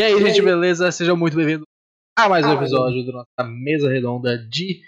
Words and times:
E 0.00 0.02
aí, 0.02 0.18
gente, 0.18 0.40
beleza? 0.40 0.90
Sejam 0.90 1.14
muito 1.14 1.36
bem-vindos 1.36 1.66
a 2.18 2.26
mais 2.26 2.46
um 2.46 2.54
episódio 2.54 3.04
da 3.04 3.12
nossa 3.12 3.50
mesa 3.50 3.90
redonda 3.90 4.38
de 4.38 4.80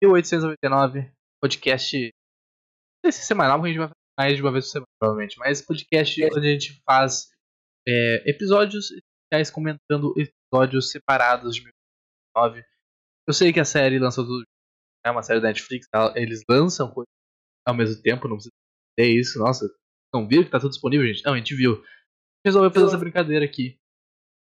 1899, 0.00 1.12
podcast. 1.42 1.96
Não 1.98 3.10
sei 3.10 3.12
se 3.12 3.22
é 3.22 3.24
semanal, 3.24 3.58
porque 3.58 3.70
a 3.70 3.72
gente 3.72 3.78
vai 3.80 3.88
fazer 3.88 4.16
mais 4.16 4.36
de 4.36 4.42
uma 4.42 4.52
vez 4.52 4.64
por 4.66 4.70
semana, 4.70 4.88
provavelmente. 5.00 5.36
Mas 5.36 5.62
podcast 5.62 6.24
onde 6.26 6.46
a 6.46 6.52
gente 6.52 6.80
faz 6.86 7.28
é, 7.88 8.30
episódios 8.30 8.92
especiais 8.92 9.50
comentando 9.50 10.14
episódios 10.16 10.92
separados 10.92 11.56
de 11.56 11.62
1899. 12.36 12.64
Eu 13.26 13.34
sei 13.34 13.52
que 13.52 13.58
a 13.58 13.64
série 13.64 13.98
lançou 13.98 14.24
tudo. 14.24 14.44
É 15.04 15.10
uma 15.10 15.24
série 15.24 15.40
da 15.40 15.48
Netflix, 15.48 15.88
eles 16.14 16.44
lançam 16.48 16.88
coisas 16.88 17.10
ao 17.66 17.74
mesmo 17.74 18.00
tempo, 18.00 18.28
não 18.28 18.36
precisa 18.36 18.54
ter 18.96 19.08
isso. 19.08 19.40
Nossa, 19.40 19.68
não 20.14 20.28
viram 20.28 20.44
que 20.44 20.50
tá 20.50 20.60
tudo 20.60 20.70
disponível, 20.70 21.04
gente? 21.04 21.24
Não, 21.24 21.34
a 21.34 21.36
gente 21.36 21.52
viu. 21.52 21.82
Resolveu 22.46 22.70
fazer 22.70 22.86
essa 22.86 22.98
brincadeira 22.98 23.44
aqui 23.44 23.81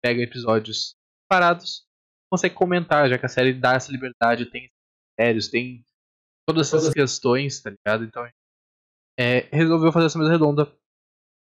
pega 0.03 0.23
episódios 0.23 0.97
parados, 1.29 1.87
consegue 2.31 2.55
comentar, 2.55 3.09
já 3.09 3.19
que 3.19 3.27
a 3.27 3.29
série 3.29 3.53
dá 3.53 3.75
essa 3.75 3.93
liberdade, 3.93 4.51
tem 4.51 4.71
sérios, 5.19 5.49
tem 5.49 5.85
todas 6.47 6.73
essas 6.73 6.93
questões, 6.93 7.61
tá 7.61 7.71
ligado? 7.71 8.05
Então, 8.05 8.27
é, 9.19 9.49
resolveu 9.53 9.93
fazer 9.93 10.07
essa 10.07 10.19
mesa 10.19 10.31
redonda. 10.31 10.73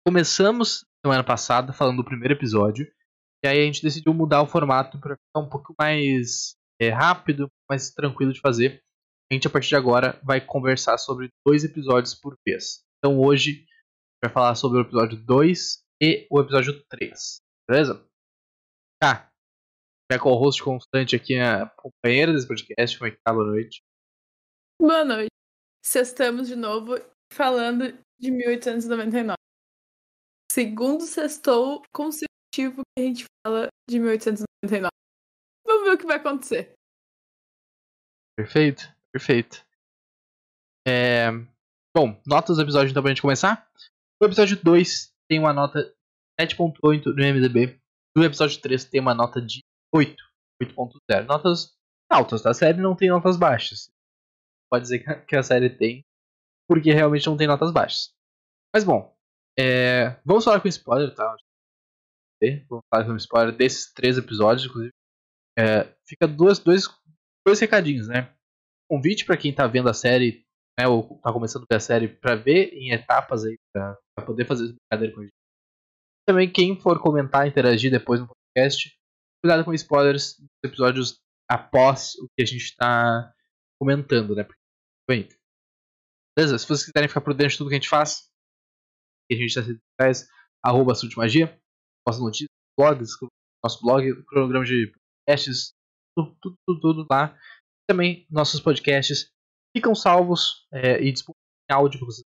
Começamos 0.07 0.85
semana 1.05 1.25
passada 1.25 1.73
falando 1.73 1.99
do 1.99 2.05
primeiro 2.05 2.35
episódio, 2.35 2.93
e 3.45 3.49
aí 3.49 3.61
a 3.61 3.65
gente 3.65 3.83
decidiu 3.83 4.15
mudar 4.15 4.43
o 4.43 4.47
formato 4.47 4.99
para 5.01 5.17
ficar 5.17 5.41
um 5.41 5.49
pouco 5.49 5.75
mais 5.79 6.55
é, 6.81 6.91
rápido, 6.91 7.51
mais 7.69 7.91
tranquilo 7.91 8.33
de 8.33 8.41
fazer. 8.41 8.83
A 9.31 9.35
gente, 9.35 9.47
a 9.47 9.51
partir 9.51 9.71
de 9.71 9.77
agora, 9.77 10.21
vai 10.23 10.41
conversar 10.41 10.99
sobre 10.99 11.31
dois 11.45 11.65
episódios 11.65 12.15
por 12.15 12.37
vez. 12.47 12.85
Então, 12.99 13.19
hoje, 13.19 13.65
vai 14.23 14.33
falar 14.33 14.55
sobre 14.55 14.79
o 14.79 14.83
episódio 14.83 15.17
2 15.17 15.83
e 16.03 16.27
o 16.31 16.41
episódio 16.41 16.81
3. 16.89 17.41
Beleza? 17.69 18.07
Tá. 19.03 19.29
Minha 20.09 20.23
co-host 20.23 20.63
constante 20.63 21.17
aqui, 21.17 21.37
a 21.37 21.69
companheira 21.71 22.33
desse 22.33 22.47
podcast, 22.47 22.97
como 22.97 23.09
é 23.09 23.11
que 23.11 23.21
tá? 23.21 23.33
Boa 23.33 23.47
noite. 23.47 23.83
Boa 24.81 25.05
noite. 25.05 25.31
Sextamos 25.85 26.47
de 26.47 26.55
novo 26.55 26.95
falando 27.33 27.99
de 28.21 28.31
1899. 28.31 29.35
Segundo 30.53 31.01
sextou 31.01 31.83
consecutivo 31.93 32.83
que 32.97 33.03
a 33.03 33.03
gente 33.03 33.25
fala 33.45 33.67
de 33.91 33.99
1899. 33.99 34.89
Vamos 35.67 35.83
ver 35.83 35.95
o 35.95 35.99
que 35.99 36.07
vai 36.07 36.19
acontecer. 36.19 36.73
Perfeito, 38.39 38.85
perfeito. 39.13 39.67
É... 40.87 41.29
Bom, 41.93 42.23
notas 42.25 42.57
do 42.57 42.63
episódio 42.63 42.93
então 42.93 43.03
pra 43.03 43.11
gente 43.11 43.23
começar. 43.23 43.69
O 44.23 44.27
episódio 44.27 44.63
2 44.63 45.11
tem 45.29 45.41
uma 45.41 45.53
nota 45.53 45.93
7.8 46.41 47.07
no 47.07 47.15
MDB 47.15 47.82
no 48.17 48.25
episódio 48.25 48.61
3 48.61 48.85
tem 48.85 49.01
uma 49.01 49.15
nota 49.15 49.41
de 49.41 49.63
8. 49.95 50.17
8.0. 50.63 51.27
Notas 51.27 51.75
altas, 52.11 52.43
tá? 52.43 52.51
A 52.51 52.55
série 52.55 52.81
não 52.81 52.95
tem 52.95 53.09
notas 53.09 53.37
baixas. 53.37 53.91
Pode 54.71 54.83
dizer 54.83 55.27
que 55.27 55.37
a 55.37 55.43
série 55.43 55.71
tem, 55.71 56.05
porque 56.69 56.93
realmente 56.93 57.27
não 57.27 57.37
tem 57.37 57.47
notas 57.47 57.73
baixas. 57.73 58.13
Mas 58.75 58.85
bom, 58.85 59.15
é... 59.59 60.21
vamos 60.25 60.45
falar 60.45 60.61
com 60.61 60.69
spoiler, 60.69 61.15
tá? 61.15 61.37
Vamos 62.69 62.85
falar 62.93 63.05
com 63.05 63.17
spoiler 63.17 63.57
desses 63.57 63.93
três 63.93 64.19
episódios, 64.19 64.67
inclusive. 64.67 64.93
É... 65.59 65.95
Fica 66.07 66.27
duas, 66.27 66.59
dois, 66.59 66.85
dois 67.47 67.61
recadinhos, 67.61 68.09
né? 68.09 68.35
Convite 68.91 69.25
para 69.25 69.37
quem 69.37 69.55
tá 69.55 69.67
vendo 69.67 69.89
a 69.89 69.95
série, 69.95 70.45
né, 70.79 70.87
ou 70.87 71.19
tá 71.21 71.33
começando 71.33 71.63
a 71.63 71.67
ver 71.71 71.77
a 71.77 71.81
série, 71.81 72.09
para 72.09 72.35
ver 72.35 72.73
em 72.75 72.93
etapas 72.93 73.45
aí, 73.45 73.57
pra, 73.73 73.97
poder 74.27 74.47
fazer 74.47 74.65
essa 74.65 74.75
brincadeira 74.75 75.15
com 75.15 75.21
a 75.21 75.25
gente 75.25 75.42
também 76.27 76.51
quem 76.51 76.81
for 76.81 77.01
comentar, 77.01 77.47
interagir 77.47 77.91
depois 77.91 78.21
no 78.21 78.29
podcast, 78.29 78.95
cuidado 79.43 79.65
com 79.65 79.75
spoilers 79.75 80.37
dos 80.39 80.49
episódios 80.65 81.21
após 81.51 82.15
o 82.17 82.27
que 82.37 82.43
a 82.43 82.47
gente 82.47 82.63
está 82.63 83.33
comentando, 83.81 84.35
né? 84.35 84.47
Bem, 85.09 85.29
beleza? 86.37 86.59
Se 86.59 86.67
vocês 86.67 86.87
quiserem 86.87 87.09
ficar 87.09 87.21
por 87.21 87.35
dentro 87.35 87.53
de 87.53 87.59
tudo 87.59 87.69
que 87.69 87.75
a 87.75 87.79
gente 87.79 87.89
faz, 87.89 88.31
que 89.29 89.35
a 89.35 89.37
gente 89.37 89.59
está 89.59 89.63
faz, 90.01 90.29
arroba 90.65 90.95
Magia, 91.17 91.61
posta 92.07 92.23
notícias, 92.23 92.49
blogs, 92.79 93.11
nosso 93.65 93.83
blog, 93.83 94.25
cronograma 94.25 94.65
de 94.65 94.93
podcasts, 95.27 95.73
tudo, 96.17 96.37
tudo, 96.41 96.57
tudo, 96.67 96.81
tudo 96.81 97.07
lá. 97.11 97.37
Também 97.89 98.27
nossos 98.31 98.61
podcasts 98.61 99.31
ficam 99.77 99.95
salvos 99.95 100.67
é, 100.73 101.03
e 101.03 101.13
disponíveis 101.13 101.43
em 101.71 101.75
áudio 101.75 101.99
para 101.99 102.07
você 102.07 102.23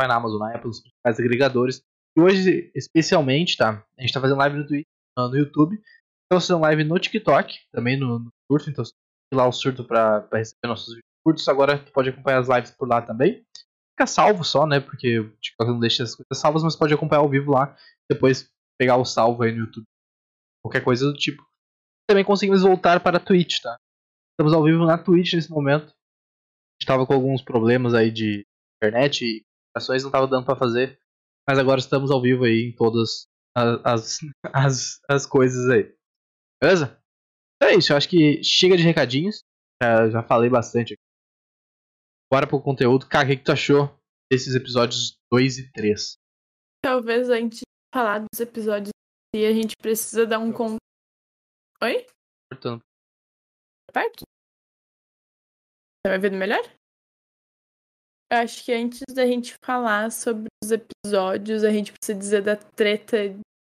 vai 0.00 0.08
na 0.08 0.16
Amazon, 0.16 0.38
na 0.38 0.54
Apple, 0.54 0.68
nos 0.68 0.80
principais 0.80 1.18
agregadores. 1.18 1.82
E 2.16 2.20
hoje, 2.20 2.70
especialmente, 2.74 3.56
tá? 3.56 3.84
A 3.96 4.02
gente 4.02 4.12
tá 4.12 4.20
fazendo 4.20 4.38
live 4.38 4.56
no, 4.58 4.66
Twitter, 4.66 4.86
no 5.16 5.36
YouTube. 5.36 5.74
Estamos 5.76 6.46
fazendo 6.46 6.62
live 6.62 6.84
no 6.84 6.98
TikTok, 6.98 7.58
também 7.72 7.98
no, 7.98 8.18
no 8.18 8.30
Surto. 8.50 8.70
Então, 8.70 8.84
lá 9.32 9.46
o 9.46 9.52
Surto 9.52 9.84
pra, 9.84 10.20
pra 10.22 10.38
receber 10.38 10.66
nossos 10.66 10.94
vídeos 10.94 11.10
curtos. 11.24 11.48
Agora, 11.48 11.78
tu 11.78 11.92
pode 11.92 12.10
acompanhar 12.10 12.40
as 12.40 12.48
lives 12.48 12.70
por 12.72 12.88
lá 12.88 13.02
também. 13.02 13.44
Fica 13.92 14.06
salvo 14.06 14.44
só, 14.44 14.66
né? 14.66 14.80
Porque 14.80 15.20
o 15.20 15.30
TikTok 15.36 15.70
não 15.70 15.80
deixa 15.80 16.02
as 16.02 16.14
coisas 16.14 16.38
salvas, 16.38 16.62
mas 16.62 16.76
pode 16.76 16.94
acompanhar 16.94 17.20
ao 17.20 17.28
vivo 17.28 17.52
lá. 17.52 17.76
Depois 18.10 18.50
pegar 18.78 18.96
o 18.96 19.04
salvo 19.04 19.42
aí 19.42 19.52
no 19.52 19.66
YouTube. 19.66 19.84
Qualquer 20.64 20.82
coisa 20.82 21.06
do 21.06 21.16
tipo. 21.16 21.46
Também 22.08 22.24
conseguimos 22.24 22.62
voltar 22.62 23.00
para 23.00 23.18
a 23.18 23.20
Twitch, 23.20 23.60
tá? 23.60 23.76
Estamos 24.32 24.52
ao 24.52 24.64
vivo 24.64 24.84
na 24.84 24.98
Twitch 24.98 25.34
nesse 25.34 25.50
momento. 25.50 25.84
A 25.84 26.80
gente 26.80 26.86
tava 26.86 27.06
com 27.06 27.14
alguns 27.14 27.42
problemas 27.42 27.94
aí 27.94 28.10
de 28.10 28.44
internet 28.82 29.24
e 29.24 29.44
ações 29.76 30.02
não 30.02 30.10
tava 30.10 30.26
dando 30.26 30.46
para 30.46 30.56
fazer 30.56 30.99
mas 31.50 31.58
agora 31.58 31.80
estamos 31.80 32.12
ao 32.12 32.22
vivo 32.22 32.44
aí 32.44 32.68
em 32.68 32.72
todas 32.72 33.26
as, 33.56 34.20
as, 34.54 35.00
as 35.08 35.26
coisas 35.26 35.68
aí. 35.68 35.92
Beleza? 36.62 36.96
Então 37.56 37.74
é 37.74 37.74
isso, 37.74 37.92
eu 37.92 37.96
acho 37.96 38.08
que 38.08 38.40
chega 38.44 38.76
de 38.76 38.84
recadinhos. 38.84 39.42
Já, 39.82 40.08
já 40.10 40.22
falei 40.22 40.48
bastante 40.48 40.94
aqui. 40.94 41.02
Bora 42.32 42.46
pro 42.46 42.62
conteúdo. 42.62 43.08
Cara, 43.08 43.24
o 43.24 43.28
que, 43.30 43.36
que 43.38 43.42
tu 43.42 43.50
achou 43.50 43.92
desses 44.30 44.54
episódios 44.54 45.18
2 45.32 45.58
e 45.58 45.72
3? 45.72 46.18
Talvez 46.84 47.28
antes 47.28 47.58
de 47.58 47.64
falar 47.92 48.20
dos 48.20 48.38
episódios 48.38 48.90
e 49.34 49.44
a 49.44 49.52
gente 49.52 49.74
precisa 49.76 50.24
dar 50.24 50.38
um 50.38 50.52
con... 50.52 50.76
Oi? 51.82 52.06
Portanto. 52.48 52.82
Perto? 53.92 54.22
Tá 56.06 56.12
me 56.12 56.18
vendo 56.18 56.36
melhor? 56.36 56.62
Acho 58.30 58.64
que 58.64 58.72
antes 58.72 59.02
da 59.12 59.26
gente 59.26 59.54
falar 59.64 60.10
sobre 60.12 60.46
os 60.62 60.70
episódios, 60.70 61.64
a 61.64 61.70
gente 61.70 61.92
precisa 61.92 62.18
dizer 62.18 62.42
da 62.42 62.56
treta 62.56 63.16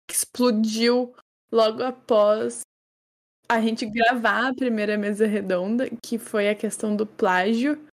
que 0.09 0.15
explodiu 0.15 1.15
logo 1.53 1.83
após 1.83 2.63
a 3.49 3.61
gente 3.61 3.87
gravar 3.87 4.49
a 4.49 4.55
primeira 4.55 4.97
mesa 4.99 5.27
redonda, 5.27 5.89
que 6.03 6.19
foi 6.19 6.49
a 6.49 6.55
questão 6.55 6.97
do 6.97 7.07
plágio, 7.07 7.87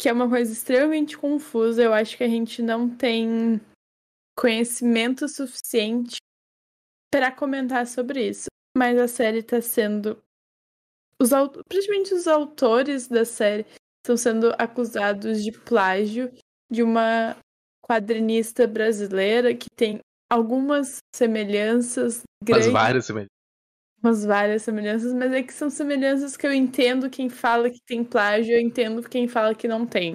que 0.00 0.08
é 0.08 0.12
uma 0.12 0.28
coisa 0.28 0.52
extremamente 0.52 1.18
confusa. 1.18 1.82
Eu 1.82 1.92
acho 1.92 2.16
que 2.16 2.24
a 2.24 2.28
gente 2.28 2.62
não 2.62 2.88
tem 2.88 3.60
conhecimento 4.38 5.28
suficiente 5.28 6.16
para 7.12 7.30
comentar 7.30 7.86
sobre 7.86 8.28
isso. 8.28 8.46
Mas 8.76 8.98
a 8.98 9.08
série 9.08 9.40
está 9.40 9.60
sendo. 9.60 10.22
Os, 11.20 11.30
principalmente 11.68 12.14
os 12.14 12.26
autores 12.26 13.08
da 13.08 13.24
série 13.24 13.66
estão 14.02 14.16
sendo 14.16 14.54
acusados 14.58 15.42
de 15.42 15.52
plágio 15.52 16.32
de 16.70 16.82
uma 16.82 17.36
quadrinista 17.86 18.66
brasileira 18.66 19.54
que 19.54 19.68
tem 19.76 19.98
algumas 20.30 20.98
semelhanças 21.14 22.22
grandes. 22.42 22.66
Mas 22.66 22.72
várias 22.72 23.06
semelhanças. 23.06 23.30
Umas 24.02 24.24
várias 24.24 24.62
semelhanças, 24.62 25.12
mas 25.12 25.32
é 25.32 25.42
que 25.42 25.52
são 25.52 25.68
semelhanças 25.68 26.36
que 26.36 26.46
eu 26.46 26.52
entendo 26.52 27.10
quem 27.10 27.28
fala 27.28 27.68
que 27.68 27.80
tem 27.86 28.02
plágio, 28.02 28.54
eu 28.54 28.60
entendo 28.60 29.06
quem 29.06 29.28
fala 29.28 29.54
que 29.54 29.68
não 29.68 29.86
tem. 29.86 30.14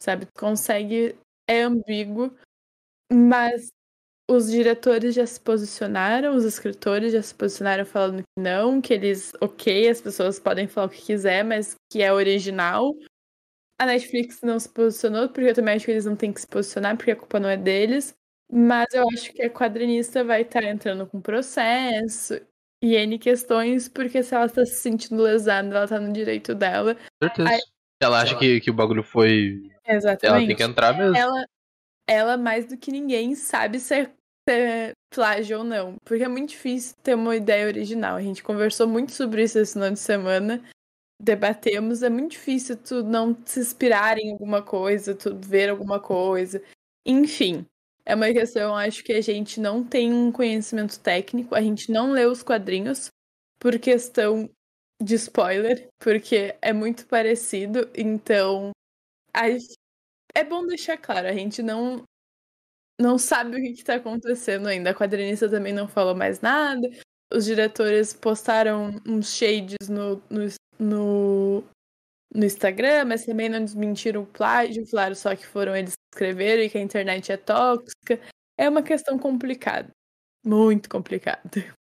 Sabe? 0.00 0.26
Consegue. 0.36 1.16
É 1.46 1.62
ambíguo, 1.62 2.34
mas 3.12 3.68
os 4.30 4.50
diretores 4.50 5.14
já 5.14 5.26
se 5.26 5.38
posicionaram, 5.38 6.34
os 6.34 6.44
escritores 6.44 7.12
já 7.12 7.22
se 7.22 7.34
posicionaram 7.34 7.84
falando 7.84 8.22
que 8.22 8.40
não, 8.40 8.80
que 8.80 8.94
eles, 8.94 9.32
ok, 9.40 9.88
as 9.88 10.00
pessoas 10.00 10.40
podem 10.40 10.66
falar 10.66 10.86
o 10.86 10.90
que 10.90 11.02
quiser, 11.02 11.44
mas 11.44 11.74
que 11.92 12.02
é 12.02 12.10
original. 12.12 12.94
A 13.78 13.86
Netflix 13.86 14.40
não 14.42 14.58
se 14.58 14.68
posicionou, 14.68 15.28
porque 15.28 15.50
eu 15.50 15.54
também 15.54 15.74
acho 15.74 15.84
que 15.84 15.90
eles 15.90 16.04
não 16.04 16.14
têm 16.14 16.32
que 16.32 16.40
se 16.40 16.46
posicionar, 16.46 16.96
porque 16.96 17.10
a 17.10 17.16
culpa 17.16 17.40
não 17.40 17.48
é 17.48 17.56
deles. 17.56 18.14
Mas 18.50 18.86
eu 18.92 19.04
acho 19.08 19.32
que 19.32 19.42
a 19.42 19.50
quadrinista 19.50 20.22
vai 20.22 20.42
estar 20.42 20.60
tá 20.60 20.68
entrando 20.68 21.06
com 21.06 21.20
processo 21.20 22.40
e 22.82 22.94
N 22.94 23.18
questões, 23.18 23.88
porque 23.88 24.22
se 24.22 24.34
ela 24.34 24.46
está 24.46 24.64
se 24.64 24.76
sentindo 24.76 25.22
lesada, 25.22 25.74
ela 25.74 25.84
está 25.84 25.98
no 25.98 26.12
direito 26.12 26.54
dela. 26.54 26.96
Certeza. 27.22 27.48
Aí... 27.48 27.60
Ela 28.02 28.20
acha 28.20 28.38
que, 28.38 28.60
que 28.60 28.70
o 28.70 28.74
bagulho 28.74 29.02
foi. 29.02 29.70
Exatamente. 29.86 30.26
Ela 30.26 30.46
tem 30.46 30.56
que 30.56 30.62
entrar 30.62 30.96
mesmo. 30.96 31.16
Ela, 31.16 31.46
ela 32.06 32.36
mais 32.36 32.66
do 32.66 32.76
que 32.76 32.92
ninguém, 32.92 33.34
sabe 33.34 33.80
se 33.80 33.94
é 34.48 34.92
plágio 35.12 35.58
ou 35.58 35.64
não. 35.64 35.96
Porque 36.04 36.22
é 36.22 36.28
muito 36.28 36.50
difícil 36.50 36.94
ter 37.02 37.14
uma 37.14 37.34
ideia 37.34 37.66
original. 37.66 38.16
A 38.16 38.22
gente 38.22 38.42
conversou 38.42 38.86
muito 38.86 39.12
sobre 39.12 39.42
isso 39.42 39.58
esse 39.58 39.78
ano 39.78 39.94
de 39.94 40.00
semana 40.00 40.62
debatemos, 41.24 42.02
é 42.02 42.10
muito 42.10 42.32
difícil 42.32 42.76
tu 42.76 43.02
não 43.02 43.36
se 43.44 43.60
inspirar 43.60 44.18
em 44.18 44.32
alguma 44.32 44.62
coisa, 44.62 45.14
tu 45.14 45.36
ver 45.38 45.70
alguma 45.70 46.00
coisa. 46.00 46.62
Enfim, 47.06 47.66
É 48.06 48.14
uma 48.14 48.32
questão, 48.32 48.76
acho 48.76 49.02
que 49.04 49.12
a 49.14 49.20
gente 49.22 49.60
não 49.60 49.82
tem 49.84 50.12
um 50.12 50.30
conhecimento 50.32 51.00
técnico, 51.00 51.54
a 51.54 51.62
gente 51.62 51.90
não 51.90 52.12
lê 52.12 52.26
os 52.26 52.42
quadrinhos 52.42 53.08
por 53.58 53.78
questão 53.78 54.50
de 55.02 55.14
spoiler, 55.16 55.88
porque 55.98 56.56
é 56.62 56.72
muito 56.72 57.06
parecido, 57.06 57.90
então 57.96 58.72
é 60.34 60.44
bom 60.44 60.66
deixar 60.66 60.96
claro, 60.96 61.26
a 61.28 61.32
gente 61.32 61.62
não 61.62 62.04
não 63.00 63.18
sabe 63.18 63.56
o 63.56 63.60
que 63.60 63.70
está 63.70 63.96
acontecendo 63.96 64.68
ainda. 64.68 64.90
A 64.90 64.94
quadrinista 64.94 65.48
também 65.48 65.72
não 65.72 65.88
falou 65.88 66.14
mais 66.14 66.40
nada. 66.40 66.88
Os 67.32 67.44
diretores 67.44 68.12
postaram 68.14 69.00
uns 69.06 69.34
shades 69.34 69.88
no, 69.88 70.22
no, 70.30 70.46
no, 70.78 71.62
no 72.34 72.44
Instagram, 72.44 73.04
mas 73.06 73.24
também 73.24 73.48
não 73.48 73.64
desmentiram 73.64 74.22
o 74.22 74.26
plágio, 74.26 74.86
falaram 74.86 75.14
só 75.14 75.34
que 75.34 75.46
foram 75.46 75.76
eles 75.76 75.92
que 75.92 76.16
escreveram 76.16 76.62
e 76.62 76.70
que 76.70 76.78
a 76.78 76.82
internet 76.82 77.32
é 77.32 77.36
tóxica. 77.36 78.20
É 78.58 78.68
uma 78.68 78.82
questão 78.82 79.18
complicada. 79.18 79.90
Muito 80.44 80.88
complicada. 80.88 81.40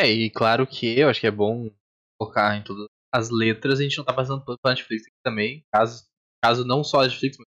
É, 0.00 0.08
e 0.08 0.30
claro 0.30 0.64
que 0.64 0.96
eu 0.96 1.08
acho 1.08 1.20
que 1.20 1.26
é 1.26 1.30
bom 1.30 1.68
colocar 2.16 2.56
em 2.56 2.62
todas 2.62 2.86
as 3.12 3.30
letras, 3.30 3.80
a 3.80 3.82
gente 3.82 3.98
não 3.98 4.04
tá 4.04 4.12
passando 4.12 4.44
pelo 4.44 4.56
Netflix 4.64 5.02
aqui 5.02 5.16
também, 5.24 5.64
caso, 5.72 6.06
caso 6.40 6.64
não 6.64 6.84
só 6.84 7.00
a 7.00 7.02
Netflix, 7.02 7.36
mas 7.36 7.46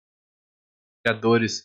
criadores 1.07 1.65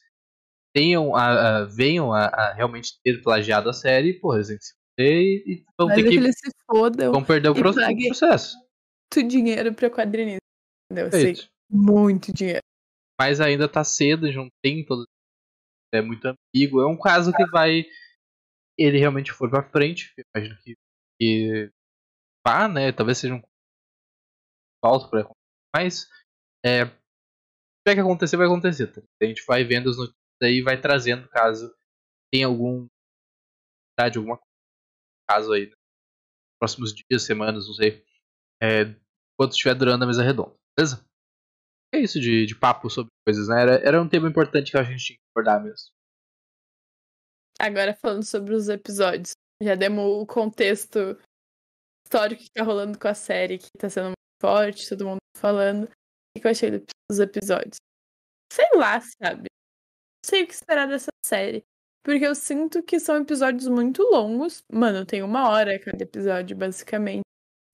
tenham 0.71 1.15
a, 1.15 1.61
a 1.61 1.65
venham 1.65 2.13
a, 2.13 2.27
a, 2.27 2.53
realmente 2.53 2.99
ter 3.03 3.23
plagiado 3.23 3.69
a 3.69 3.73
série, 3.73 4.19
pô, 4.19 4.35
eles 4.35 4.49
têm 4.49 4.57
que 4.59 4.65
se 4.65 4.73
e, 4.97 5.43
e 5.45 5.65
vão 5.77 5.87
Mas 5.87 5.95
ter 5.95 6.01
é 6.01 6.03
que, 6.03 6.09
que 6.09 6.17
eles 6.17 6.35
se 6.37 6.51
fodam 6.65 7.11
vão 7.11 7.23
perder 7.23 7.49
o 7.49 7.55
processo. 7.55 8.57
Muito 8.57 9.29
dinheiro 9.29 9.73
pra 9.73 9.89
quadrinista. 9.89 10.41
Entendeu? 10.91 11.11
Sei, 11.11 11.35
muito 11.69 12.33
dinheiro. 12.33 12.61
Mas 13.19 13.39
ainda 13.39 13.67
tá 13.67 13.83
cedo, 13.83 14.31
não 14.31 14.47
tem 14.63 14.85
todo. 14.85 15.05
É 15.93 16.01
muito 16.01 16.25
ambíguo. 16.25 16.81
É 16.81 16.87
um 16.87 16.97
caso 16.97 17.31
que 17.31 17.45
vai. 17.47 17.85
Ele 18.77 18.97
realmente 18.97 19.31
for 19.31 19.49
pra 19.49 19.63
frente. 19.69 20.13
Imagino 20.35 20.57
que, 20.61 20.75
que 21.19 21.71
vá, 22.45 22.67
né? 22.67 22.91
Talvez 22.91 23.17
seja 23.17 23.33
um 23.33 23.41
falso 24.83 25.09
pra 25.09 25.27
mas 25.75 26.07
é, 26.65 26.85
se 26.85 26.91
tiver 27.85 27.95
que 27.95 28.01
acontecer, 28.01 28.37
vai 28.37 28.47
acontecer. 28.47 28.87
Tá? 28.87 29.01
A 29.21 29.25
gente 29.25 29.43
vai 29.45 29.63
vendo 29.63 29.89
as 29.89 29.97
notícias 29.97 30.17
aí 30.41 30.61
vai 30.61 30.79
trazendo 30.79 31.27
caso 31.29 31.73
tenha 32.31 32.47
algum 32.47 32.87
alguma 33.99 34.39
caso 35.29 35.53
aí, 35.53 35.71
próximos 36.59 36.93
dias, 36.93 37.23
semanas, 37.23 37.67
não 37.67 37.73
sei, 37.73 38.03
é, 38.61 38.81
enquanto 39.33 39.51
estiver 39.51 39.75
durando 39.75 40.03
a 40.03 40.07
mesa 40.07 40.23
redonda, 40.23 40.55
beleza? 40.77 41.05
É 41.93 41.99
isso 41.99 42.19
de, 42.19 42.45
de 42.45 42.55
papo 42.55 42.89
sobre 42.89 43.09
coisas, 43.25 43.47
né? 43.47 43.61
Era, 43.61 43.75
era 43.87 44.01
um 44.01 44.09
tema 44.09 44.27
importante 44.27 44.71
que 44.71 44.77
a 44.77 44.83
gente 44.83 45.03
tinha 45.03 45.17
que 45.17 45.23
abordar 45.33 45.63
mesmo. 45.63 45.89
Agora 47.59 47.95
falando 47.95 48.23
sobre 48.23 48.53
os 48.53 48.69
episódios, 48.69 49.31
já 49.63 49.75
demos 49.75 50.03
o 50.03 50.25
contexto 50.25 51.17
histórico 52.05 52.43
que 52.43 52.51
tá 52.51 52.63
rolando 52.63 52.99
com 52.99 53.07
a 53.07 53.13
série, 53.13 53.57
que 53.57 53.69
tá 53.77 53.89
sendo 53.89 54.07
muito 54.07 54.41
forte, 54.41 54.89
todo 54.89 55.05
mundo 55.05 55.17
falando. 55.35 55.85
O 55.85 56.39
que 56.39 56.45
eu 56.45 56.51
achei 56.51 56.69
dos 57.09 57.19
episódios? 57.19 57.77
Sei 58.51 58.69
lá, 58.75 58.99
sabe? 59.01 59.47
sei 60.27 60.43
o 60.43 60.47
que 60.47 60.53
esperar 60.53 60.87
dessa 60.87 61.09
série. 61.25 61.63
Porque 62.07 62.25
eu 62.25 62.33
sinto 62.33 62.81
que 62.81 63.01
são 63.01 63.17
episódios 63.17 63.67
muito 63.67 64.01
longos. 64.01 64.63
Mano, 64.71 65.05
tem 65.05 65.21
uma 65.21 65.49
hora 65.49 65.77
cada 65.77 66.01
episódio, 66.01 66.55
basicamente. 66.55 67.23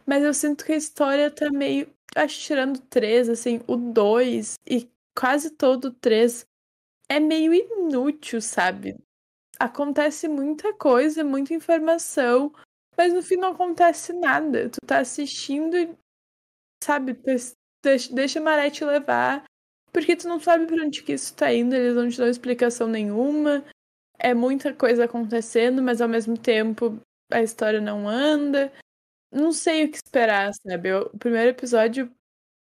Mas 0.08 0.24
eu 0.24 0.34
sinto 0.34 0.66
que 0.66 0.72
a 0.72 0.76
história 0.76 1.30
tá 1.30 1.52
meio. 1.52 1.88
Acho 2.16 2.40
tirando 2.40 2.80
três, 2.80 3.30
assim, 3.30 3.62
o 3.68 3.76
dois 3.76 4.56
e 4.68 4.90
quase 5.16 5.52
todo 5.52 5.86
o 5.86 5.94
três 5.94 6.48
é 7.08 7.20
meio 7.20 7.54
inútil, 7.54 8.42
sabe? 8.42 8.98
Acontece 9.60 10.28
muita 10.28 10.74
coisa, 10.74 11.24
muita 11.24 11.54
informação, 11.54 12.52
mas 12.98 13.14
no 13.14 13.22
fim 13.22 13.36
não 13.36 13.50
acontece 13.50 14.14
nada. 14.14 14.68
Tu 14.68 14.80
tá 14.84 14.98
assistindo 14.98 15.78
e, 15.78 15.96
sabe, 16.84 17.16
deixa, 17.84 18.12
deixa 18.12 18.40
a 18.40 18.44
maré 18.44 18.72
te 18.72 18.84
levar 18.84 19.46
porque 19.92 20.16
tu 20.16 20.28
não 20.28 20.40
sabe 20.40 20.66
pra 20.66 20.84
onde 20.84 21.04
que 21.04 21.14
isso 21.14 21.36
tá 21.36 21.54
indo, 21.54 21.76
eles 21.76 21.96
não 21.96 22.10
te 22.10 22.18
dão 22.18 22.28
explicação 22.28 22.88
nenhuma. 22.88 23.64
É 24.24 24.34
muita 24.34 24.74
coisa 24.74 25.04
acontecendo, 25.04 25.84
mas 25.84 26.00
ao 26.00 26.08
mesmo 26.08 26.38
tempo 26.38 26.98
a 27.30 27.42
história 27.42 27.82
não 27.82 28.08
anda. 28.08 28.72
Não 29.32 29.52
sei 29.52 29.86
o 29.86 29.92
que 29.92 29.98
esperar, 29.98 30.54
sabe? 30.54 30.90
Eu, 30.90 31.10
o 31.14 31.18
primeiro 31.18 31.50
episódio 31.50 32.10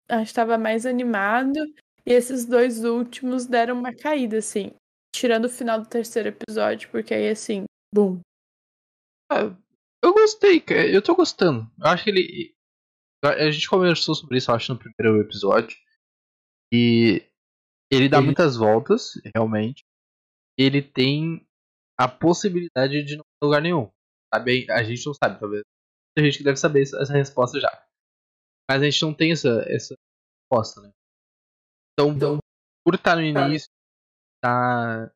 acho 0.09 0.25
que 0.25 0.29
estava 0.29 0.59
mais 0.59 0.85
animado. 0.85 1.59
E 2.05 2.13
esses 2.13 2.45
dois 2.45 2.85
últimos 2.85 3.47
deram 3.47 3.79
uma 3.79 3.95
caída, 3.95 4.39
assim. 4.39 4.73
Tirando 5.15 5.47
o 5.47 5.51
final 5.51 5.81
do 5.81 5.89
terceiro 5.89 6.29
episódio, 6.29 6.91
porque 6.91 7.15
aí, 7.15 7.29
assim, 7.29 7.65
bum. 7.95 8.21
Ah, 9.31 9.57
eu 10.05 10.13
gostei, 10.13 10.61
cara. 10.61 10.87
Eu 10.87 11.03
tô 11.03 11.15
gostando. 11.15 11.71
Eu 11.79 11.87
acho 11.87 12.05
que 12.05 12.11
ele. 12.11 12.55
A 13.25 13.51
gente 13.51 13.69
conversou 13.69 14.15
sobre 14.15 14.39
isso, 14.39 14.51
eu 14.51 14.55
acho, 14.55 14.73
no 14.73 14.79
primeiro 14.79 15.21
episódio. 15.21 15.77
E 16.73 17.25
ele 17.91 18.09
dá 18.09 18.19
ele... 18.19 18.27
muitas 18.27 18.57
voltas, 18.57 19.13
realmente. 19.35 19.85
Ele 20.59 20.83
tem 20.83 21.46
a 21.99 22.09
possibilidade 22.09 23.03
de 23.03 23.17
não 23.17 23.25
ir 23.25 23.45
lugar 23.45 23.63
nenhum. 23.63 23.91
Sabe? 24.33 24.67
A 24.71 24.83
gente 24.83 25.07
não 25.07 25.15
sabe, 25.15 25.39
talvez. 25.39 25.63
Tem 26.17 26.25
gente 26.25 26.39
que 26.39 26.45
deve 26.45 26.57
saber 26.57 26.83
essa 26.83 27.13
resposta 27.13 27.61
já. 27.61 27.71
Mas 28.71 28.83
a 28.83 28.85
gente 28.85 29.03
não 29.03 29.15
tem 29.15 29.33
essa, 29.33 29.65
essa 29.69 29.95
resposta, 30.43 30.81
né? 30.81 30.91
Então, 31.93 32.13
então 32.13 32.39
por 32.85 32.95
estar 32.95 33.17
no 33.17 33.23
início, 33.23 33.69
tá 34.41 35.11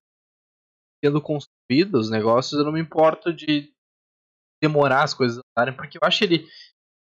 sendo 1.04 1.22
construído 1.22 1.94
os 1.94 2.10
negócios, 2.10 2.58
eu 2.58 2.64
não 2.64 2.72
me 2.72 2.80
importo 2.80 3.32
de 3.32 3.72
demorar 4.60 5.04
as 5.04 5.14
coisas 5.14 5.38
a 5.38 5.40
andarem, 5.60 5.76
porque 5.76 5.96
eu 5.96 6.00
acho 6.02 6.18
que 6.18 6.24
ele, 6.24 6.48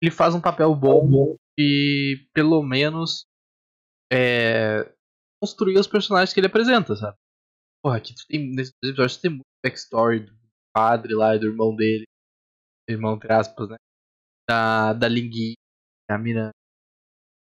ele 0.01 0.11
faz 0.11 0.35
um 0.35 0.41
papel 0.41 0.75
bom 0.75 1.35
e 1.57 2.27
pelo 2.33 2.61
menos 2.61 3.25
é, 4.11 4.93
construir 5.41 5.77
os 5.79 5.87
personagens 5.87 6.33
que 6.33 6.39
ele 6.39 6.47
apresenta, 6.47 6.95
sabe? 6.95 7.17
Porra, 7.83 7.97
aqui 7.97 8.13
tem, 8.27 8.53
nesse 8.53 8.71
episódio 8.83 9.21
tem 9.21 9.31
muito 9.31 9.45
backstory 9.67 10.21
do 10.21 10.37
padre 10.73 11.13
lá 11.13 11.35
e 11.35 11.39
do 11.39 11.47
irmão 11.47 11.75
dele. 11.75 12.05
Irmão, 12.89 13.15
entre 13.15 13.31
aspas, 13.33 13.69
né? 13.69 13.75
Da, 14.49 14.93
da 14.93 15.07
Lingui, 15.07 15.55
a 16.09 16.17
mina 16.17 16.51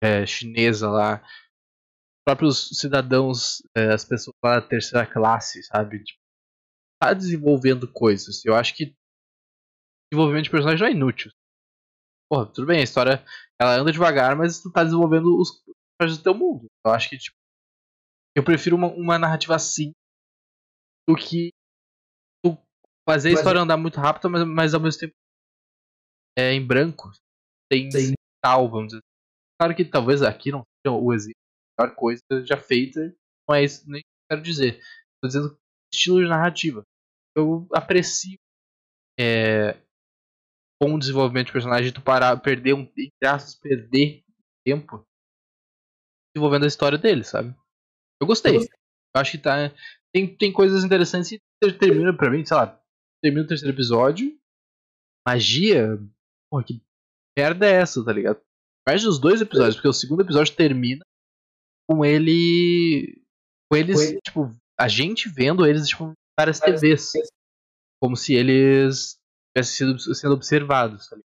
é, 0.02 0.24
chinesa 0.26 0.88
lá. 0.88 1.22
Os 1.22 2.24
próprios 2.24 2.68
cidadãos, 2.78 3.62
é, 3.76 3.92
as 3.92 4.04
pessoas 4.04 4.34
lá 4.44 4.60
da 4.60 4.66
terceira 4.66 5.06
classe, 5.06 5.62
sabe? 5.64 6.04
Tipo, 6.04 6.20
tá 7.02 7.12
desenvolvendo 7.12 7.90
coisas. 7.90 8.44
Eu 8.44 8.54
acho 8.54 8.74
que 8.76 8.94
desenvolvimento 10.12 10.44
de 10.44 10.50
personagem 10.50 10.80
não 10.80 10.86
é 10.86 10.92
inútil. 10.92 11.32
Porra, 12.30 12.46
tudo 12.46 12.66
bem, 12.66 12.80
a 12.80 12.84
história 12.84 13.24
ela 13.60 13.76
anda 13.76 13.92
devagar, 13.92 14.36
mas 14.36 14.60
tu 14.60 14.70
tá 14.70 14.84
desenvolvendo 14.84 15.38
os 15.38 15.62
do 16.00 16.22
teu 16.22 16.34
mundo. 16.34 16.66
Eu 16.84 16.92
acho 16.92 17.08
que, 17.08 17.16
tipo, 17.16 17.36
eu 18.36 18.44
prefiro 18.44 18.76
uma, 18.76 18.88
uma 18.88 19.18
narrativa 19.18 19.54
assim 19.54 19.92
do 21.08 21.14
que 21.16 21.50
fazer 23.08 23.30
a 23.30 23.32
história 23.32 23.60
andar 23.60 23.76
muito 23.76 24.00
rápido, 24.00 24.30
mas, 24.30 24.46
mas 24.46 24.74
ao 24.74 24.80
mesmo 24.80 25.00
tempo 25.00 25.14
é 26.36 26.52
em 26.52 26.64
branco. 26.64 27.10
Tem 27.70 27.88
tal, 28.42 28.68
vamos 28.68 28.88
dizer. 28.88 29.02
Claro 29.58 29.74
que 29.74 29.84
talvez 29.84 30.22
aqui 30.22 30.50
não 30.50 30.62
seja 30.62 30.94
o 30.94 31.12
exemplo, 31.12 31.38
a 31.78 31.82
melhor 31.82 31.96
coisa 31.96 32.22
já 32.44 32.56
feita, 32.56 33.14
não 33.48 33.54
é 33.54 33.64
isso 33.64 33.88
nem 33.88 34.02
que 34.02 34.06
eu 34.06 34.36
quero 34.36 34.42
dizer. 34.42 34.74
Estou 34.76 35.28
dizendo 35.28 35.58
estilo 35.92 36.20
de 36.20 36.28
narrativa. 36.28 36.82
Eu 37.36 37.66
aprecio 37.72 38.38
é, 39.18 39.76
bom 40.82 40.98
desenvolvimento 40.98 41.46
de 41.46 41.52
personagem, 41.52 41.92
tu 41.92 42.02
parar, 42.02 42.36
perder 42.40 42.74
um, 42.74 42.90
aspas, 43.24 43.54
perder 43.54 44.22
tempo 44.64 45.04
desenvolvendo 46.34 46.64
a 46.64 46.68
história 46.68 46.98
dele, 46.98 47.24
sabe? 47.24 47.54
Eu 48.20 48.26
gostei. 48.26 48.56
Eu 48.56 49.20
acho 49.20 49.32
que 49.32 49.38
tá. 49.38 49.72
Tem, 50.12 50.36
tem 50.36 50.52
coisas 50.52 50.84
interessantes 50.84 51.32
e 51.32 51.72
termina 51.72 52.16
pra 52.16 52.30
mim, 52.30 52.44
sei 52.44 52.56
lá, 52.56 52.83
termina 53.24 53.44
o 53.44 53.48
terceiro 53.48 53.74
episódio. 53.74 54.38
Magia. 55.26 55.98
Porra, 56.50 56.62
que 56.62 56.82
merda 57.36 57.66
é 57.66 57.72
essa, 57.72 58.04
tá 58.04 58.12
ligado? 58.12 58.40
Mais 58.86 59.02
dos 59.02 59.18
dois 59.18 59.40
episódios, 59.40 59.76
porque 59.76 59.88
o 59.88 59.94
segundo 59.94 60.20
episódio 60.20 60.54
termina 60.54 61.02
com 61.88 62.04
ele. 62.04 63.22
Com 63.70 63.78
eles, 63.78 63.96
Foi. 63.96 64.20
tipo, 64.20 64.50
a 64.78 64.88
gente 64.88 65.28
vendo 65.28 65.66
eles, 65.66 65.88
tipo, 65.88 66.12
várias 66.38 66.60
TVs. 66.60 67.12
Como 68.02 68.14
se 68.14 68.34
eles 68.34 69.16
tivessem 69.56 69.96
sido 69.96 70.14
sendo 70.14 70.34
observados, 70.34 71.08
tá 71.08 71.16
ligado? 71.16 71.32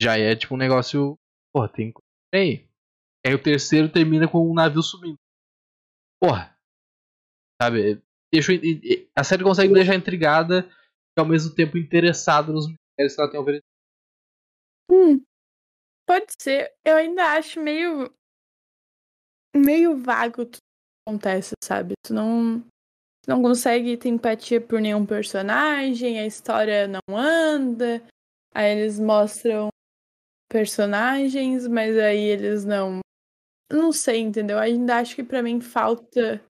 Já 0.00 0.16
é, 0.16 0.34
tipo, 0.34 0.54
um 0.54 0.58
negócio. 0.58 1.18
Porra, 1.54 1.68
tem. 1.68 1.92
Aí. 2.34 2.66
Aí 3.26 3.34
o 3.34 3.42
terceiro 3.42 3.92
termina 3.92 4.26
com 4.26 4.50
um 4.50 4.54
navio 4.54 4.82
sumindo. 4.82 5.18
Porra. 6.18 6.56
Sabe? 7.60 8.02
Deixa, 8.32 8.52
a 9.16 9.24
série 9.24 9.42
consegue 9.42 9.68
me 9.68 9.74
deixar 9.74 9.96
intrigada 9.96 10.68
e 11.16 11.20
ao 11.20 11.26
mesmo 11.26 11.54
tempo 11.54 11.76
interessado 11.76 12.52
nos 12.52 12.68
mistérios 12.68 13.14
que 13.14 13.20
ela 13.20 13.30
tem 13.30 13.40
oferecido. 13.40 13.64
Hum. 14.90 15.22
Pode 16.06 16.26
ser. 16.40 16.72
Eu 16.84 16.96
ainda 16.96 17.34
acho 17.34 17.60
meio. 17.60 18.12
meio 19.54 19.96
vago 19.96 20.44
tudo 20.44 20.58
que 20.58 21.08
acontece, 21.08 21.54
sabe? 21.62 21.94
Tu 22.04 22.14
não. 22.14 22.64
não 23.26 23.42
consegue 23.42 23.96
ter 23.96 24.08
empatia 24.08 24.60
por 24.60 24.80
nenhum 24.80 25.04
personagem, 25.04 26.18
a 26.18 26.26
história 26.26 26.88
não 26.88 27.16
anda. 27.16 28.02
Aí 28.54 28.78
eles 28.78 28.98
mostram 28.98 29.68
personagens, 30.48 31.66
mas 31.66 31.96
aí 31.96 32.24
eles 32.24 32.64
não. 32.64 33.00
Não 33.72 33.92
sei, 33.92 34.18
entendeu? 34.18 34.58
Ainda 34.58 34.96
acho 34.96 35.14
que 35.14 35.22
para 35.22 35.42
mim 35.42 35.60
falta 35.60 36.44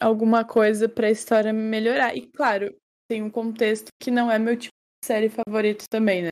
alguma 0.00 0.44
coisa 0.44 0.88
pra 0.88 1.10
história 1.10 1.52
melhorar. 1.52 2.16
E 2.16 2.26
claro, 2.26 2.74
tem 3.08 3.22
um 3.22 3.30
contexto 3.30 3.88
que 4.00 4.10
não 4.10 4.30
é 4.30 4.38
meu 4.38 4.56
tipo 4.56 4.74
de 5.02 5.06
série 5.06 5.28
favorito 5.28 5.84
também, 5.90 6.22
né? 6.22 6.30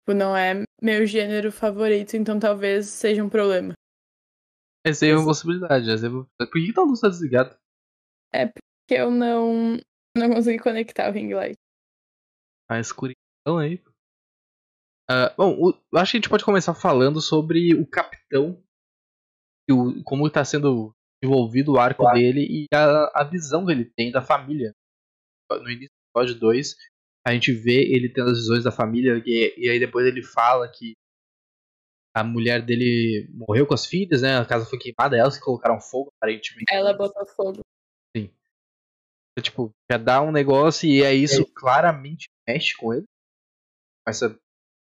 Tipo, 0.00 0.16
não 0.16 0.36
é 0.36 0.62
meu 0.80 1.04
gênero 1.04 1.50
favorito, 1.50 2.16
então 2.16 2.38
talvez 2.38 2.86
seja 2.86 3.24
um 3.24 3.28
problema. 3.28 3.72
Essa 4.86 5.06
é 5.06 5.16
uma 5.16 5.24
possibilidade. 5.24 5.90
Essa 5.90 6.06
é... 6.06 6.10
Por 6.46 6.52
que 6.52 6.72
tá 6.72 6.82
a 6.82 6.84
luz 6.84 7.00
tá 7.00 7.08
desligada? 7.08 7.58
É 8.32 8.46
porque 8.46 9.00
eu 9.00 9.10
não, 9.10 9.76
não 10.16 10.30
consegui 10.30 10.62
conectar 10.62 11.10
o 11.10 11.12
ring 11.12 11.34
light. 11.34 11.56
A 12.70 12.78
escuridão 12.78 13.58
aí. 13.58 13.82
Uh, 15.10 15.30
bom, 15.36 15.56
o, 15.58 15.98
acho 15.98 16.12
que 16.12 16.16
a 16.16 16.20
gente 16.20 16.28
pode 16.28 16.44
começar 16.44 16.74
falando 16.74 17.20
sobre 17.20 17.74
o 17.74 17.86
capitão 17.86 18.62
e 19.68 19.72
o, 19.72 20.02
como 20.04 20.26
está 20.26 20.44
sendo 20.44 20.94
desenvolvido 21.26 21.72
o 21.72 21.78
arco 21.78 22.02
claro. 22.02 22.18
dele 22.18 22.46
e 22.48 22.66
a, 22.72 23.20
a 23.20 23.24
visão 23.24 23.66
que 23.66 23.72
ele 23.72 23.84
tem 23.84 24.12
da 24.12 24.22
família. 24.22 24.72
No 25.50 25.70
início 25.70 25.90
do 25.90 26.20
episódio 26.20 26.40
2, 26.40 26.76
a 27.26 27.32
gente 27.32 27.52
vê 27.52 27.82
ele 27.82 28.08
tendo 28.08 28.30
as 28.30 28.38
visões 28.38 28.64
da 28.64 28.72
família 28.72 29.22
e, 29.26 29.54
e 29.56 29.68
aí 29.68 29.78
depois 29.78 30.06
ele 30.06 30.22
fala 30.22 30.68
que 30.68 30.94
a 32.14 32.24
mulher 32.24 32.64
dele 32.64 33.28
morreu 33.34 33.66
com 33.66 33.74
as 33.74 33.84
filhas, 33.84 34.22
né? 34.22 34.38
A 34.38 34.46
casa 34.46 34.64
foi 34.64 34.78
queimada, 34.78 35.18
elas 35.18 35.36
que 35.36 35.44
colocaram 35.44 35.78
fogo, 35.80 36.10
aparentemente. 36.16 36.64
Ela 36.72 36.94
botou 36.94 37.26
fogo. 37.26 37.60
Sim. 38.16 38.30
Então, 39.32 39.42
tipo, 39.42 39.70
já 39.90 39.98
dá 39.98 40.22
um 40.22 40.32
negócio 40.32 40.88
e 40.88 41.04
aí 41.04 41.22
isso 41.22 41.42
é. 41.42 41.46
claramente 41.54 42.28
mexe 42.48 42.74
com 42.74 42.94
ele. 42.94 43.04
Começa. 44.04 44.38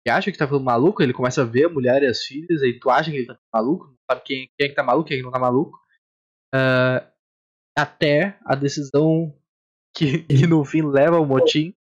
Ele 0.05 0.13
acha 0.13 0.31
que 0.31 0.38
tá 0.38 0.45
ficando 0.45 0.63
maluco, 0.63 1.01
ele 1.01 1.13
começa 1.13 1.41
a 1.41 1.45
ver 1.45 1.65
a 1.65 1.69
mulher 1.69 2.03
e 2.03 2.07
as 2.07 2.23
filhas, 2.23 2.62
aí 2.62 2.77
tu 2.77 2.89
acha 2.89 3.09
que 3.09 3.17
ele 3.17 3.25
tá 3.25 3.39
maluco, 3.53 3.88
não 3.88 3.95
sabe 4.12 4.21
quem, 4.25 4.50
quem 4.57 4.65
é 4.65 4.69
que 4.69 4.75
tá 4.75 4.83
maluco, 4.83 5.07
quem 5.07 5.15
é 5.15 5.19
que 5.19 5.23
não 5.23 5.31
tá 5.31 5.39
maluco. 5.39 5.83
Uh, 6.53 7.05
até 7.77 8.38
a 8.45 8.55
decisão 8.55 9.33
que, 9.95 10.19
que 10.27 10.45
no 10.48 10.63
fim 10.63 10.83
leva 10.83 11.17
ao 11.17 11.25
motim, 11.25 11.74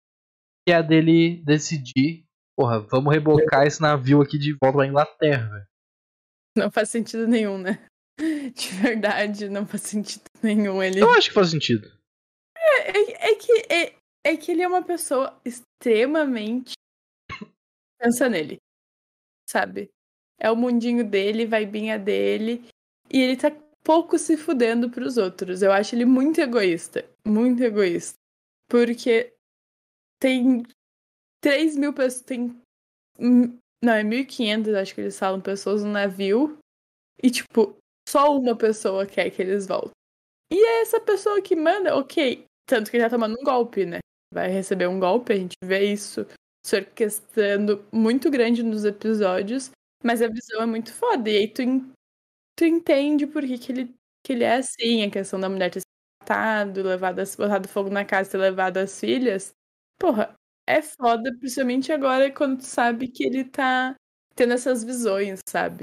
que 0.65 0.73
é 0.73 0.75
a 0.75 0.81
dele 0.81 1.43
decidir 1.45 2.23
Porra, 2.55 2.79
vamos 2.79 3.11
rebocar 3.11 3.65
esse 3.65 3.81
navio 3.81 4.21
aqui 4.21 4.37
de 4.37 4.53
volta 4.53 4.77
pra 4.77 4.87
Inglaterra, 4.87 5.49
velho. 5.49 5.67
Não 6.55 6.71
faz 6.71 6.89
sentido 6.89 7.27
nenhum, 7.27 7.57
né? 7.57 7.83
De 8.53 8.69
verdade, 8.79 9.49
não 9.49 9.65
faz 9.65 9.81
sentido 9.83 10.23
nenhum. 10.41 10.81
Ele... 10.81 11.01
Eu 11.01 11.09
acho 11.09 11.29
que 11.29 11.33
faz 11.33 11.49
sentido. 11.49 11.91
É, 12.55 12.91
é, 12.91 13.31
é 13.31 13.35
que, 13.35 13.73
é, 13.73 13.95
é 14.23 14.37
que 14.37 14.51
ele 14.51 14.61
é 14.61 14.67
uma 14.67 14.83
pessoa 14.83 15.39
extremamente. 15.43 16.73
Pensa 17.99 18.29
nele. 18.29 18.59
Sabe? 19.49 19.89
É 20.39 20.51
o 20.51 20.55
mundinho 20.55 21.03
dele, 21.03 21.47
vai 21.47 21.63
a 21.91 21.97
dele. 21.97 22.67
E 23.11 23.19
ele 23.19 23.35
tá 23.35 23.51
pouco 23.83 24.17
se 24.17 24.37
fudendo 24.37 24.89
pros 24.89 25.17
outros. 25.17 25.61
Eu 25.61 25.71
acho 25.71 25.95
ele 25.95 26.05
muito 26.05 26.39
egoísta. 26.39 27.05
Muito 27.25 27.61
egoísta. 27.61 28.15
Porque 28.69 29.33
tem 30.19 30.63
3 31.41 31.75
mil 31.75 31.93
pessoas. 31.93 32.21
Tem. 32.21 32.59
Não, 33.19 33.93
é 33.93 34.03
1.500, 34.03 34.73
acho 34.75 34.95
que 34.95 35.01
eles 35.01 35.19
falam, 35.19 35.41
pessoas 35.41 35.83
no 35.83 35.91
navio. 35.91 36.57
E, 37.21 37.29
tipo, 37.29 37.75
só 38.07 38.35
uma 38.37 38.55
pessoa 38.55 39.05
quer 39.05 39.29
que 39.29 39.41
eles 39.41 39.67
voltem. 39.67 39.91
E 40.51 40.55
é 40.55 40.81
essa 40.81 40.99
pessoa 41.01 41.41
que 41.41 41.55
manda, 41.55 41.95
ok. 41.95 42.45
Tanto 42.65 42.89
que 42.89 42.97
ele 42.97 43.03
tá 43.03 43.09
tomando 43.09 43.35
um 43.39 43.43
golpe, 43.43 43.85
né? 43.85 43.99
Vai 44.33 44.49
receber 44.49 44.87
um 44.87 44.99
golpe, 44.99 45.33
a 45.33 45.35
gente 45.35 45.55
vê 45.63 45.91
isso 45.91 46.25
se 46.65 46.77
orquestrando 46.77 47.85
muito 47.91 48.31
grande 48.31 48.63
nos 48.63 48.85
episódios. 48.85 49.71
Mas 50.03 50.21
a 50.21 50.27
visão 50.27 50.61
é 50.61 50.65
muito 50.65 50.93
foda. 50.93 51.29
E 51.29 51.37
aí 51.37 51.47
tu, 51.47 51.61
tu 52.63 52.65
entende 52.65 53.27
por 53.27 53.43
que, 53.43 53.57
que, 53.57 53.71
ele, 53.73 53.95
que 54.25 54.31
ele 54.31 54.45
é 54.45 54.55
assim, 54.55 55.03
a 55.03 55.11
questão 55.11 55.37
da 55.37 55.49
mulher 55.49 55.69
ter 55.69 55.81
se 55.81 55.85
matado, 56.21 56.81
levado, 56.81 57.21
botado 57.37 57.67
fogo 57.67 57.89
na 57.89 58.05
casa, 58.05 58.31
ter 58.31 58.37
levado 58.37 58.77
as 58.77 58.97
filhas. 58.97 59.53
Porra, 59.99 60.33
é 60.65 60.81
foda, 60.81 61.29
principalmente 61.37 61.91
agora 61.91 62.31
quando 62.31 62.59
tu 62.59 62.65
sabe 62.65 63.09
que 63.09 63.25
ele 63.25 63.43
tá 63.43 63.95
tendo 64.33 64.53
essas 64.53 64.81
visões, 64.81 65.41
sabe? 65.47 65.81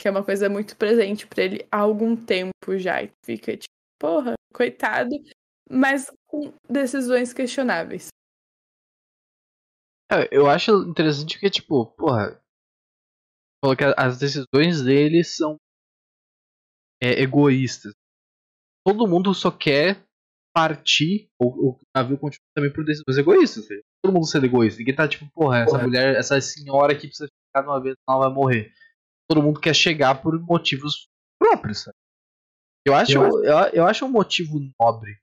Que 0.00 0.08
é 0.08 0.10
uma 0.10 0.24
coisa 0.24 0.48
muito 0.48 0.74
presente 0.76 1.26
para 1.26 1.44
ele 1.44 1.68
há 1.70 1.80
algum 1.80 2.16
tempo 2.16 2.78
já. 2.78 3.02
E 3.02 3.12
fica 3.22 3.54
tipo, 3.54 3.74
porra, 4.00 4.32
coitado, 4.54 5.14
mas 5.70 6.10
com 6.26 6.50
decisões 6.66 7.34
questionáveis. 7.34 8.08
É, 10.10 10.28
eu 10.30 10.48
acho 10.48 10.70
interessante 10.88 11.38
que, 11.38 11.50
tipo, 11.50 11.84
porra, 11.86 12.40
que 13.76 13.84
as 13.98 14.18
decisões 14.18 14.82
dele 14.82 15.24
são 15.24 15.58
é, 17.02 17.22
egoístas. 17.22 17.92
Todo 18.84 19.06
mundo 19.06 19.34
só 19.34 19.50
quer 19.50 20.04
partir, 20.54 21.28
ou 21.38 21.50
o 21.50 21.80
navio 21.94 22.16
continua 22.16 22.46
também 22.54 22.72
por 22.72 22.84
decisões 22.84 23.18
egoístas. 23.18 23.66
Todo 24.02 24.14
mundo 24.14 24.26
sendo 24.26 24.46
egoísta. 24.46 24.78
Ninguém 24.78 24.94
tá 24.94 25.06
tipo, 25.06 25.28
porra, 25.32 25.58
essa 25.58 25.72
porra. 25.72 25.82
mulher, 25.82 26.16
essa 26.16 26.40
senhora 26.40 26.92
aqui 26.92 27.08
precisa 27.08 27.28
ficar 27.28 27.62
de 27.62 27.68
uma 27.68 27.80
vez, 27.80 27.94
senão 27.98 28.18
ela 28.18 28.28
vai 28.28 28.34
morrer. 28.34 28.72
Todo 29.28 29.42
mundo 29.42 29.60
quer 29.60 29.74
chegar 29.74 30.22
por 30.22 30.40
motivos 30.40 31.08
próprios, 31.38 31.82
sabe? 31.82 31.96
Eu 32.86 32.94
acho, 32.94 33.12
eu, 33.12 33.44
eu, 33.44 33.56
eu 33.72 33.86
acho 33.86 34.06
um 34.06 34.10
motivo 34.10 34.60
nobre 34.80 35.18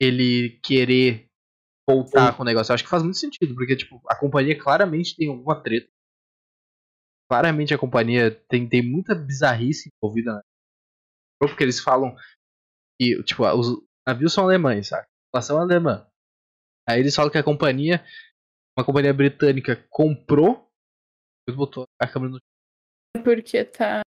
ele 0.00 0.58
querer 0.62 1.26
voltar 1.88 2.30
Sim. 2.30 2.36
com 2.36 2.42
o 2.42 2.46
negócio. 2.46 2.72
Eu 2.72 2.74
acho 2.74 2.84
que 2.84 2.90
faz 2.90 3.02
muito 3.02 3.18
sentido, 3.18 3.54
porque 3.54 3.76
tipo, 3.76 4.00
a 4.08 4.16
companhia 4.16 4.58
claramente 4.58 5.14
tem 5.14 5.28
alguma 5.28 5.62
treta. 5.62 5.88
Claramente 7.30 7.74
a 7.74 7.78
companhia 7.78 8.30
tem, 8.48 8.68
tem 8.68 8.82
muita 8.82 9.14
bizarrice 9.14 9.90
envolvida, 10.02 10.34
né? 10.34 10.42
Porque 11.40 11.62
eles 11.62 11.80
falam 11.80 12.16
que, 13.00 13.22
tipo, 13.24 13.44
os, 13.44 13.82
navios 14.06 14.32
são 14.32 14.44
alemães, 14.44 14.88
sabe? 14.88 15.06
População 15.32 15.58
alemã. 15.60 16.06
Aí 16.88 17.00
eles 17.00 17.14
falam 17.14 17.30
que 17.30 17.38
a 17.38 17.44
companhia, 17.44 18.04
uma 18.78 18.84
companhia 18.84 19.12
britânica, 19.12 19.86
comprou. 19.90 20.68
Depois 21.46 21.56
botou 21.56 21.84
a 22.00 22.06
câmera 22.06 22.32
no. 22.32 22.38
É 23.16 23.22
porque 23.22 23.64
tá. 23.64 24.02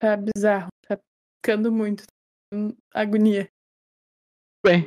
Tá 0.00 0.16
bizarro. 0.16 0.68
Tá 0.86 0.98
ficando 1.38 1.72
muito. 1.72 2.04
Agonia. 2.94 3.48
Bem. 4.64 4.84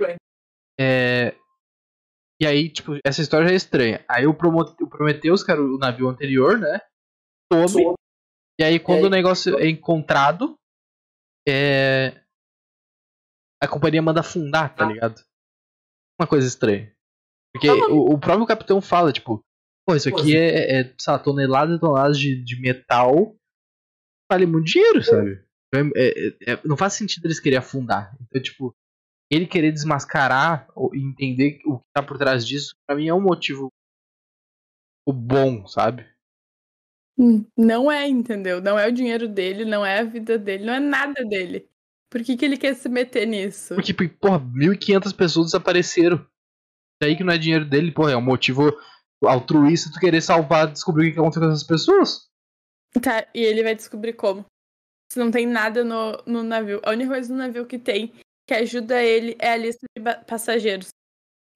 É. 0.80 1.36
E 2.42 2.48
aí, 2.48 2.70
tipo, 2.70 2.94
essa 3.06 3.22
história 3.22 3.48
já 3.48 3.54
é 3.54 3.58
estranha. 3.58 4.06
Aí 4.08 4.26
o, 4.26 4.34
Prometheus, 4.34 5.44
que 5.44 5.52
era 5.52 5.62
o 5.62 5.78
navio 5.78 6.08
anterior, 6.08 6.58
né? 6.58 6.80
Some. 7.52 7.96
E 8.60 8.64
aí, 8.64 8.80
quando 8.80 9.06
o 9.06 9.10
negócio 9.10 9.58
é 9.58 9.68
encontrado, 9.68 10.59
é 11.50 12.24
a 13.62 13.68
companhia 13.68 14.02
manda 14.02 14.22
afundar, 14.22 14.74
tá 14.74 14.86
ah. 14.86 14.88
ligado? 14.88 15.22
Uma 16.20 16.28
coisa 16.28 16.48
estranha. 16.48 16.94
Porque 17.54 17.70
o, 17.70 18.14
o, 18.14 18.20
próprio 18.20 18.46
capitão 18.46 18.80
fala, 18.82 19.12
tipo, 19.12 19.44
pô, 19.86 19.96
isso 19.96 20.10
aqui 20.10 20.36
é, 20.36 20.80
é, 20.80 20.96
sei 20.98 21.14
lá, 21.14 21.20
toneladas 21.20 21.78
e 21.78 21.80
toneladas 21.80 22.20
de, 22.20 22.44
de 22.44 22.62
metal. 22.62 23.36
Vale 24.32 24.46
muito 24.46 24.68
dinheiro, 24.68 25.04
sabe? 25.04 25.44
É, 25.74 25.80
é, 25.96 26.54
é, 26.54 26.60
não 26.64 26.78
faz 26.78 26.94
sentido 26.94 27.26
eles 27.26 27.40
quererem 27.40 27.60
afundar. 27.60 28.16
Então, 28.22 28.42
tipo, 28.42 28.76
ele 29.32 29.48
querer 29.48 29.72
desmascarar 29.72 30.68
e 30.94 31.00
entender 31.00 31.60
o 31.66 31.80
que 31.80 31.86
tá 31.94 32.04
por 32.04 32.18
trás 32.18 32.46
disso, 32.46 32.76
pra 32.88 32.96
mim 32.96 33.08
é 33.08 33.14
um 33.14 33.22
motivo 33.22 33.70
o 35.08 35.14
bom, 35.14 35.66
sabe? 35.66 36.08
Não 37.58 37.92
é, 37.92 38.08
entendeu? 38.08 38.62
Não 38.62 38.80
é 38.80 38.88
o 38.88 38.94
dinheiro 38.94 39.28
dele, 39.28 39.66
não 39.66 39.86
é 39.86 40.00
a 40.00 40.04
vida 40.04 40.38
dele, 40.38 40.66
não 40.66 40.74
é 40.74 40.80
nada 40.80 41.26
dele. 41.26 41.68
Por 42.10 42.24
que, 42.24 42.38
que 42.38 42.46
ele 42.46 42.58
quer 42.58 42.74
se 42.76 42.88
meter 42.88 43.28
nisso? 43.28 43.76
Porque, 43.76 43.94
porra, 43.94 44.40
1.500 44.40 45.16
pessoas 45.16 45.48
desapareceram. 45.48 46.26
Daí 47.02 47.16
que 47.18 47.24
não 47.24 47.34
é 47.34 47.38
dinheiro 47.38 47.66
dele, 47.66 47.92
porra, 47.92 48.14
é 48.14 48.18
um 48.18 48.22
motivo 48.22 48.72
altruísta 49.24 49.92
tu 49.92 50.00
querer 50.00 50.22
salvar, 50.22 50.72
descobrir 50.72 51.10
o 51.10 51.14
que 51.14 51.20
aconteceu 51.20 51.44
com 51.44 51.50
essas 51.50 51.68
pessoas. 51.68 52.30
Tá, 53.02 53.28
e 53.36 53.42
ele 53.42 53.64
vai 53.64 53.76
descobrir 53.76 54.14
como. 54.14 54.46
Se 55.12 55.20
não 55.20 55.30
tem 55.30 55.46
nada 55.46 55.84
no, 55.84 56.24
no 56.26 56.42
navio. 56.42 56.80
A 56.84 56.92
única 56.92 57.12
coisa 57.12 57.32
no 57.32 57.40
navio 57.40 57.66
que 57.66 57.78
tem 57.78 58.14
que 58.48 58.54
ajuda 58.54 59.04
ele 59.04 59.36
é 59.40 59.52
a 59.52 59.58
lista 59.58 59.86
de 59.96 60.04
passageiros. 60.26 60.90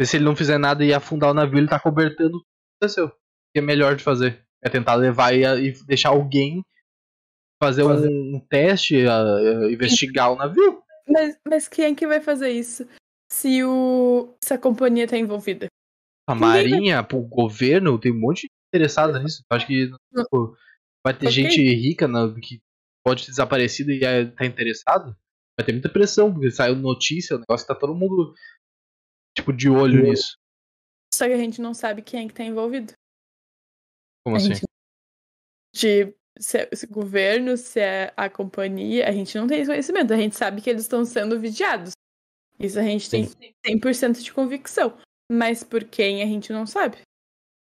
Se 0.01 0.17
ele 0.17 0.25
não 0.25 0.35
fizer 0.35 0.59
nada 0.59 0.83
e 0.83 0.93
afundar 0.93 1.31
o 1.31 1.33
navio, 1.33 1.57
ele 1.57 1.67
tá 1.67 1.79
cobertando 1.79 2.37
o 2.37 2.41
que 2.41 2.45
aconteceu. 2.79 3.07
O 3.07 3.11
que 3.53 3.59
é 3.59 3.61
melhor 3.61 3.95
de 3.95 4.03
fazer? 4.03 4.45
É 4.63 4.69
tentar 4.69 4.95
levar 4.95 5.33
e, 5.33 5.43
e 5.43 5.85
deixar 5.85 6.09
alguém 6.09 6.63
fazer, 7.61 7.83
fazer. 7.83 8.09
Um, 8.09 8.35
um, 8.35 8.39
teste, 8.39 8.95
uh, 9.05 9.69
investigar 9.69 10.31
o 10.31 10.35
navio. 10.35 10.81
Mas, 11.07 11.37
mas 11.47 11.67
quem 11.67 11.85
é 11.85 11.95
que 11.95 12.07
vai 12.07 12.21
fazer 12.21 12.49
isso 12.49 12.87
se, 13.31 13.63
o, 13.63 14.35
se 14.43 14.53
a 14.53 14.57
companhia 14.57 15.07
tá 15.07 15.17
envolvida? 15.17 15.67
A 16.27 16.35
Marinha, 16.35 17.01
vai... 17.01 17.19
o 17.19 17.23
governo, 17.23 17.99
tem 17.99 18.11
um 18.11 18.19
monte 18.19 18.43
de 18.43 18.51
interessado 18.73 19.17
nisso. 19.19 19.43
Acho 19.51 19.67
que 19.67 19.91
tipo, 20.15 20.57
vai 21.05 21.13
ter 21.13 21.27
okay. 21.27 21.31
gente 21.31 21.61
rica 21.61 22.07
que 22.41 22.61
pode 23.05 23.25
ter 23.25 23.31
desaparecido 23.31 23.91
e 23.91 23.99
tá 24.31 24.45
interessado. 24.45 25.15
vai 25.59 25.65
ter 25.65 25.73
muita 25.73 25.89
pressão, 25.89 26.31
porque 26.31 26.49
saiu 26.51 26.75
notícia, 26.75 27.35
o 27.35 27.39
negócio 27.39 27.67
tá 27.67 27.75
todo 27.75 27.93
mundo, 27.93 28.33
tipo, 29.37 29.51
de 29.51 29.69
olho 29.69 30.03
nisso. 30.03 30.37
Só 31.13 31.27
que 31.27 31.33
a 31.33 31.37
gente 31.37 31.61
não 31.61 31.73
sabe 31.73 32.01
quem 32.01 32.25
é 32.25 32.27
que 32.27 32.33
tá 32.33 32.43
envolvido. 32.43 32.93
Como 34.25 34.35
A 34.35 34.39
assim? 34.39 34.53
gente- 34.55 34.63
De 35.75 36.13
se 36.39 36.57
é 36.59 36.69
se 36.75 36.87
governo, 36.87 37.57
se 37.57 37.79
é 37.79 38.13
a 38.17 38.29
companhia, 38.29 39.07
a 39.07 39.11
gente 39.11 39.37
não 39.37 39.47
tem 39.47 39.59
esse 39.59 39.69
conhecimento. 39.69 40.13
A 40.13 40.17
gente 40.17 40.35
sabe 40.35 40.61
que 40.61 40.69
eles 40.69 40.83
estão 40.83 41.03
sendo 41.05 41.39
vigiados. 41.39 41.91
Isso 42.59 42.79
a 42.79 42.83
gente 42.83 43.09
tem 43.09 43.25
100% 43.65 44.21
de 44.23 44.33
convicção. 44.33 44.97
Mas 45.31 45.63
por 45.63 45.83
quem 45.83 46.21
a 46.21 46.25
gente 46.25 46.51
não 46.53 46.65
sabe. 46.65 46.97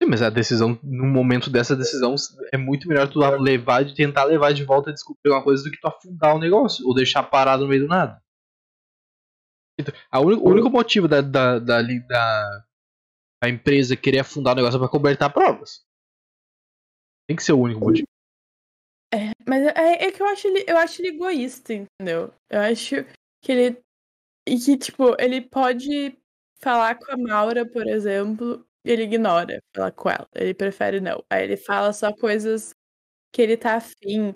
Sim, 0.01 0.09
mas 0.09 0.21
a 0.21 0.29
decisão, 0.29 0.77
no 0.83 1.05
momento 1.05 1.49
dessa 1.49 1.75
decisão, 1.75 2.15
é 2.51 2.57
muito 2.57 2.87
melhor 2.87 3.09
tu 3.09 3.19
levar, 3.19 3.85
de 3.85 3.95
tentar 3.95 4.25
levar 4.25 4.53
de 4.53 4.63
volta 4.65 4.89
e 4.89 4.93
descobrir 4.93 5.31
uma 5.31 5.43
coisa 5.43 5.63
do 5.63 5.71
que 5.71 5.79
tu 5.79 5.87
afundar 5.87 6.35
o 6.35 6.39
negócio, 6.39 6.85
ou 6.85 6.93
deixar 6.93 7.23
parado 7.23 7.63
no 7.63 7.69
meio 7.69 7.83
do 7.83 7.87
nada. 7.87 8.21
Então, 9.79 9.93
a 10.11 10.19
uni- 10.19 10.35
o 10.35 10.49
único 10.49 10.69
motivo 10.69 11.07
da, 11.07 11.21
da, 11.21 11.57
da, 11.59 11.81
da, 11.81 12.65
da 13.41 13.49
empresa 13.49 13.95
querer 13.95 14.19
afundar 14.19 14.53
o 14.53 14.55
negócio 14.57 14.75
é 14.77 14.79
pra 14.79 14.89
cobertar 14.89 15.31
provas. 15.33 15.83
Tem 17.27 17.35
que 17.35 17.43
ser 17.43 17.53
o 17.53 17.59
único 17.59 17.81
motivo. 17.81 18.07
Mas 19.47 19.63
é, 19.67 20.05
é 20.05 20.11
que 20.11 20.21
eu 20.21 20.27
acho, 20.27 20.47
ele, 20.47 20.65
eu 20.67 20.77
acho 20.77 21.01
ele 21.01 21.09
egoísta, 21.09 21.73
entendeu? 21.73 22.33
Eu 22.49 22.59
acho 22.61 22.95
que 23.41 23.51
ele. 23.51 23.77
E 24.47 24.57
que, 24.57 24.77
tipo, 24.77 25.15
ele 25.19 25.41
pode 25.41 26.17
falar 26.61 26.95
com 26.95 27.11
a 27.11 27.17
Maura, 27.17 27.65
por 27.65 27.87
exemplo, 27.87 28.65
ele 28.83 29.03
ignora 29.03 29.59
falar 29.75 29.91
com 29.91 30.09
ela. 30.09 30.27
Ele 30.35 30.53
prefere 30.53 30.99
não. 30.99 31.23
Aí 31.29 31.43
ele 31.43 31.57
fala 31.57 31.93
só 31.93 32.11
coisas 32.13 32.73
que 33.33 33.41
ele 33.41 33.57
tá 33.57 33.75
afim. 33.75 34.35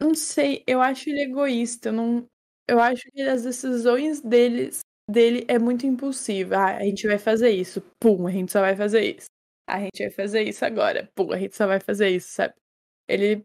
Não 0.00 0.14
sei, 0.14 0.64
eu 0.66 0.80
acho 0.80 1.08
ele 1.10 1.22
egoísta. 1.22 1.90
Eu, 1.90 1.92
não, 1.92 2.26
eu 2.68 2.80
acho 2.80 3.04
que 3.12 3.22
as 3.22 3.44
decisões 3.44 4.20
deles, 4.20 4.80
dele 5.08 5.44
é 5.48 5.58
muito 5.58 5.86
impulsiva. 5.86 6.56
Ah, 6.56 6.76
a 6.78 6.84
gente 6.84 7.06
vai 7.06 7.18
fazer 7.18 7.50
isso. 7.50 7.82
Pum, 8.00 8.26
a 8.26 8.30
gente 8.32 8.50
só 8.52 8.60
vai 8.60 8.74
fazer 8.76 9.16
isso. 9.16 9.31
A 9.72 9.80
gente 9.80 10.00
vai 10.00 10.10
fazer 10.10 10.42
isso 10.42 10.64
agora. 10.64 11.10
Pum, 11.14 11.32
a 11.32 11.38
gente 11.38 11.56
só 11.56 11.66
vai 11.66 11.80
fazer 11.80 12.08
isso, 12.10 12.28
sabe? 12.34 12.54
Ele 13.08 13.44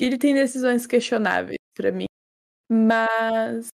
ele 0.00 0.18
tem 0.18 0.34
decisões 0.34 0.86
questionáveis 0.86 1.58
pra 1.76 1.92
mim. 1.92 2.06
Mas. 2.70 3.68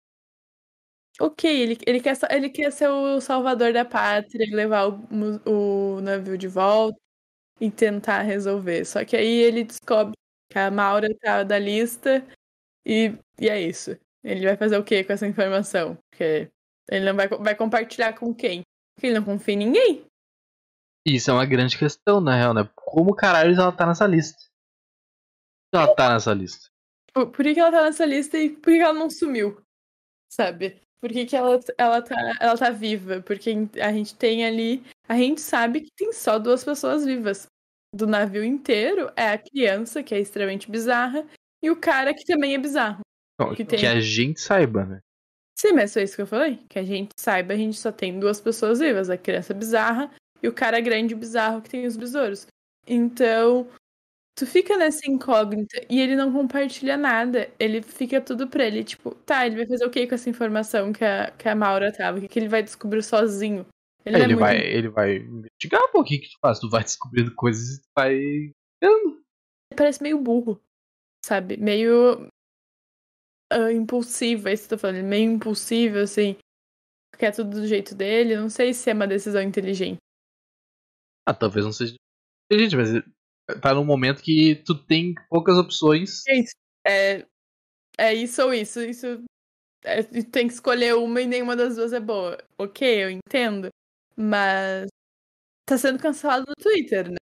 Ok, 1.20 1.46
ele, 1.46 1.78
ele, 1.86 2.00
quer, 2.02 2.18
ele 2.32 2.50
quer 2.50 2.72
ser 2.72 2.88
o 2.90 3.20
salvador 3.22 3.74
da 3.74 3.86
pátria, 3.86 4.46
levar 4.56 4.88
o, 4.88 5.98
o 5.98 6.02
navio 6.02 6.38
de 6.38 6.48
volta 6.48 6.98
e 7.62 7.72
tentar 7.72 8.22
resolver. 8.24 8.86
Só 8.86 9.06
que 9.06 9.16
aí 9.18 9.28
ele 9.44 9.64
descobre 9.66 10.14
que 10.52 10.60
a 10.60 10.72
Maura 10.72 11.10
tá 11.22 11.44
da 11.44 11.60
lista 11.60 12.26
e, 12.86 13.14
e 13.40 13.50
é 13.50 13.62
isso. 13.62 13.98
Ele 14.24 14.46
vai 14.46 14.58
fazer 14.58 14.78
o 14.78 14.84
que 14.84 15.04
com 15.04 15.14
essa 15.14 15.28
informação? 15.28 15.98
Porque 16.12 16.50
ele 16.92 17.06
não 17.06 17.16
vai, 17.16 17.28
vai 17.30 17.56
compartilhar 17.56 18.14
com 18.14 18.34
quem? 18.36 18.64
Porque 18.96 19.08
ele 19.08 19.20
não 19.20 19.26
confia 19.26 19.56
em 19.56 19.58
ninguém. 19.58 20.06
Isso 21.06 21.32
é 21.32 21.34
uma 21.34 21.46
grande 21.46 21.78
questão, 21.78 22.22
na 22.22 22.36
real, 22.36 22.54
né? 22.54 22.70
Como 22.76 23.16
caralho 23.16 23.54
ela 23.54 23.72
tá 23.72 23.88
nessa 23.88 24.06
lista? 24.06 24.38
Ela 25.74 25.96
tá 25.96 26.14
nessa 26.14 26.34
lista. 26.34 26.68
Por, 27.14 27.32
por 27.32 27.44
que, 27.44 27.54
que 27.54 27.60
ela 27.60 27.72
tá 27.72 27.84
nessa 27.84 28.06
lista 28.06 28.38
e 28.38 28.50
por 28.50 28.72
que, 28.72 28.78
que 28.78 28.84
ela 28.84 28.94
não 28.94 29.10
sumiu? 29.10 29.62
Sabe? 30.32 30.82
Por 31.02 31.12
que, 31.12 31.26
que 31.26 31.36
ela, 31.36 31.60
ela, 31.78 32.02
tá, 32.02 32.16
ela 32.40 32.58
tá 32.58 32.70
viva? 32.70 33.22
Porque 33.22 33.52
a 33.82 33.92
gente 33.92 34.16
tem 34.16 34.46
ali. 34.46 34.84
A 35.08 35.16
gente 35.18 35.42
sabe 35.42 35.82
que 35.82 35.92
tem 35.96 36.14
só 36.14 36.38
duas 36.38 36.64
pessoas 36.64 37.04
vivas. 37.04 37.48
Do 37.94 38.06
navio 38.08 38.44
inteiro 38.44 39.12
é 39.18 39.30
a 39.30 39.38
criança, 39.38 40.04
que 40.04 40.16
é 40.16 40.20
extremamente 40.20 40.72
bizarra, 40.72 41.28
e 41.62 41.70
o 41.70 41.76
cara 41.76 42.14
que 42.14 42.24
também 42.24 42.54
é 42.54 42.58
bizarro. 42.58 43.02
Não, 43.40 43.50
Que 43.50 43.66
que, 43.66 43.78
tem- 43.78 43.88
a 43.88 44.00
gente 44.00 44.40
saiba, 44.40 44.86
né? 44.86 45.00
Sim, 45.60 45.74
mas 45.74 45.92
foi 45.94 46.04
isso 46.04 46.16
que 46.16 46.22
eu 46.22 46.28
falei. 46.28 46.58
Que 46.70 46.80
a 46.80 46.84
gente 46.84 47.12
saiba, 47.20 47.54
a 47.54 47.58
gente 47.58 47.78
só 47.78 47.92
tem 47.92 48.18
duas 48.20 48.40
pessoas 48.40 48.80
vivas, 48.80 49.10
a 49.10 49.18
criança 49.18 49.54
bizarra 49.54 50.10
e 50.42 50.48
o 50.48 50.54
cara 50.54 50.80
grande 50.80 51.16
bizarro 51.16 51.62
que 51.62 51.70
tem 51.70 51.86
os 51.86 51.98
besouros. 51.98 52.48
Então, 52.88 53.68
tu 54.36 54.46
fica 54.46 54.78
nessa 54.78 55.10
incógnita 55.10 55.86
e 55.90 56.00
ele 56.00 56.16
não 56.16 56.32
compartilha 56.32 56.98
nada. 56.98 57.50
Ele 57.60 57.82
fica 57.82 58.20
tudo 58.20 58.48
pra 58.48 58.66
ele, 58.66 58.84
tipo, 58.84 59.14
tá, 59.26 59.46
ele 59.46 59.58
vai 59.58 59.68
fazer 59.68 59.86
o 59.86 59.90
que 59.90 60.08
com 60.08 60.16
essa 60.16 60.30
informação 60.30 60.92
que 60.92 61.06
a, 61.06 61.32
que 61.32 61.48
a 61.48 61.56
Maura 61.56 61.92
tava? 61.92 62.18
O 62.18 62.22
que, 62.22 62.28
que 62.28 62.40
ele 62.40 62.50
vai 62.50 62.64
descobrir 62.64 63.04
sozinho? 63.04 63.66
Ele, 64.04 64.18
é 64.18 64.28
muito- 64.28 64.40
vai, 64.40 64.58
ele 64.58 64.90
vai 64.90 65.18
investigar, 65.18 65.82
pô, 65.92 66.02
o 66.02 66.04
que 66.04 66.20
tu 66.20 66.38
faz? 66.42 66.60
Tu 66.60 66.70
vai 66.70 66.84
descobrindo 66.84 67.36
coisas 67.36 67.78
e 67.78 67.82
tu 67.82 67.90
vai. 67.96 68.16
Ele 68.16 69.22
parece 69.76 70.02
meio 70.02 70.20
burro, 70.20 70.60
sabe? 71.24 71.56
Meio 71.58 72.28
ah, 73.52 73.72
impulsivo, 73.72 74.48
é 74.48 74.54
isso 74.54 74.68
que 74.68 74.74
eu 74.74 74.78
tô 74.78 74.82
falando. 74.82 74.98
Ele 74.98 75.06
é 75.06 75.10
Meio 75.10 75.32
impulsivo, 75.32 75.98
assim. 76.00 76.38
Quer 77.18 77.32
tudo 77.32 77.62
do 77.62 77.68
jeito 77.68 77.94
dele. 77.94 78.38
Não 78.38 78.50
sei 78.50 78.74
se 78.74 78.90
é 78.90 78.94
uma 78.94 79.06
decisão 79.06 79.42
inteligente. 79.42 79.98
Ah, 81.26 81.34
talvez 81.34 81.66
não 81.66 81.74
seja 81.74 81.96
inteligente, 82.52 82.76
mas 82.78 83.62
tá 83.62 83.74
num 83.74 83.86
momento 83.86 84.22
que 84.24 84.56
tu 84.66 84.76
tem 84.76 85.14
poucas 85.30 85.58
opções. 85.58 86.24
É 86.28 86.36
isso. 86.40 86.54
É, 86.88 87.26
é 88.00 88.14
isso 88.16 88.44
ou 88.44 88.54
isso. 88.54 88.82
Isso 88.82 89.24
é, 89.86 90.04
tem 90.04 90.48
que 90.48 90.54
escolher 90.54 90.96
uma 90.96 91.22
e 91.22 91.28
nenhuma 91.28 91.56
das 91.56 91.76
duas 91.78 91.94
é 91.94 92.00
boa. 92.02 92.38
Ok, 92.60 93.04
eu 93.06 93.10
entendo. 93.12 93.70
Mas 94.18 94.88
tá 95.68 95.78
sendo 95.78 96.00
cancelado 96.00 96.46
no 96.48 96.56
Twitter, 96.56 97.10
né? 97.12 97.18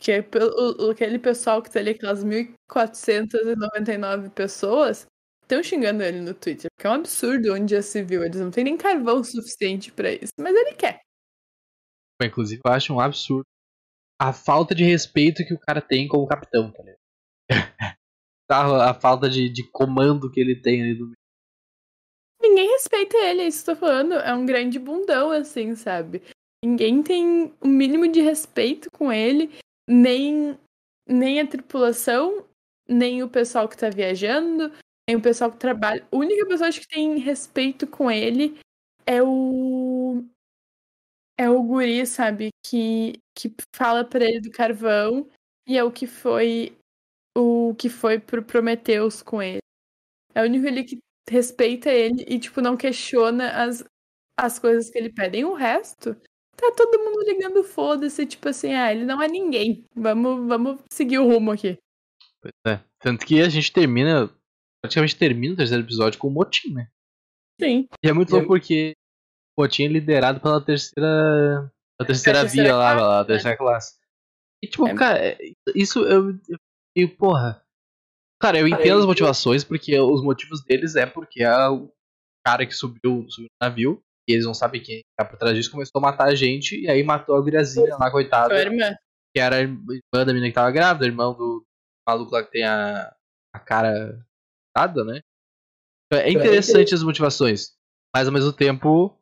Que 0.00 0.12
é 0.12 0.22
pe- 0.22 0.38
o- 0.40 0.88
o- 0.88 0.90
aquele 0.90 1.18
pessoal 1.18 1.62
que 1.62 1.70
tá 1.70 1.78
ali, 1.80 1.90
aquelas 1.92 2.22
1.499 2.24 4.28
pessoas, 4.30 5.06
estão 5.42 5.62
xingando 5.62 6.02
ele 6.02 6.20
no 6.20 6.34
Twitter. 6.34 6.68
Porque 6.76 6.86
é 6.86 6.90
um 6.90 6.94
absurdo 6.94 7.54
onde 7.54 7.74
já 7.74 7.82
se 7.82 8.02
viu. 8.02 8.22
Eles 8.24 8.40
não 8.40 8.50
têm 8.50 8.64
nem 8.64 8.76
carvão 8.76 9.22
suficiente 9.24 9.90
pra 9.92 10.12
isso. 10.12 10.32
Mas 10.38 10.54
ele 10.56 10.74
quer. 10.74 11.00
Inclusive, 12.26 12.60
eu 12.64 12.72
acho 12.72 12.92
um 12.92 13.00
absurdo 13.00 13.44
a 14.20 14.32
falta 14.32 14.74
de 14.74 14.84
respeito 14.84 15.44
que 15.44 15.54
o 15.54 15.58
cara 15.58 15.80
tem 15.80 16.08
como 16.08 16.26
capitão, 16.26 16.70
tá 16.70 16.82
ligado? 16.82 16.98
A 18.48 18.92
falta 18.92 19.28
de, 19.28 19.48
de 19.48 19.68
comando 19.70 20.30
que 20.30 20.38
ele 20.38 20.54
tem 20.54 20.82
ali 20.82 20.94
do 20.94 21.06
meio. 21.06 21.16
Ninguém 22.40 22.68
respeita 22.68 23.16
ele, 23.16 23.40
é 23.40 23.46
isso 23.46 23.64
que 23.64 23.70
eu 23.70 23.74
tô 23.74 23.80
falando. 23.80 24.14
É 24.14 24.34
um 24.34 24.44
grande 24.44 24.78
bundão, 24.78 25.30
assim, 25.30 25.74
sabe? 25.74 26.22
Ninguém 26.62 27.02
tem 27.02 27.54
o 27.60 27.66
mínimo 27.66 28.06
de 28.06 28.20
respeito 28.20 28.90
com 28.90 29.10
ele, 29.10 29.50
nem, 29.88 30.58
nem 31.08 31.40
a 31.40 31.46
tripulação, 31.46 32.44
nem 32.88 33.22
o 33.22 33.28
pessoal 33.28 33.66
que 33.66 33.76
tá 33.76 33.88
viajando, 33.88 34.70
nem 35.08 35.16
o 35.16 35.22
pessoal 35.22 35.50
que 35.50 35.58
trabalha. 35.58 36.06
A 36.10 36.16
única 36.16 36.46
pessoa 36.46 36.68
acho 36.68 36.80
que 36.80 36.88
tem 36.88 37.18
respeito 37.18 37.86
com 37.86 38.10
ele 38.10 38.58
é 39.06 39.22
o. 39.22 39.93
É 41.38 41.50
o 41.50 41.62
guri, 41.62 42.06
sabe? 42.06 42.50
Que, 42.64 43.14
que 43.36 43.52
fala 43.74 44.04
pra 44.04 44.24
ele 44.24 44.40
do 44.40 44.50
carvão 44.50 45.28
e 45.66 45.76
é 45.76 45.84
o 45.84 45.90
que 45.90 46.06
foi. 46.06 46.76
O 47.36 47.74
que 47.74 47.88
foi 47.88 48.20
pro 48.20 48.44
Prometheus 48.44 49.20
com 49.20 49.42
ele. 49.42 49.58
É 50.34 50.42
o 50.42 50.44
único 50.44 50.66
ele 50.66 50.84
que 50.84 50.98
respeita 51.28 51.90
ele 51.90 52.24
e, 52.28 52.38
tipo, 52.38 52.60
não 52.60 52.76
questiona 52.76 53.50
as, 53.64 53.84
as 54.38 54.58
coisas 54.58 54.88
que 54.88 54.98
ele 54.98 55.12
pede. 55.12 55.44
O 55.44 55.54
resto, 55.54 56.14
tá 56.56 56.72
todo 56.76 57.02
mundo 57.02 57.24
ligando 57.24 57.64
foda-se, 57.64 58.24
tipo 58.26 58.48
assim, 58.48 58.72
ah, 58.72 58.92
ele 58.92 59.04
não 59.04 59.20
é 59.20 59.26
ninguém. 59.26 59.84
Vamos, 59.96 60.46
vamos 60.46 60.80
seguir 60.92 61.18
o 61.18 61.28
rumo 61.28 61.50
aqui. 61.50 61.76
Pois 62.40 62.52
é. 62.66 62.80
Tanto 63.00 63.26
que 63.26 63.40
a 63.40 63.48
gente 63.48 63.72
termina. 63.72 64.30
Praticamente 64.82 65.16
termina 65.16 65.54
o 65.54 65.56
terceiro 65.56 65.82
episódio 65.82 66.18
com 66.18 66.28
o 66.28 66.30
motim, 66.30 66.72
né? 66.72 66.88
Sim. 67.60 67.88
E 68.04 68.08
é 68.08 68.12
muito 68.12 68.30
E 68.30 68.32
louco 68.32 68.48
porque 68.48 68.94
é 69.62 69.86
liderado 69.86 70.40
pela 70.40 70.60
terceira. 70.60 71.70
A 72.00 72.04
terceira 72.04 72.40
terceira 72.40 72.68
via 72.68 72.76
lá, 72.76 72.92
classe, 72.94 73.06
lá, 73.06 73.16
a 73.16 73.20
né? 73.20 73.26
terceira 73.26 73.56
classe. 73.56 73.94
E 74.62 74.66
tipo, 74.66 74.88
É. 74.88 74.94
cara, 74.94 75.18
é- 75.18 75.38
isso 75.74 76.00
eu. 76.04 76.38
e, 76.96 77.06
porra. 77.06 77.62
Cara, 78.40 78.58
eu 78.58 78.68
entendo 78.68 78.98
as 78.98 79.06
motivações, 79.06 79.62
porque 79.64 79.98
os 79.98 80.22
motivos 80.22 80.62
deles 80.64 80.96
é 80.96 81.06
porque 81.06 81.42
é 81.42 81.68
o 81.68 81.90
cara 82.44 82.66
que 82.66 82.74
subiu, 82.74 83.24
subiu 83.28 83.48
no 83.60 83.66
navio, 83.66 84.02
e 84.28 84.32
eles 84.32 84.44
não 84.44 84.52
sabem 84.52 84.82
quem 84.82 85.02
tá 85.16 85.24
por 85.24 85.38
trás 85.38 85.56
disso, 85.56 85.70
começou 85.70 85.98
a 85.98 86.02
matar 86.02 86.28
a 86.28 86.34
gente, 86.34 86.78
e 86.78 86.90
aí 86.90 87.02
matou 87.02 87.36
a 87.36 87.40
guriazinha 87.40 87.96
lá, 87.96 88.10
coitada, 88.10 88.54
que 89.34 89.40
era 89.40 89.56
a 89.56 89.60
irmã 89.60 89.80
da 90.12 90.26
menina 90.26 90.48
que 90.48 90.54
tava 90.54 90.70
grávida, 90.70 91.06
irmão 91.06 91.32
do 91.34 91.64
maluco 92.06 92.32
lá 92.32 92.42
que 92.42 92.50
tem 92.50 92.64
a, 92.64 93.14
a 93.54 93.58
cara 93.58 94.24
nada, 94.76 95.04
né? 95.04 95.20
É 96.12 96.30
interessante 96.30 96.94
as 96.94 97.02
motivações, 97.02 97.72
mas 98.14 98.26
ao 98.28 98.32
mesmo 98.34 98.52
tempo 98.52 99.18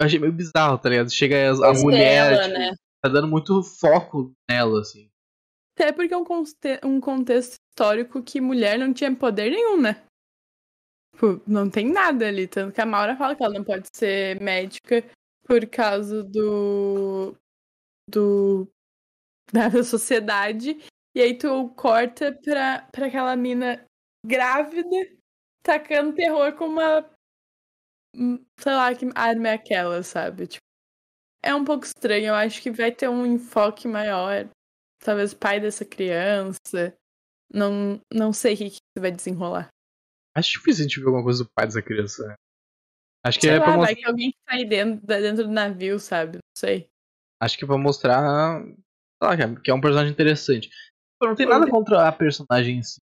eu 0.00 0.06
achei 0.06 0.18
meio 0.18 0.32
bizarro, 0.32 0.78
tá 0.78 0.88
ligado? 0.88 1.10
Chega 1.10 1.50
a, 1.50 1.70
a 1.70 1.72
mulher, 1.74 2.30
Dela, 2.30 2.44
tipo, 2.44 2.58
né? 2.58 2.74
tá 3.02 3.08
dando 3.10 3.28
muito 3.28 3.62
foco 3.62 4.32
nela, 4.50 4.80
assim. 4.80 5.08
Até 5.78 5.92
porque 5.92 6.12
é 6.12 6.16
um, 6.16 6.24
conte- 6.24 6.80
um 6.84 7.00
contexto 7.00 7.56
histórico 7.72 8.22
que 8.22 8.40
mulher 8.40 8.78
não 8.78 8.92
tinha 8.92 9.14
poder 9.14 9.50
nenhum, 9.50 9.80
né? 9.80 10.02
Tipo, 11.14 11.42
não 11.46 11.68
tem 11.70 11.90
nada 11.90 12.26
ali. 12.26 12.46
Tanto 12.46 12.74
que 12.74 12.80
a 12.80 12.86
Maura 12.86 13.16
fala 13.16 13.34
que 13.36 13.42
ela 13.42 13.54
não 13.54 13.64
pode 13.64 13.88
ser 13.94 14.40
médica 14.40 15.04
por 15.44 15.66
causa 15.66 16.22
do. 16.22 17.34
do. 18.08 18.68
da 19.52 19.82
sociedade. 19.84 20.78
E 21.14 21.20
aí 21.20 21.36
tu 21.36 21.68
corta 21.70 22.32
pra, 22.44 22.86
pra 22.92 23.06
aquela 23.06 23.34
mina 23.36 23.84
grávida 24.24 25.08
tacando 25.62 26.14
terror 26.14 26.52
com 26.54 26.66
uma. 26.66 27.04
Hum, 28.14 28.44
Sei 28.58 28.72
lá 28.72 28.94
que 28.94 29.06
arma 29.14 29.48
é 29.48 29.52
aquela, 29.54 30.02
sabe? 30.02 30.46
Tipo, 30.46 30.64
é 31.42 31.54
um 31.54 31.64
pouco 31.64 31.84
estranho. 31.86 32.26
Eu 32.26 32.34
acho 32.34 32.60
que 32.62 32.70
vai 32.70 32.92
ter 32.92 33.08
um 33.08 33.24
enfoque 33.26 33.86
maior. 33.88 34.48
Talvez 35.02 35.32
o 35.32 35.36
pai 35.38 35.60
dessa 35.60 35.84
criança. 35.84 36.94
Não, 37.52 38.00
não 38.12 38.32
sei 38.32 38.54
o 38.54 38.56
que, 38.56 38.70
que 38.70 38.78
vai 39.00 39.10
desenrolar. 39.10 39.68
Acho 40.36 40.52
difícil 40.52 40.84
a 40.84 40.88
gente 40.88 41.00
ver 41.00 41.06
alguma 41.06 41.24
coisa 41.24 41.42
do 41.44 41.50
pai 41.54 41.66
dessa 41.66 41.82
criança. 41.82 42.26
né? 42.28 42.34
Acho 43.26 43.38
que 43.40 43.46
Sei 43.46 43.56
é 43.56 43.58
lá, 43.58 43.64
pra 43.64 43.70
vai 43.72 43.78
mostrar. 43.78 43.96
que 43.96 44.04
alguém 44.06 44.30
que 44.30 44.38
tá 44.46 44.54
aí 44.54 44.64
dentro, 44.64 45.06
dentro 45.06 45.44
do 45.44 45.50
navio, 45.50 45.98
sabe? 45.98 46.36
Não 46.36 46.40
sei. 46.56 46.88
Acho 47.42 47.58
que 47.58 47.64
é 47.64 47.66
pra 47.66 47.76
mostrar. 47.78 48.62
sei 48.62 48.76
lá, 49.22 49.36
que 49.60 49.70
é- 49.70 49.74
um 49.74 49.80
personagem 49.80 50.12
interessante. 50.12 50.70
Eu 51.20 51.28
não 51.28 51.34
tem 51.34 51.46
nada 51.46 51.68
contra 51.68 52.08
a 52.08 52.12
personagem 52.12 52.78
em 52.78 52.82
si. 52.82 52.98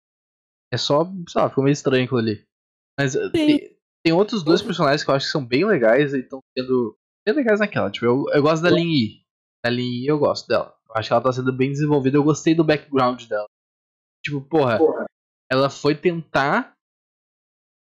É 0.71 0.77
só, 0.77 1.05
sei 1.29 1.41
lá, 1.41 1.49
ficou 1.49 1.63
meio 1.63 1.73
estranho 1.73 2.05
aquilo 2.05 2.19
ali. 2.19 2.43
Mas 2.99 3.15
eh, 3.15 3.29
tem, 4.09 4.13
outros 4.13 4.43
dois 4.43 4.61
personagens 4.61 5.03
que 5.03 5.09
eu 5.09 5.15
acho 5.15 5.25
que 5.25 5.31
são 5.31 5.45
bem 5.45 5.65
legais 5.65 6.13
e 6.13 6.19
estão 6.19 6.39
sendo 6.57 6.97
bem 7.25 7.35
legais 7.35 7.59
naquela. 7.59 7.89
Tipo, 7.91 8.05
eu, 8.05 8.25
eu 8.33 8.41
gosto 8.41 8.63
da 8.63 8.69
Lin 8.69 8.89
Yi. 8.91 9.21
A 9.65 9.69
Lin 9.69 9.83
Yi 10.01 10.07
eu 10.07 10.17
gosto 10.19 10.47
dela. 10.47 10.75
Eu 10.89 10.95
acho 10.95 11.09
que 11.09 11.13
ela 11.13 11.21
tá 11.23 11.31
sendo 11.33 11.51
bem 11.53 11.69
desenvolvida. 11.71 12.17
Eu 12.17 12.23
gostei 12.23 12.55
do 12.55 12.63
background 12.63 13.23
dela. 13.25 13.47
Tipo, 14.23 14.41
porra, 14.41 14.79
ela 15.51 15.69
foi 15.69 15.95
tentar 15.95 16.73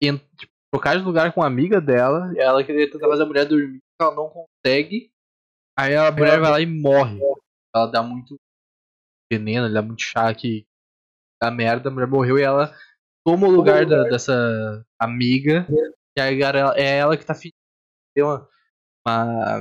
en- 0.03 0.19
tipo, 0.39 0.53
trocar 0.73 0.97
de 0.99 1.05
lugar 1.05 1.33
com 1.33 1.41
uma 1.41 1.47
amiga 1.47 1.81
dela. 1.81 2.33
E 2.35 2.39
ela 2.39 2.65
queria 2.65 2.91
tentar 2.91 3.09
fazer 3.09 3.23
a 3.23 3.27
mulher 3.27 3.47
dormir. 3.47 3.79
Ela 4.01 4.15
não 4.15 4.29
consegue. 4.29 5.11
Aí 5.79 5.95
a 5.97 6.11
mulher 6.11 6.41
vai 6.41 6.51
lá 6.51 6.61
e 6.61 6.67
morre. 6.67 7.21
Ela 7.75 7.87
dá 7.87 8.03
muito 8.03 8.37
veneno, 9.33 9.67
ela 9.67 9.75
dá 9.75 9.83
muito 9.83 10.03
chá 10.03 10.33
que 10.35 10.65
dá 11.43 11.51
merda. 11.51 11.89
A 11.89 11.93
mulher 11.93 12.07
morreu 12.09 12.39
e 12.39 12.43
ela 12.43 12.75
toma 13.27 13.47
o 13.47 13.51
lugar 13.51 13.85
da- 13.87 14.05
dessa 14.11 14.87
amiga. 15.01 15.67
E 16.17 16.21
aí 16.21 16.41
é 16.77 16.99
ela 16.99 17.17
que 17.17 17.25
tá 17.27 17.35
fingindo 17.35 17.55
uma, 18.19 18.49
uma, 19.07 19.59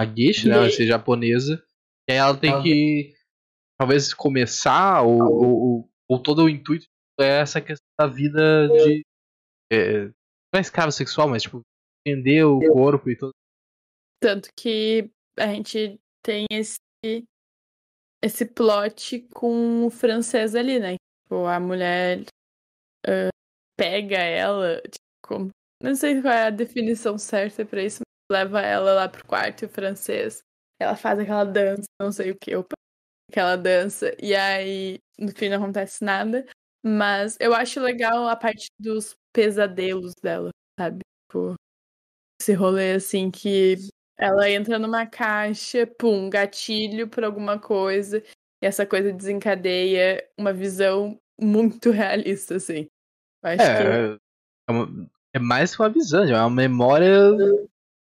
uma 0.00 0.14
geisha, 0.16 0.48
né? 0.48 0.54
Ela 0.56 0.70
ser 0.70 0.86
japonesa. 0.86 1.62
E 2.08 2.12
aí 2.12 2.18
ela 2.18 2.36
tem 2.36 2.50
que 2.62 3.14
talvez 3.78 4.14
começar, 4.14 5.02
ou, 5.02 5.20
ou, 5.22 5.90
ou- 6.08 6.22
todo 6.22 6.44
o 6.44 6.48
intuito 6.48 6.86
é 7.20 7.40
essa 7.40 7.60
questão 7.60 7.86
da 7.98 8.06
vida 8.06 8.68
de. 8.68 9.02
É, 9.72 10.04
não 10.06 10.58
é 10.58 10.60
escravo 10.60 10.90
sexual, 10.90 11.28
mas 11.28 11.42
tipo, 11.42 11.60
entender 12.06 12.44
o 12.44 12.58
corpo 12.72 13.10
e 13.10 13.16
tudo. 13.16 13.32
Tanto 14.22 14.48
que 14.58 15.10
a 15.38 15.46
gente 15.46 15.98
tem 16.22 16.46
esse, 16.50 16.78
esse 18.22 18.44
plot 18.46 19.20
com 19.34 19.86
o 19.86 19.90
francês 19.90 20.54
ali, 20.54 20.78
né? 20.80 20.96
Tipo, 21.24 21.46
a 21.46 21.60
mulher 21.60 22.24
ah, 23.06 23.28
pega 23.78 24.18
ela, 24.18 24.80
tipo, 24.82 24.98
como- 25.22 25.50
não 25.82 25.94
sei 25.94 26.20
qual 26.20 26.32
é 26.34 26.46
a 26.46 26.50
definição 26.50 27.16
certa 27.18 27.64
pra 27.64 27.82
isso, 27.82 28.00
mas 28.30 28.38
leva 28.44 28.60
ela 28.60 28.92
lá 28.94 29.08
pro 29.08 29.24
quarto 29.26 29.62
e 29.62 29.66
o 29.66 29.68
francês. 29.68 30.42
Ela 30.80 30.96
faz 30.96 31.18
aquela 31.18 31.44
dança, 31.44 31.88
não 32.00 32.10
sei 32.12 32.30
o 32.30 32.38
que, 32.38 32.54
opa, 32.56 32.74
aquela 33.30 33.56
dança, 33.56 34.14
e 34.22 34.34
aí 34.34 34.98
no 35.18 35.30
fim 35.32 35.48
não 35.48 35.58
acontece 35.62 36.04
nada. 36.04 36.46
Mas 36.82 37.36
eu 37.38 37.54
acho 37.54 37.78
legal 37.80 38.26
a 38.26 38.34
parte 38.36 38.68
dos 38.78 39.14
pesadelos 39.34 40.14
dela, 40.22 40.50
sabe? 40.78 41.00
Tipo, 41.28 41.54
esse 42.40 42.54
rolê 42.54 42.92
assim 42.92 43.30
que 43.30 43.76
ela 44.18 44.48
entra 44.50 44.78
numa 44.78 45.06
caixa, 45.06 45.86
pum, 45.86 46.30
gatilho 46.30 47.08
por 47.08 47.22
alguma 47.24 47.58
coisa, 47.58 48.22
e 48.62 48.66
essa 48.66 48.86
coisa 48.86 49.12
desencadeia 49.12 50.26
uma 50.38 50.52
visão 50.52 51.18
muito 51.38 51.90
realista, 51.90 52.56
assim. 52.56 52.86
Eu 53.42 53.50
acho 53.50 53.58
que 53.58 53.82
É, 53.82 54.14
é, 54.14 54.72
uma- 54.72 55.10
é 55.32 55.38
mais 55.38 55.74
que 55.74 55.82
uma 55.82 55.88
visão, 55.90 56.24
é 56.24 56.40
uma 56.40 56.50
memória 56.50 57.10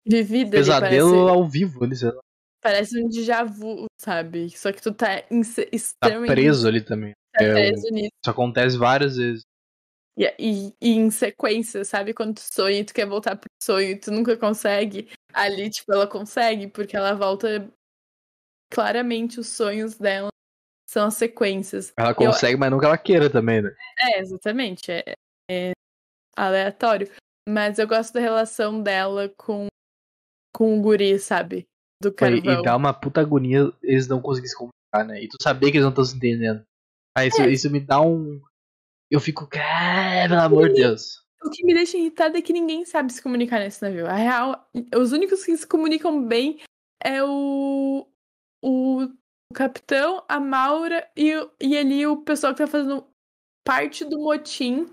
vivida 0.06 0.52
pesadelo 0.52 1.10
parece, 1.12 1.30
ao 1.30 1.48
vivo 1.50 1.84
ali, 1.84 1.96
sei 1.96 2.10
lá. 2.12 2.22
parece 2.62 3.04
um 3.04 3.08
déjà 3.08 3.44
vu, 3.44 3.86
sabe? 4.00 4.50
Só 4.58 4.72
que 4.72 4.82
tu 4.82 4.94
tá 4.94 5.22
Tá 5.22 5.28
extremamente 5.72 6.28
preso 6.34 6.68
ali 6.68 6.82
também. 6.84 7.14
tá 7.34 7.44
É, 7.44 7.54
preso 7.54 7.88
nisso. 7.92 8.12
Isso 8.24 8.32
acontece 8.32 8.78
várias 8.78 9.16
vezes. 9.18 9.42
E, 10.18 10.26
e- 10.38 10.74
e 10.80 10.90
em 10.92 11.10
sequência, 11.10 11.84
sabe? 11.84 12.14
Quando 12.14 12.36
tu 12.36 12.42
sonha 12.42 12.80
e 12.80 12.84
tu 12.86 12.94
quer 12.94 13.08
voltar 13.08 13.36
pro 13.36 13.50
sonho 13.62 13.90
e 13.92 14.00
tu 14.00 14.12
nunca 14.12 14.38
consegue, 14.38 15.10
ali, 15.34 15.70
tipo, 15.70 15.92
ela 15.92 16.06
consegue, 16.08 16.68
porque 16.68 16.96
ela 16.96 17.14
volta. 17.14 17.72
Claramente, 18.72 19.40
os 19.40 19.48
sonhos 19.48 19.96
dela 19.98 20.30
são 20.90 21.08
as 21.08 21.14
sequências. 21.16 21.94
Ela 21.98 22.14
consegue, 22.14 22.58
mas 22.58 22.72
não 22.72 22.80
que 22.80 22.86
ela 22.86 22.98
queira 22.98 23.30
também, 23.30 23.62
né? 23.62 23.72
É, 24.00 24.20
exatamente. 24.20 24.92
É, 24.92 25.14
é 25.50 25.72
aleatório. 26.36 27.10
Mas 27.48 27.78
eu 27.80 27.88
gosto 27.88 28.14
da 28.14 28.20
relação 28.20 28.82
dela 28.82 29.30
com, 29.38 29.68
com 30.56 30.78
o 30.78 30.82
guri, 30.82 31.20
sabe? 31.20 31.66
Do 32.02 32.12
carvão. 32.12 32.60
e 32.60 32.64
dá 32.64 32.76
uma 32.76 32.94
puta 32.94 33.22
agonia 33.22 33.72
eles 33.82 34.08
não 34.08 34.22
conseguirem 34.22 34.50
se 34.50 34.58
comunicar, 34.58 35.06
né? 35.06 35.24
E 35.24 35.28
tu 35.28 35.38
saber 35.42 35.72
que 35.72 35.78
eles 35.78 35.84
não 35.84 35.90
estão 35.90 36.06
se 36.06 36.16
entendendo. 36.16 36.64
Aí 37.18 37.28
isso, 37.28 37.42
É. 37.42 37.50
isso 37.50 37.70
me 37.70 37.80
dá 37.80 38.02
um. 38.02 38.42
Eu 39.12 39.20
fico, 39.20 39.48
cara, 39.48 40.30
pelo 40.30 40.42
amor 40.42 40.70
de 40.70 40.82
Deus. 40.82 41.24
O 41.44 41.50
que 41.50 41.66
me 41.66 41.74
deixa 41.74 41.98
irritada 41.98 42.38
é 42.38 42.42
que 42.42 42.54
ninguém 42.54 42.86
sabe 42.86 43.12
se 43.12 43.22
comunicar 43.22 43.60
nesse 43.60 43.82
navio. 43.82 44.08
A 44.08 44.16
real, 44.16 44.70
os 44.96 45.12
únicos 45.12 45.44
que 45.44 45.56
se 45.58 45.68
comunicam 45.68 46.26
bem 46.26 46.60
é 47.04 47.22
o, 47.22 48.08
o, 48.64 49.04
o 49.04 49.54
capitão, 49.54 50.24
a 50.28 50.40
Maura 50.40 51.06
e, 51.18 51.32
e 51.62 51.78
ali 51.78 52.08
o 52.08 52.18
pessoal 52.24 52.54
que 52.54 52.60
tá 52.60 52.68
fazendo 52.68 53.06
parte 53.66 54.06
do 54.06 54.20
motim, 54.20 54.90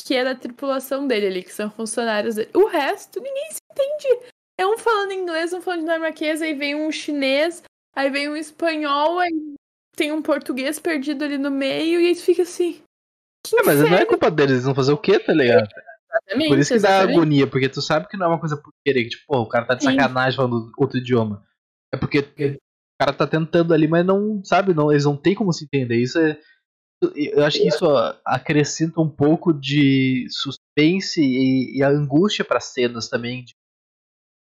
que 0.00 0.14
é 0.14 0.24
da 0.24 0.34
tripulação 0.34 1.06
dele 1.06 1.26
ali, 1.26 1.42
que 1.42 1.52
são 1.52 1.70
funcionários 1.70 2.34
dele. 2.34 2.50
O 2.54 2.66
resto, 2.66 3.20
ninguém 3.20 3.50
se 3.50 3.58
entende. 3.70 4.26
É 4.58 4.66
um 4.66 4.78
falando 4.78 5.12
inglês, 5.12 5.52
um 5.52 5.60
falando 5.60 5.80
dinamarquês, 5.80 6.40
aí 6.40 6.54
vem 6.54 6.74
um 6.74 6.90
chinês, 6.92 7.62
aí 7.94 8.10
vem 8.10 8.28
um 8.28 8.36
espanhol, 8.36 9.18
aí 9.18 9.32
tem 9.96 10.12
um 10.12 10.22
português 10.22 10.78
perdido 10.78 11.24
ali 11.24 11.38
no 11.38 11.50
meio, 11.50 12.00
e 12.00 12.08
aí 12.08 12.14
fica 12.14 12.42
assim. 12.42 12.80
É, 13.58 13.62
mas 13.64 13.80
não 13.80 13.94
é 13.94 14.04
culpa 14.06 14.30
deles, 14.30 14.52
eles 14.52 14.64
vão 14.64 14.74
fazer 14.74 14.92
o 14.92 14.98
quê, 14.98 15.18
tá 15.18 15.32
ligado? 15.32 15.68
exatamente, 16.14 16.48
Por 16.48 16.58
isso 16.58 16.74
que 16.74 16.80
dá 16.80 16.88
exatamente. 16.88 17.16
agonia, 17.16 17.46
porque 17.46 17.68
tu 17.68 17.82
sabe 17.82 18.08
que 18.08 18.16
não 18.16 18.26
é 18.26 18.28
uma 18.30 18.40
coisa 18.40 18.56
por 18.56 18.72
querer, 18.84 19.04
que 19.04 19.10
tipo, 19.10 19.24
pô, 19.26 19.40
o 19.40 19.48
cara 19.48 19.66
tá 19.66 19.74
de 19.74 19.84
Sim. 19.84 19.90
sacanagem 19.90 20.36
falando 20.36 20.70
outro 20.78 20.98
idioma. 20.98 21.44
É 21.92 21.96
porque 21.96 22.20
o 22.20 22.58
cara 23.00 23.12
tá 23.12 23.26
tentando 23.26 23.74
ali, 23.74 23.88
mas 23.88 24.04
não, 24.04 24.42
sabe, 24.44 24.74
não, 24.74 24.90
eles 24.90 25.04
não 25.04 25.16
tem 25.16 25.34
como 25.34 25.52
se 25.52 25.64
entender. 25.64 25.96
Isso 25.96 26.18
é. 26.18 26.38
Eu 27.14 27.44
acho 27.44 27.58
que 27.58 27.68
isso 27.68 27.84
acrescenta 28.24 29.00
um 29.00 29.08
pouco 29.08 29.52
de 29.52 30.26
suspense 30.30 31.22
e, 31.22 31.78
e 31.78 31.82
a 31.82 31.88
angústia 31.88 32.44
para 32.44 32.60
cenas 32.60 33.08
também, 33.08 33.44
de, 33.44 33.54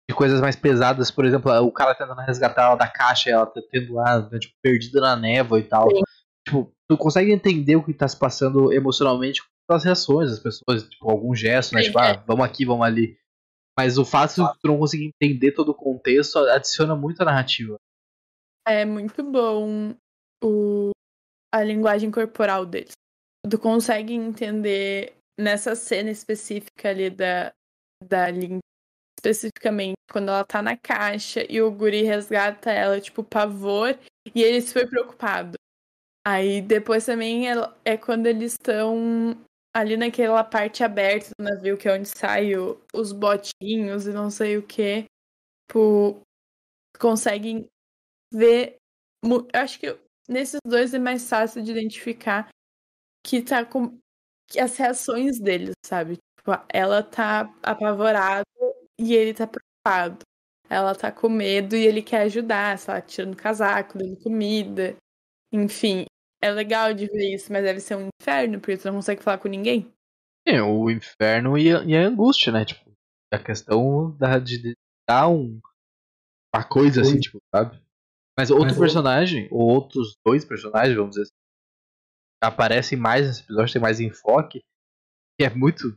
de 0.09 0.15
coisas 0.15 0.41
mais 0.41 0.57
pesadas. 0.57 1.11
Por 1.11 1.25
exemplo, 1.25 1.53
o 1.63 1.73
cara 1.73 1.95
tentando 1.95 2.21
resgatar 2.21 2.67
ela 2.67 2.77
da 2.77 2.89
caixa, 2.89 3.31
ela 3.31 3.47
tá 3.47 3.61
tendo 3.71 3.95
lá, 3.95 4.29
né, 4.31 4.39
tipo, 4.39 4.55
perdida 4.63 5.01
na 5.01 5.17
névoa 5.17 5.59
e 5.59 5.65
tal. 5.65 5.89
Sim. 5.91 6.03
Tipo, 6.47 6.73
tu 6.89 6.97
consegue 6.97 7.33
entender 7.33 7.77
o 7.77 7.85
que 7.85 7.95
tá 7.95 8.09
se 8.09 8.19
passando 8.19 8.73
emocionalmente 8.73 9.43
com 9.43 9.75
as 9.75 9.85
reações 9.85 10.31
das 10.31 10.41
pessoas, 10.41 10.89
tipo, 10.89 11.11
algum 11.11 11.35
gesto, 11.35 11.75
né? 11.75 11.83
Sim, 11.83 11.89
Tipo, 11.89 12.01
é. 12.01 12.13
ah, 12.13 12.25
vamos 12.27 12.45
aqui, 12.45 12.65
vamos 12.65 12.87
ali. 12.87 13.17
Mas 13.79 13.99
o 13.99 14.05
fato 14.05 14.35
de 14.35 14.59
tu 14.61 14.69
não 14.69 14.79
conseguir 14.79 15.11
entender 15.15 15.53
todo 15.53 15.71
o 15.71 15.75
contexto 15.75 16.39
adiciona 16.39 16.97
muito 16.97 17.21
a 17.23 17.25
narrativa. 17.25 17.77
É 18.67 18.85
muito 18.85 19.23
bom 19.23 19.95
o, 20.43 20.91
a 21.53 21.63
linguagem 21.63 22.11
corporal 22.11 22.65
deles. 22.65 22.93
Tu 23.49 23.59
consegue 23.59 24.15
entender 24.15 25.15
nessa 25.39 25.75
cena 25.75 26.11
específica 26.11 26.91
ali 26.91 27.11
da, 27.11 27.53
da 28.05 28.31
Lin, 28.31 28.59
especificamente 29.19 29.95
quando 30.11 30.29
ela 30.29 30.45
tá 30.45 30.61
na 30.61 30.77
caixa 30.77 31.45
e 31.51 31.61
o 31.63 31.71
guri 31.71 32.03
resgata 32.03 32.71
ela, 32.71 33.01
tipo, 33.01 33.25
pavor, 33.25 33.99
e 34.35 34.43
ele 34.43 34.61
se 34.61 34.73
foi 34.73 34.87
preocupado. 34.87 35.55
Aí 36.27 36.61
depois 36.61 37.07
também 37.07 37.51
é, 37.51 37.55
é 37.85 37.97
quando 37.97 38.27
eles 38.27 38.53
estão 38.53 39.37
ali 39.75 39.97
naquela 39.97 40.45
parte 40.45 40.85
aberta 40.85 41.31
do 41.39 41.45
navio, 41.45 41.79
que 41.79 41.89
é 41.89 41.95
onde 41.95 42.09
saem 42.09 42.53
os 42.93 43.13
botinhos 43.13 44.07
e 44.07 44.13
não 44.13 44.31
sei 44.31 44.59
o 44.59 44.63
que. 44.67 45.05
Tipo, 45.69 46.21
conseguem 46.99 47.67
ver. 48.33 48.77
Eu 49.25 49.49
acho 49.53 49.79
que 49.79 49.99
nesses 50.31 50.61
dois 50.65 50.95
é 50.95 50.99
mais 50.99 51.29
fácil 51.29 51.63
de 51.63 51.73
identificar 51.73 52.49
que 53.27 53.43
tá 53.43 53.65
com 53.65 53.99
que 54.49 54.59
as 54.59 54.77
reações 54.77 55.39
deles, 55.39 55.75
sabe? 55.85 56.17
Tipo, 56.39 56.53
ela 56.69 57.03
tá 57.03 57.53
apavorada 57.63 58.45
e 58.99 59.15
ele 59.15 59.35
tá 59.35 59.47
preocupado. 59.47 60.25
Ela 60.69 60.95
tá 60.95 61.11
com 61.11 61.29
medo 61.29 61.75
e 61.75 61.85
ele 61.85 62.03
quer 62.03 62.23
ajudar, 62.23 62.79
sei 62.79 62.95
lá, 62.95 63.01
tirando 63.01 63.37
casaco, 63.37 63.99
dando 63.99 64.17
comida. 64.23 64.97
Enfim, 65.53 66.07
é 66.41 66.51
legal 66.51 66.95
de 66.95 67.07
ver 67.07 67.35
isso, 67.35 67.53
mas 67.53 67.65
deve 67.65 67.81
ser 67.81 67.97
um 67.97 68.09
inferno, 68.21 68.61
porque 68.61 68.77
tu 68.77 68.87
não 68.87 68.95
consegue 68.95 69.23
falar 69.23 69.39
com 69.39 69.49
ninguém. 69.49 69.93
É, 70.47 70.63
o 70.63 70.91
inferno 70.91 71.59
e 71.59 71.75
a, 71.75 71.85
e 71.85 71.97
a 71.97 72.07
angústia, 72.07 72.53
né? 72.53 72.65
Tipo, 72.65 72.91
a 73.33 73.39
questão 73.39 74.17
da, 74.17 74.39
de 74.39 74.75
dar 75.09 75.29
um, 75.29 75.61
uma 76.55 76.65
coisa 76.65 77.03
assim, 77.03 77.21
tipo, 77.21 77.39
sabe? 77.55 77.81
Mas 78.41 78.51
outro 78.51 78.69
Mas 78.69 78.79
personagem, 78.79 79.49
ou 79.51 79.61
outros 79.61 80.17
dois 80.25 80.45
personagens, 80.47 80.97
vamos 80.97 81.11
dizer 81.11 81.23
assim, 81.23 81.33
aparecem 82.43 82.99
mais 82.99 83.27
nesse 83.27 83.43
episódio, 83.43 83.73
tem 83.75 83.83
mais 83.83 84.01
enfoque, 84.01 84.63
que 85.39 85.45
é 85.45 85.51
muito 85.51 85.95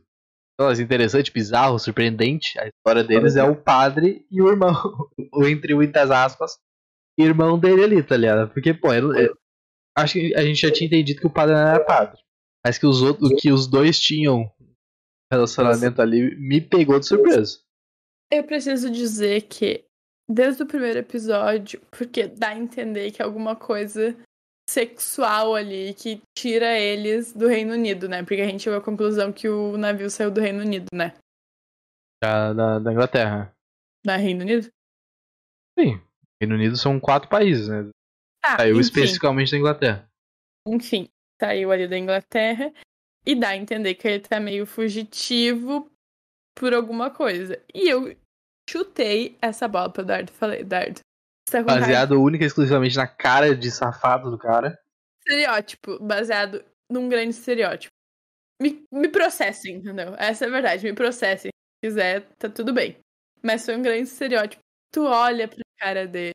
interessante, 0.78 1.32
bizarro, 1.32 1.78
surpreendente. 1.78 2.58
A 2.58 2.68
história 2.68 3.02
deles 3.02 3.36
é 3.36 3.42
o 3.42 3.56
padre 3.56 4.26
e 4.30 4.42
o 4.42 4.48
irmão. 4.48 4.74
O 5.32 5.46
entre 5.46 5.74
muitas 5.74 6.10
aspas, 6.10 6.58
irmão 7.18 7.58
dele 7.58 7.82
ali, 7.82 8.02
tá 8.02 8.16
ligado? 8.16 8.52
Porque, 8.52 8.74
pô, 8.74 8.92
eu, 8.92 9.12
eu, 9.14 9.36
acho 9.96 10.14
que 10.14 10.34
a 10.36 10.44
gente 10.44 10.60
já 10.60 10.70
tinha 10.70 10.86
entendido 10.86 11.20
que 11.20 11.26
o 11.26 11.32
padre 11.32 11.54
não 11.54 11.62
era 11.62 11.84
padre. 11.84 12.20
Mas 12.64 12.78
que 12.78 12.86
os 12.86 13.02
outros, 13.02 13.30
que 13.40 13.50
os 13.50 13.66
dois 13.66 13.98
tinham 13.98 14.48
relacionamento 15.32 16.00
ali 16.00 16.36
me 16.36 16.60
pegou 16.60 17.00
de 17.00 17.06
surpresa. 17.06 17.58
Eu 18.30 18.44
preciso 18.44 18.90
dizer 18.90 19.42
que 19.42 19.84
desde 20.28 20.62
o 20.62 20.66
primeiro 20.66 20.98
episódio, 20.98 21.80
porque 21.90 22.26
dá 22.26 22.48
a 22.48 22.58
entender 22.58 23.10
que 23.10 23.20
é 23.20 23.24
alguma 23.24 23.54
coisa 23.54 24.16
sexual 24.68 25.54
ali 25.54 25.92
que 25.94 26.22
tira 26.36 26.78
eles 26.78 27.32
do 27.32 27.46
Reino 27.46 27.74
Unido, 27.74 28.08
né? 28.08 28.22
Porque 28.22 28.40
a 28.40 28.46
gente 28.46 28.62
chegou 28.62 28.78
à 28.78 28.82
conclusão 28.82 29.32
que 29.32 29.48
o 29.48 29.76
navio 29.76 30.10
saiu 30.10 30.30
do 30.30 30.40
Reino 30.40 30.60
Unido, 30.60 30.86
né? 30.92 31.14
Da, 32.22 32.52
da, 32.52 32.78
da 32.78 32.92
Inglaterra. 32.92 33.54
Da 34.04 34.16
Reino 34.16 34.40
Unido? 34.40 34.68
Sim. 35.78 36.00
Reino 36.40 36.54
Unido 36.54 36.76
são 36.76 36.98
quatro 36.98 37.28
países, 37.28 37.68
né? 37.68 37.90
Ah, 38.42 38.56
Saiu 38.56 38.74
enfim. 38.74 38.80
especificamente 38.80 39.52
da 39.52 39.58
Inglaterra. 39.58 40.08
Enfim, 40.66 41.08
saiu 41.40 41.70
ali 41.70 41.86
da 41.86 41.98
Inglaterra 41.98 42.72
e 43.26 43.34
dá 43.34 43.50
a 43.50 43.56
entender 43.56 43.94
que 43.94 44.08
ele 44.08 44.20
tá 44.20 44.40
meio 44.40 44.66
fugitivo 44.66 45.90
por 46.54 46.72
alguma 46.72 47.10
coisa. 47.10 47.62
E 47.74 47.88
eu 47.88 48.16
chutei 48.68 49.36
essa 49.40 49.68
bola 49.68 49.90
pro 49.90 50.04
Dardo 50.04 50.32
falei, 50.32 50.64
Dardo, 50.64 51.00
tá 51.50 51.62
Baseado 51.62 52.20
única 52.20 52.44
e 52.44 52.46
exclusivamente 52.46 52.96
na 52.96 53.06
cara 53.06 53.54
de 53.54 53.70
safado 53.70 54.30
do 54.30 54.38
cara. 54.38 54.78
estereótipo, 55.20 55.98
baseado 56.00 56.64
num 56.90 57.08
grande 57.08 57.30
estereótipo. 57.30 57.92
Me, 58.60 58.84
me 58.92 59.08
processem, 59.08 59.76
entendeu? 59.76 60.14
Essa 60.16 60.44
é 60.44 60.48
a 60.48 60.50
verdade, 60.50 60.84
me 60.84 60.94
processem. 60.94 61.50
Se 61.50 61.90
quiser, 61.90 62.26
tá 62.38 62.48
tudo 62.48 62.72
bem. 62.72 62.96
Mas 63.42 63.64
foi 63.64 63.76
um 63.76 63.82
grande 63.82 64.04
estereótipo. 64.04 64.62
Tu 64.92 65.04
olha 65.04 65.48
pra 65.48 65.58
cara 65.78 66.06
dele, 66.06 66.32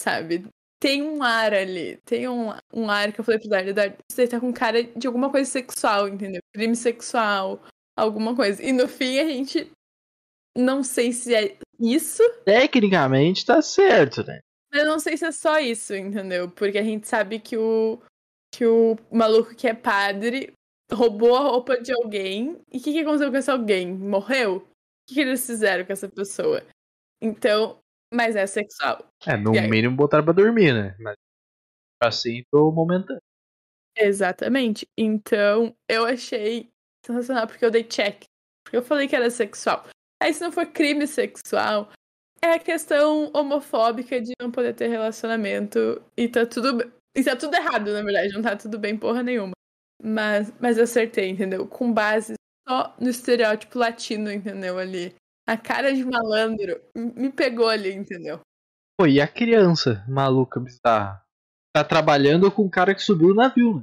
sabe? 0.00 0.48
Tem 0.80 1.02
um 1.02 1.22
ar 1.22 1.54
ali, 1.54 1.98
tem 2.04 2.28
um, 2.28 2.50
um 2.72 2.90
ar 2.90 3.12
que 3.12 3.20
eu 3.20 3.24
falei 3.24 3.40
pro 3.40 3.48
Dardo, 3.48 3.72
Dardo, 3.72 3.96
você 4.10 4.28
tá 4.28 4.38
com 4.38 4.52
cara 4.52 4.82
de 4.82 5.06
alguma 5.06 5.30
coisa 5.30 5.50
sexual, 5.50 6.08
entendeu? 6.08 6.40
Crime 6.54 6.76
sexual, 6.76 7.62
alguma 7.96 8.36
coisa. 8.36 8.62
E 8.62 8.72
no 8.72 8.86
fim 8.86 9.18
a 9.18 9.24
gente 9.24 9.70
não 10.56 10.82
sei 10.82 11.12
se 11.12 11.34
é 11.34 11.56
isso, 11.78 12.22
Tecnicamente 12.44 13.44
tá 13.44 13.60
certo, 13.60 14.24
né? 14.24 14.40
mas 14.72 14.82
eu 14.82 14.86
não 14.90 14.98
sei 14.98 15.16
se 15.16 15.24
é 15.24 15.32
só 15.32 15.58
isso, 15.58 15.94
entendeu? 15.94 16.50
Porque 16.50 16.78
a 16.78 16.82
gente 16.82 17.06
sabe 17.06 17.38
que 17.38 17.56
o 17.56 17.98
que 18.52 18.64
o 18.64 18.96
maluco 19.10 19.54
que 19.54 19.66
é 19.68 19.74
padre 19.74 20.52
roubou 20.92 21.36
a 21.36 21.40
roupa 21.40 21.80
de 21.80 21.92
alguém. 21.92 22.60
E 22.72 22.78
o 22.78 22.82
que, 22.82 22.92
que 22.92 23.00
aconteceu 23.00 23.30
com 23.30 23.36
esse 23.36 23.50
alguém? 23.50 23.92
Morreu? 23.92 24.56
O 24.56 24.60
que, 25.08 25.14
que 25.14 25.20
eles 25.20 25.44
fizeram 25.44 25.84
com 25.84 25.92
essa 25.92 26.08
pessoa? 26.08 26.62
Então, 27.20 27.78
mas 28.12 28.36
é 28.36 28.46
sexual. 28.46 29.06
É, 29.26 29.36
no 29.36 29.52
aí? 29.52 29.68
mínimo 29.68 29.96
botaram 29.96 30.24
pra 30.24 30.32
dormir, 30.32 30.72
né? 30.72 30.96
Mas 30.98 31.16
assim 32.02 32.42
tô 32.50 32.70
momentâneo. 32.70 33.20
Exatamente. 33.96 34.86
Então, 34.96 35.74
eu 35.88 36.04
achei 36.04 36.70
sensacional 37.04 37.46
porque 37.46 37.64
eu 37.64 37.70
dei 37.70 37.84
check. 37.84 38.24
Porque 38.64 38.76
eu 38.76 38.82
falei 38.82 39.08
que 39.08 39.16
era 39.16 39.30
sexual. 39.30 39.86
Aí, 40.22 40.32
se 40.32 40.40
não 40.40 40.50
for 40.50 40.66
crime 40.66 41.06
sexual, 41.06 41.90
é 42.42 42.54
a 42.54 42.58
questão 42.58 43.30
homofóbica 43.34 44.20
de 44.20 44.32
não 44.40 44.50
poder 44.50 44.74
ter 44.74 44.88
relacionamento 44.88 46.02
e 46.16 46.28
tá 46.28 46.46
tudo. 46.46 46.92
E 47.16 47.24
tá 47.24 47.34
tudo 47.34 47.54
errado, 47.54 47.92
na 47.92 48.02
verdade. 48.02 48.34
Não 48.34 48.42
tá 48.42 48.56
tudo 48.56 48.78
bem 48.78 48.96
porra 48.96 49.22
nenhuma. 49.22 49.52
Mas, 50.02 50.52
mas 50.60 50.76
eu 50.76 50.84
acertei, 50.84 51.28
entendeu? 51.30 51.66
Com 51.66 51.92
base 51.92 52.34
só 52.68 52.94
no 53.00 53.08
estereótipo 53.08 53.78
latino, 53.78 54.30
entendeu? 54.30 54.78
Ali. 54.78 55.14
A 55.48 55.56
cara 55.56 55.94
de 55.94 56.04
malandro 56.04 56.80
me 56.94 57.30
pegou 57.30 57.68
ali, 57.68 57.92
entendeu? 57.92 58.40
Pô, 58.98 59.06
e 59.06 59.20
a 59.20 59.28
criança 59.28 60.04
maluca, 60.08 60.58
bizarra? 60.58 61.22
Tá 61.74 61.84
trabalhando 61.84 62.50
com 62.50 62.62
o 62.62 62.70
cara 62.70 62.94
que 62.94 63.02
subiu 63.02 63.28
o 63.28 63.34
navio, 63.34 63.76
né? 63.76 63.82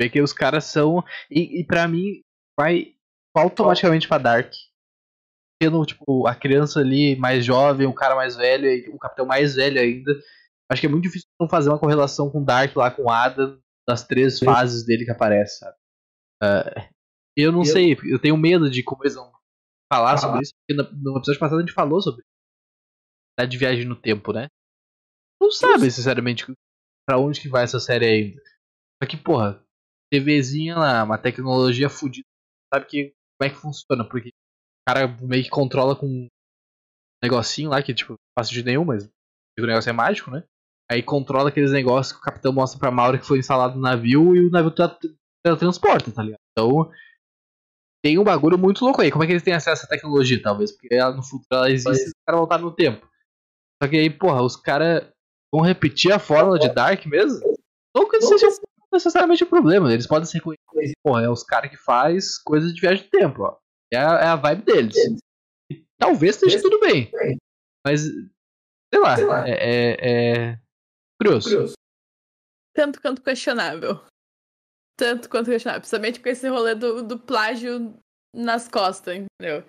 Vê 0.00 0.08
que 0.08 0.20
os 0.20 0.32
caras 0.32 0.64
são. 0.64 1.04
E, 1.30 1.60
e 1.60 1.64
pra 1.64 1.86
mim, 1.86 2.22
vai 2.58 2.94
automaticamente 3.36 4.08
pra 4.08 4.18
Dark. 4.18 4.52
Tendo, 5.62 5.84
tipo, 5.86 6.26
a 6.26 6.34
criança 6.34 6.80
ali 6.80 7.14
mais 7.14 7.44
jovem, 7.44 7.86
o 7.86 7.94
cara 7.94 8.16
mais 8.16 8.34
velho, 8.34 8.66
e 8.66 8.88
o 8.88 8.98
capitão 8.98 9.24
mais 9.24 9.54
velho 9.54 9.80
ainda. 9.80 10.12
Acho 10.68 10.80
que 10.80 10.86
é 10.88 10.90
muito 10.90 11.04
difícil 11.04 11.28
não 11.40 11.48
fazer 11.48 11.68
uma 11.68 11.78
correlação 11.78 12.28
com 12.30 12.42
Dark 12.42 12.74
lá, 12.74 12.90
com 12.90 13.08
Adam, 13.08 13.60
das 13.88 14.04
três 14.04 14.38
Sim. 14.40 14.46
fases 14.46 14.84
dele 14.84 15.04
que 15.04 15.12
aparece, 15.12 15.58
sabe? 15.60 15.76
Ah, 16.42 16.88
eu 17.36 17.52
não 17.52 17.60
Eu- 17.60 17.66
sei, 17.66 17.96
eu 18.04 18.18
tenho 18.18 18.36
medo 18.36 18.68
de 18.68 18.82
como 18.82 19.04
eles 19.04 19.14
vão 19.14 19.30
falar 19.92 20.16
sobre 20.18 20.40
isso, 20.42 20.52
porque 20.66 20.82
no, 20.82 21.16
episódio 21.16 21.38
passado 21.38 21.58
a 21.58 21.60
gente 21.60 21.72
falou 21.72 22.00
sobre 22.02 22.24
a 23.38 23.44
de 23.44 23.56
viagem 23.56 23.84
no 23.84 23.94
tempo, 23.94 24.32
né? 24.32 24.48
Não 25.40 25.50
sabe, 25.52 25.90
sinceramente, 25.90 26.46
pra 27.06 27.18
onde 27.18 27.40
que 27.40 27.48
vai 27.48 27.62
essa 27.64 27.78
série 27.78 28.06
ainda. 28.06 28.42
Só 29.02 29.08
que, 29.08 29.16
porra, 29.16 29.64
TVzinha 30.12 30.76
lá, 30.76 31.04
uma 31.04 31.18
tecnologia 31.18 31.88
fodida, 31.88 32.26
sabe 32.72 32.86
que 32.86 33.14
como 33.38 33.50
é 33.50 33.54
que 33.54 33.60
funciona, 33.60 34.08
porque 34.08 34.30
cara 34.88 35.08
meio 35.20 35.44
que 35.44 35.50
controla 35.50 35.94
com 35.96 36.06
um 36.06 36.26
negocinho 37.22 37.70
lá 37.70 37.82
que, 37.82 37.94
tipo, 37.94 38.12
não 38.12 38.18
faz 38.36 38.48
sentido 38.48 38.66
nenhum, 38.66 38.84
mas 38.84 39.04
o 39.58 39.66
negócio 39.66 39.90
é 39.90 39.92
mágico, 39.92 40.30
né? 40.30 40.42
Aí 40.90 41.02
controla 41.02 41.48
aqueles 41.48 41.70
negócios 41.70 42.12
que 42.12 42.18
o 42.18 42.24
capitão 42.24 42.52
mostra 42.52 42.78
pra 42.78 42.90
Maura 42.90 43.18
que 43.18 43.26
foi 43.26 43.38
instalado 43.38 43.76
no 43.76 43.80
navio 43.80 44.34
e 44.36 44.46
o 44.46 44.50
navio 44.50 44.70
tra- 44.70 44.98
teletransporta, 45.44 46.10
tá 46.10 46.22
ligado? 46.22 46.40
Então, 46.52 46.90
tem 48.04 48.18
um 48.18 48.24
bagulho 48.24 48.58
muito 48.58 48.84
louco 48.84 49.00
aí. 49.00 49.10
Como 49.10 49.22
é 49.22 49.26
que 49.26 49.32
eles 49.32 49.42
têm 49.42 49.54
acesso 49.54 49.70
a 49.70 49.84
essa 49.84 49.88
tecnologia, 49.88 50.42
talvez? 50.42 50.72
Porque 50.72 50.92
ela, 50.92 51.14
no 51.14 51.22
futuro 51.22 51.46
ela 51.52 51.70
existe 51.70 52.06
e 52.06 52.08
os 52.08 52.14
caras 52.26 52.38
voltaram 52.40 52.64
no 52.64 52.74
tempo. 52.74 53.08
Só 53.82 53.88
que 53.88 53.96
aí, 53.96 54.10
porra, 54.10 54.42
os 54.42 54.56
caras 54.56 55.08
vão 55.54 55.62
repetir 55.64 56.12
a 56.12 56.18
fórmula 56.18 56.58
de 56.58 56.68
Dark 56.74 57.06
mesmo? 57.06 57.56
Não 57.94 58.08
que 58.08 58.16
isso 58.18 58.28
seja 58.38 58.48
necessariamente 58.92 59.44
o 59.44 59.48
problema. 59.48 59.92
Eles 59.92 60.06
podem 60.06 60.26
ser 60.26 60.38
reconhecidos, 60.38 60.94
porra, 61.02 61.22
é 61.22 61.28
os 61.28 61.42
caras 61.42 61.70
que 61.70 61.76
faz 61.76 62.38
coisas 62.38 62.74
de 62.74 62.80
viagem 62.80 63.04
no 63.04 63.10
tempo, 63.10 63.42
ó. 63.44 63.56
É 63.92 63.98
a, 63.98 64.12
é 64.20 64.26
a 64.26 64.36
vibe 64.36 64.62
deles. 64.62 64.96
E 65.70 65.84
talvez 65.98 66.34
esteja 66.36 66.60
tudo 66.62 66.80
bem. 66.80 67.10
Mas, 67.86 68.02
sei 68.02 69.00
lá, 69.00 69.16
Sei 69.16 69.24
lá. 69.24 69.48
é, 69.48 69.52
é, 69.52 69.96
é 70.52 70.58
curioso. 71.20 71.48
Curioso. 71.48 71.74
Tanto 72.74 73.00
quanto 73.02 73.22
questionável. 73.22 74.02
Tanto 74.96 75.28
quanto 75.28 75.50
questionável. 75.50 75.80
Principalmente 75.80 76.20
com 76.20 76.28
esse 76.28 76.48
rolê 76.48 76.74
do, 76.74 77.02
do 77.02 77.18
plágio 77.18 77.94
nas 78.34 78.66
costas, 78.68 79.16
entendeu? 79.16 79.64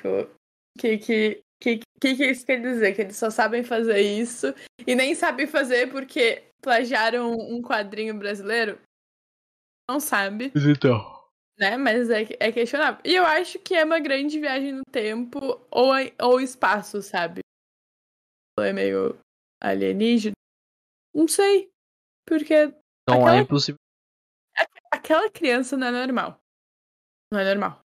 Tipo, 0.00 0.30
Que 0.78 0.98
que, 0.98 1.42
que, 1.60 1.80
que 2.00 2.16
que 2.16 2.26
isso 2.30 2.46
quer 2.46 2.60
dizer? 2.60 2.94
Que 2.94 3.02
eles 3.02 3.16
só 3.16 3.28
sabem 3.30 3.64
fazer 3.64 4.00
isso 4.00 4.54
e 4.86 4.94
nem 4.94 5.14
sabem 5.14 5.46
fazer 5.46 5.90
porque 5.90 6.44
plagiaram 6.62 7.32
um 7.32 7.60
quadrinho 7.60 8.16
brasileiro? 8.16 8.78
Não 9.90 9.98
sabe, 9.98 10.52
então. 10.54 11.13
Né? 11.58 11.76
Mas 11.76 12.10
é, 12.10 12.22
é 12.40 12.52
questionável. 12.52 13.00
E 13.04 13.14
eu 13.14 13.24
acho 13.24 13.58
que 13.58 13.74
é 13.74 13.84
uma 13.84 14.00
grande 14.00 14.38
viagem 14.40 14.72
no 14.72 14.82
tempo 14.90 15.38
ou, 15.70 15.90
ou 16.20 16.40
espaço, 16.40 17.02
sabe? 17.02 17.40
É 18.60 18.72
meio 18.72 19.18
alienígena? 19.62 20.34
Não 21.14 21.26
sei. 21.28 21.70
Porque 22.26 22.66
Não 23.08 23.16
Aquela- 23.22 23.36
é 23.36 23.40
impossível. 23.40 23.78
aquela 24.92 25.30
criança 25.30 25.76
não 25.76 25.88
é 25.88 25.90
normal. 25.90 26.38
Não 27.32 27.40
é 27.40 27.44
normal. 27.54 27.80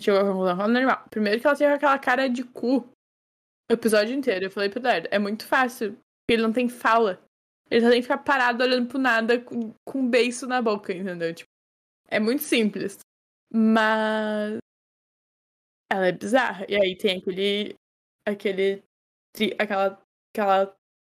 Chegou 0.00 0.20
à 0.20 0.24
conclusão, 0.24 0.56
não 0.56 0.64
é 0.64 0.68
normal. 0.68 1.08
Primeiro 1.08 1.40
que 1.40 1.46
ela 1.46 1.56
tem 1.56 1.66
aquela 1.66 1.98
cara 1.98 2.28
de 2.28 2.44
cu 2.44 2.78
o 3.68 3.72
episódio 3.72 4.14
inteiro. 4.14 4.44
Eu 4.46 4.50
falei 4.50 4.68
pro 4.68 4.78
Dardo, 4.80 5.08
é 5.10 5.18
muito 5.18 5.46
fácil. 5.46 5.92
Porque 5.94 6.34
ele 6.34 6.42
não 6.42 6.52
tem 6.52 6.68
fala. 6.68 7.22
Ele 7.70 7.80
só 7.80 7.88
tem 7.90 7.98
que 8.00 8.02
ficar 8.02 8.18
parado 8.18 8.62
olhando 8.62 8.88
pro 8.88 8.98
nada 8.98 9.40
com, 9.40 9.72
com 9.88 9.98
um 10.00 10.08
beiço 10.08 10.46
na 10.46 10.60
boca, 10.62 10.92
entendeu? 10.92 11.34
Tipo, 11.34 11.48
é 12.08 12.18
muito 12.20 12.42
simples. 12.42 12.98
Mas 13.52 14.58
ela 15.90 16.06
é 16.08 16.12
bizarra. 16.12 16.66
E 16.68 16.74
aí 16.76 16.96
tem 16.96 17.18
aquele. 17.18 17.74
aquele. 18.26 18.82
tri- 19.32 19.54
aquela. 19.58 20.02
aquela 20.34 20.76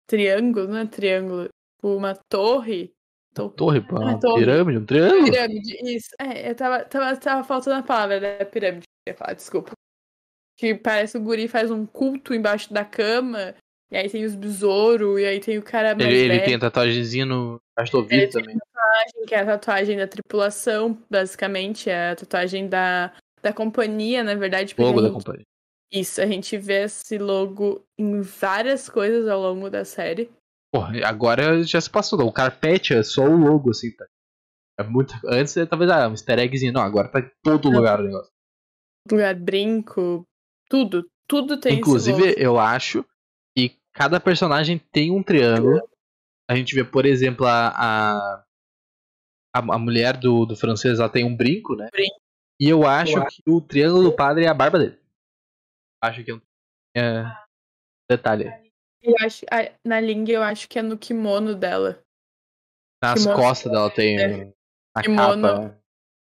triângulo, 0.09 0.69
não 0.69 0.79
é 0.79 0.87
triângulo? 0.87 1.45
Tipo, 1.77 1.97
uma 1.97 2.15
torre. 2.31 2.93
To- 3.35 3.51
Torre, 3.51 3.81
Ah, 3.91 3.95
uma 3.95 4.21
torre. 4.21 4.41
pirâmide, 4.45 4.79
um 4.79 4.87
triângulo. 4.87 5.25
Pirâmide, 5.25 5.77
isso. 5.97 6.09
É, 6.21 6.51
eu 6.51 6.55
tava, 6.55 6.85
tava, 6.85 7.17
tava 7.19 7.45
faltando 7.45 7.77
a 7.77 7.83
palavra 7.83 8.19
da 8.21 8.47
pirâmide 8.47 8.85
eu 9.07 9.13
ia 9.13 9.17
falar, 9.17 9.35
desculpa. 9.35 9.73
Que 10.59 10.75
parece 10.75 11.13
que 11.13 11.19
o 11.19 11.23
guri 11.23 11.47
faz 11.49 11.71
um 11.71 11.85
culto 11.85 12.33
embaixo 12.33 12.73
da 12.73 12.85
cama, 12.85 13.55
e 13.91 13.97
aí 13.97 14.09
tem 14.11 14.25
os 14.25 14.35
besouros, 14.35 15.21
e 15.21 15.25
aí 15.25 15.41
tem 15.41 15.59
o 15.59 15.63
cara 15.63 15.95
mais 15.95 16.07
Ele, 16.09 16.19
ele 16.35 16.41
tem 16.41 16.55
a 16.55 16.59
tatuagemzinha 16.59 17.25
no 17.27 17.61
tem 18.09 18.29
também. 18.31 18.57
que 19.27 19.35
é 19.35 19.41
a 19.41 19.47
tatuagem 19.47 19.97
da 19.97 20.07
tripulação, 20.09 20.99
basicamente, 21.11 21.91
é 21.91 22.11
a 22.11 22.17
tatuagem 22.17 22.69
da, 22.69 23.13
da 23.43 23.53
companhia, 23.53 24.25
na 24.25 24.35
verdade. 24.35 24.75
Logo 24.79 24.99
a 24.99 25.03
da 25.03 25.09
gente- 25.09 25.17
companhia. 25.17 25.45
Isso, 25.93 26.21
a 26.21 26.27
gente 26.27 26.59
vê 26.59 26.83
esse 26.85 27.17
logo 27.17 27.85
em 27.97 28.21
várias 28.21 28.89
coisas 28.89 29.29
ao 29.29 29.41
longo 29.41 29.71
da 29.71 29.85
série. 29.85 30.29
Porra, 30.75 30.93
agora 31.07 31.63
já 31.63 31.81
se 31.81 31.89
passou. 31.89 32.19
não. 32.19 32.27
O 32.27 32.33
carpete 32.33 32.93
é 32.93 33.03
só 33.05 33.23
o 33.25 33.37
logo, 33.37 33.71
assim, 33.71 33.93
tá? 33.93 34.05
É 34.81 34.83
muito... 34.83 35.15
Antes 35.25 35.55
talvez 35.71 35.91
ah, 35.91 36.09
um 36.09 36.11
easter 36.11 36.39
eggzinho. 36.41 36.73
Não, 36.73 36.83
agora 36.83 37.09
tá 37.09 37.21
em 37.21 37.31
todo 37.43 37.71
Não. 37.71 37.79
lugar 37.79 38.01
o 38.01 38.03
negócio. 38.03 38.31
lugar, 39.11 39.35
brinco, 39.37 40.25
tudo. 40.69 41.07
Tudo 41.29 41.59
tem 41.59 41.79
Inclusive, 41.79 42.35
eu 42.37 42.59
acho 42.59 43.05
cada 43.97 44.21
personagem 44.21 44.79
tem 44.79 45.11
um 45.11 45.23
triângulo. 45.23 45.81
A 46.49 46.55
gente 46.55 46.75
vê, 46.75 46.85
por 46.85 47.07
exemplo, 47.07 47.47
a, 47.47 47.69
a, 47.69 48.45
a 49.55 49.79
mulher 49.79 50.17
do, 50.17 50.45
do 50.45 50.55
francês, 50.55 51.01
ela 51.01 51.09
tem 51.09 51.25
um 51.25 51.35
brinco, 51.35 51.75
né? 51.75 51.89
Brinco. 51.91 52.21
E 52.61 52.69
eu 52.69 52.87
acho 52.87 53.15
que 53.27 53.43
o 53.51 53.61
triângulo 53.61 54.05
do 54.05 54.17
padre 54.17 54.45
é 54.45 54.49
a 54.49 54.55
barba 54.55 54.79
dele. 54.79 54.99
Acho 56.03 56.23
que 56.23 56.31
é 56.31 56.35
um 56.35 56.41
é, 56.97 57.25
detalhe. 58.09 58.73
Eu 59.03 59.15
acho, 59.21 59.45
na 59.85 60.01
língua 60.01 60.33
eu 60.33 60.43
acho 60.43 60.69
que 60.69 60.79
é 60.79 60.83
no 60.83 60.97
kimono 60.97 61.55
dela. 61.55 62.03
Nas 63.03 63.23
kimono, 63.23 63.37
costas 63.37 63.73
dela 63.73 63.91
tem 63.91 64.19
é, 64.19 64.53
a 64.95 65.03
kimono, 65.03 65.43
capa. 65.43 65.83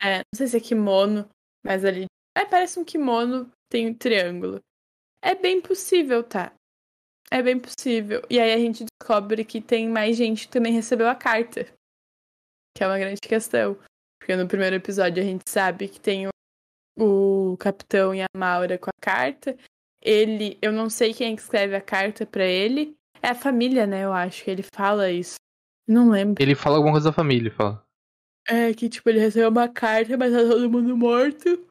É, 0.02 0.18
não 0.18 0.36
sei 0.36 0.48
se 0.48 0.58
é 0.58 0.60
kimono, 0.60 1.30
mas 1.64 1.86
ali. 1.86 2.06
É, 2.36 2.46
parece 2.46 2.80
um 2.80 2.84
kimono, 2.84 3.52
tem 3.70 3.88
um 3.88 3.94
triângulo. 3.94 4.60
É 5.24 5.36
bem 5.36 5.62
possível, 5.62 6.24
tá? 6.24 6.54
É 7.32 7.42
bem 7.42 7.60
possível. 7.60 8.22
E 8.30 8.40
aí 8.40 8.54
a 8.54 8.58
gente 8.58 8.86
descobre 8.86 9.44
que 9.44 9.60
tem 9.60 9.90
mais 9.90 10.16
gente 10.16 10.48
que 10.48 10.54
também 10.54 10.74
recebeu 10.74 11.08
a 11.08 11.16
carta. 11.16 11.66
Que 12.76 12.84
é 12.84 12.88
uma 12.88 13.00
grande 13.00 13.22
questão. 13.22 13.78
Porque 14.20 14.36
no 14.36 14.48
primeiro 14.48 14.76
episódio 14.76 15.22
a 15.22 15.26
gente 15.26 15.44
sabe 15.48 15.88
que 15.88 16.00
tem 16.00 16.28
o, 16.28 16.32
o 17.00 17.58
capitão 17.58 18.14
e 18.14 18.22
a 18.22 18.28
Maura 18.36 18.78
com 18.78 18.90
a 18.90 19.02
carta. 19.02 19.58
Ele, 20.02 20.58
eu 20.62 20.72
não 20.72 20.90
sei 20.90 21.14
quem 21.14 21.34
é 21.34 21.36
que 21.36 21.42
escreve 21.42 21.76
a 21.76 21.82
carta 21.82 22.26
para 22.26 22.46
ele. 22.46 22.96
É 23.22 23.30
a 23.30 23.36
família, 23.36 23.88
né? 23.88 24.04
Eu 24.04 24.14
acho 24.14 24.44
que 24.44 24.52
ele 24.52 24.64
fala 24.76 25.10
isso. 25.10 25.36
Não 25.88 26.10
lembro. 26.10 26.42
Ele 26.42 26.56
fala 26.56 26.78
alguma 26.78 26.94
coisa 26.94 27.10
da 27.10 27.16
família, 27.16 27.52
fala. 27.52 27.84
É 28.48 28.72
que, 28.74 28.88
tipo, 28.88 29.10
ele 29.10 29.20
recebeu 29.20 29.50
uma 29.50 29.68
carta, 29.68 30.16
mas 30.16 30.32
tá 30.32 30.40
todo 30.40 30.70
mundo 30.70 30.96
morto 30.96 31.66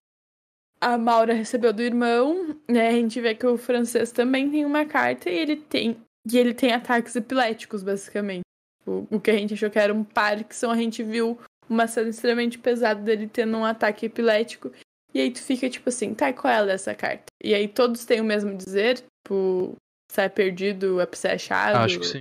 a 0.85 0.99
Maura 0.99 1.33
recebeu 1.33 1.73
do 1.73 1.83
irmão, 1.83 2.55
né? 2.68 2.88
A 2.88 2.92
gente 2.92 3.18
vê 3.18 3.35
que 3.35 3.47
o 3.47 3.57
francês 3.57 4.12
também 4.12 4.51
tem 4.51 4.66
uma 4.66 4.85
carta 4.85 5.31
e 5.31 5.38
ele 5.38 5.57
tem. 5.57 5.97
E 6.31 6.37
ele 6.37 6.53
tem 6.53 6.73
ataques 6.73 7.16
epiléticos, 7.16 7.83
basicamente. 7.83 8.42
O, 8.87 9.07
o 9.11 9.18
que 9.18 9.31
a 9.31 9.35
gente 9.35 9.55
achou 9.55 9.70
que 9.70 9.79
era 9.79 9.94
um 9.94 10.05
Parkinson, 10.05 10.70
a 10.70 10.77
gente 10.77 11.03
viu 11.03 11.38
uma 11.70 11.87
cena 11.87 12.11
extremamente 12.11 12.59
pesada 12.59 13.01
dele 13.01 13.27
tendo 13.27 13.57
um 13.57 13.64
ataque 13.64 14.05
epilético. 14.05 14.70
E 15.14 15.20
aí 15.20 15.31
tu 15.31 15.40
fica 15.40 15.70
tipo 15.70 15.88
assim, 15.88 16.12
tá, 16.12 16.31
qual 16.35 16.53
é 16.53 16.57
ela 16.59 16.66
dessa 16.66 16.94
carta? 16.94 17.25
E 17.42 17.55
aí 17.55 17.66
todos 17.66 18.05
têm 18.05 18.20
o 18.20 18.25
mesmo 18.25 18.55
dizer, 18.55 18.99
tipo, 18.99 19.75
se 20.12 20.20
é 20.20 20.29
perdido, 20.29 21.01
é 21.01 21.07
pra 21.07 21.16
ser 21.16 21.29
achado. 21.29 21.77
Acho 21.77 22.01
que 22.01 22.07
sim. 22.07 22.20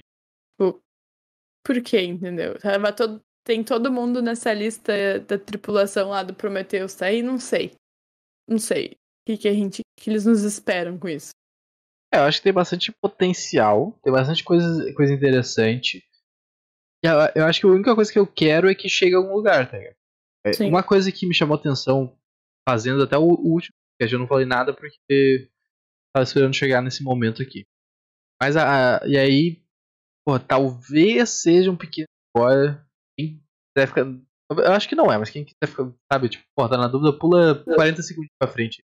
Tipo, 0.52 0.80
por 1.65 1.82
quê, 1.82 2.02
entendeu? 2.02 2.58
Tava 2.60 2.93
todo, 2.93 3.19
tem 3.45 3.62
todo 3.62 3.91
mundo 3.91 4.21
nessa 4.21 4.54
lista 4.54 5.19
da 5.28 5.38
tripulação 5.38 6.10
lá 6.10 6.23
do 6.23 6.34
Prometheus, 6.34 6.95
tá 6.95 7.08
aí? 7.08 7.21
Não 7.21 7.38
sei 7.38 7.73
não 8.47 8.58
sei 8.58 8.88
o 8.88 8.97
que, 9.25 9.38
que 9.38 9.47
a 9.47 9.53
gente 9.53 9.82
que 9.97 10.10
eles 10.10 10.25
nos 10.25 10.43
esperam 10.43 10.97
com 10.97 11.08
isso. 11.08 11.32
É, 12.13 12.17
eu 12.17 12.23
acho 12.23 12.39
que 12.39 12.43
tem 12.43 12.53
bastante 12.53 12.91
potencial, 12.91 13.97
tem 14.03 14.12
bastante 14.12 14.43
coisa, 14.43 14.93
coisa 14.93 15.13
interessante. 15.13 16.03
Eu, 17.03 17.12
eu 17.36 17.45
acho 17.45 17.60
que 17.60 17.65
a 17.65 17.69
única 17.69 17.95
coisa 17.95 18.12
que 18.12 18.19
eu 18.19 18.27
quero 18.27 18.69
é 18.69 18.75
que 18.75 18.88
chegue 18.88 19.15
a 19.15 19.17
algum 19.17 19.34
lugar, 19.34 19.69
tá 19.69 19.77
ligado? 19.77 19.95
É, 20.45 20.63
uma 20.65 20.84
coisa 20.84 21.12
que 21.12 21.25
me 21.25 21.34
chamou 21.34 21.58
atenção 21.58 22.17
fazendo 22.67 23.03
até 23.03 23.17
o, 23.17 23.23
o 23.23 23.53
último, 23.53 23.73
que 23.99 24.13
eu 24.13 24.19
não 24.19 24.27
falei 24.27 24.45
nada 24.45 24.73
porque 24.73 25.49
tava 26.13 26.23
esperando 26.23 26.53
chegar 26.53 26.82
nesse 26.82 27.03
momento 27.03 27.41
aqui. 27.41 27.65
Mas 28.41 28.56
a, 28.58 28.97
a 28.97 29.08
e 29.08 29.17
aí, 29.17 29.63
pô, 30.25 30.39
talvez 30.39 31.29
seja 31.29 31.71
um 31.71 31.77
pequeno 31.77 32.08
spoiler. 32.29 32.86
Quem 33.17 33.41
quiser 33.73 33.88
ficar 33.88 34.06
eu 34.59 34.71
acho 34.71 34.87
que 34.87 34.95
não 34.95 35.11
é, 35.11 35.17
mas 35.17 35.29
quem 35.29 35.45
quiser 35.45 35.73
sabe, 36.11 36.29
tipo, 36.29 36.43
porra, 36.55 36.69
tá 36.69 36.77
na 36.77 36.87
dúvida, 36.87 37.17
pula 37.17 37.63
40 37.63 38.01
segundos 38.01 38.31
pra 38.39 38.47
frente. 38.47 38.83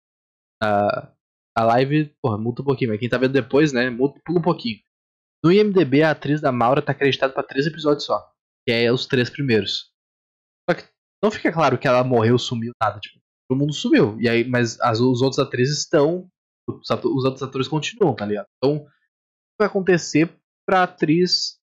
A, 0.62 1.12
a 1.56 1.64
live, 1.64 2.14
porra, 2.22 2.38
muda 2.38 2.62
um 2.62 2.66
pouquinho, 2.66 2.92
mas 2.92 3.00
quem 3.00 3.10
tá 3.10 3.18
vendo 3.18 3.34
depois, 3.34 3.74
né, 3.74 3.90
pula 4.26 4.40
um 4.40 4.42
pouquinho. 4.42 4.80
No 5.44 5.52
IMDB, 5.52 6.04
a 6.04 6.12
atriz 6.12 6.40
da 6.40 6.52
Maura 6.52 6.82
tá 6.82 6.94
acreditada 6.94 7.34
pra 7.34 7.44
três 7.44 7.68
episódios 7.68 8.06
só. 8.06 8.26
Que 8.66 8.72
é 8.72 8.92
os 8.92 9.06
três 9.06 9.30
primeiros. 9.30 9.92
Só 10.70 10.76
que 10.76 10.86
não 11.22 11.30
fica 11.30 11.52
claro 11.52 11.78
que 11.78 11.86
ela 11.86 12.04
morreu, 12.04 12.40
sumiu, 12.40 12.72
nada. 12.82 12.98
Tipo, 13.00 13.20
todo 13.50 13.58
mundo 13.58 13.74
sumiu. 13.74 14.18
E 14.22 14.30
aí, 14.30 14.48
mas 14.48 14.80
as, 14.80 15.02
os 15.02 15.22
outros 15.22 15.40
atrizes 15.40 15.80
estão. 15.80 16.30
Os, 16.68 16.90
os 16.90 17.26
outros 17.26 17.44
atores 17.44 17.68
continuam, 17.68 18.16
tá 18.16 18.26
ligado? 18.26 18.48
Então, 18.58 18.78
o 18.78 18.86
que 18.86 18.90
vai 19.60 19.68
acontecer 19.68 20.34
pra 20.66 20.84
atriz 20.84 21.60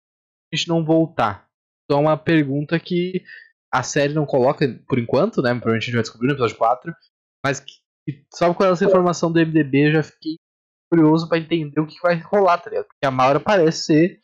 a 0.51 0.55
gente 0.57 0.67
não 0.67 0.83
voltar? 0.83 1.47
Então 1.85 1.99
é 1.99 2.01
uma 2.01 2.17
pergunta 2.17 2.77
que 2.79 3.23
a 3.71 3.83
série 3.83 4.13
não 4.13 4.25
coloca, 4.25 4.67
por 4.87 4.97
enquanto, 4.97 5.41
né? 5.41 5.51
Provavelmente 5.51 5.83
a 5.83 5.85
gente 5.85 5.95
vai 5.95 6.01
descobrir 6.01 6.27
no 6.27 6.33
episódio 6.33 6.57
4. 6.57 6.93
Mas 7.45 7.59
que, 7.59 7.73
só 8.33 8.53
com 8.53 8.63
essa 8.63 8.85
informação 8.85 9.31
do 9.31 9.39
MDB 9.39 9.87
eu 9.87 9.93
já 9.93 10.03
fiquei 10.03 10.35
curioso 10.91 11.29
para 11.29 11.37
entender 11.37 11.79
o 11.79 11.87
que 11.87 11.99
vai 12.01 12.15
rolar, 12.15 12.57
tá 12.57 12.69
ligado? 12.69 12.87
Porque 12.87 13.05
a 13.05 13.11
Maura 13.11 13.39
parece 13.39 13.83
ser, 13.83 14.21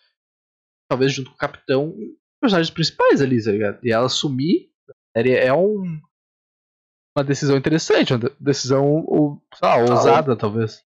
talvez 0.89 1.13
junto 1.13 1.29
com 1.29 1.36
o 1.36 1.39
Capitão, 1.39 1.89
um 1.89 1.95
dos 1.95 2.17
personagens 2.41 2.73
principais 2.73 3.21
ali, 3.21 3.43
tá 3.43 3.51
ligado? 3.51 3.79
E 3.84 3.91
ela 3.91 4.10
sumir 4.10 4.69
série 5.15 5.36
é 5.36 5.53
um, 5.53 5.99
uma 7.17 7.23
decisão 7.23 7.55
interessante, 7.55 8.13
uma 8.13 8.29
decisão, 8.39 9.05
ou, 9.05 9.41
sei 9.53 9.67
lá, 9.67 9.77
ousada, 9.77 10.36
talvez. 10.36 10.84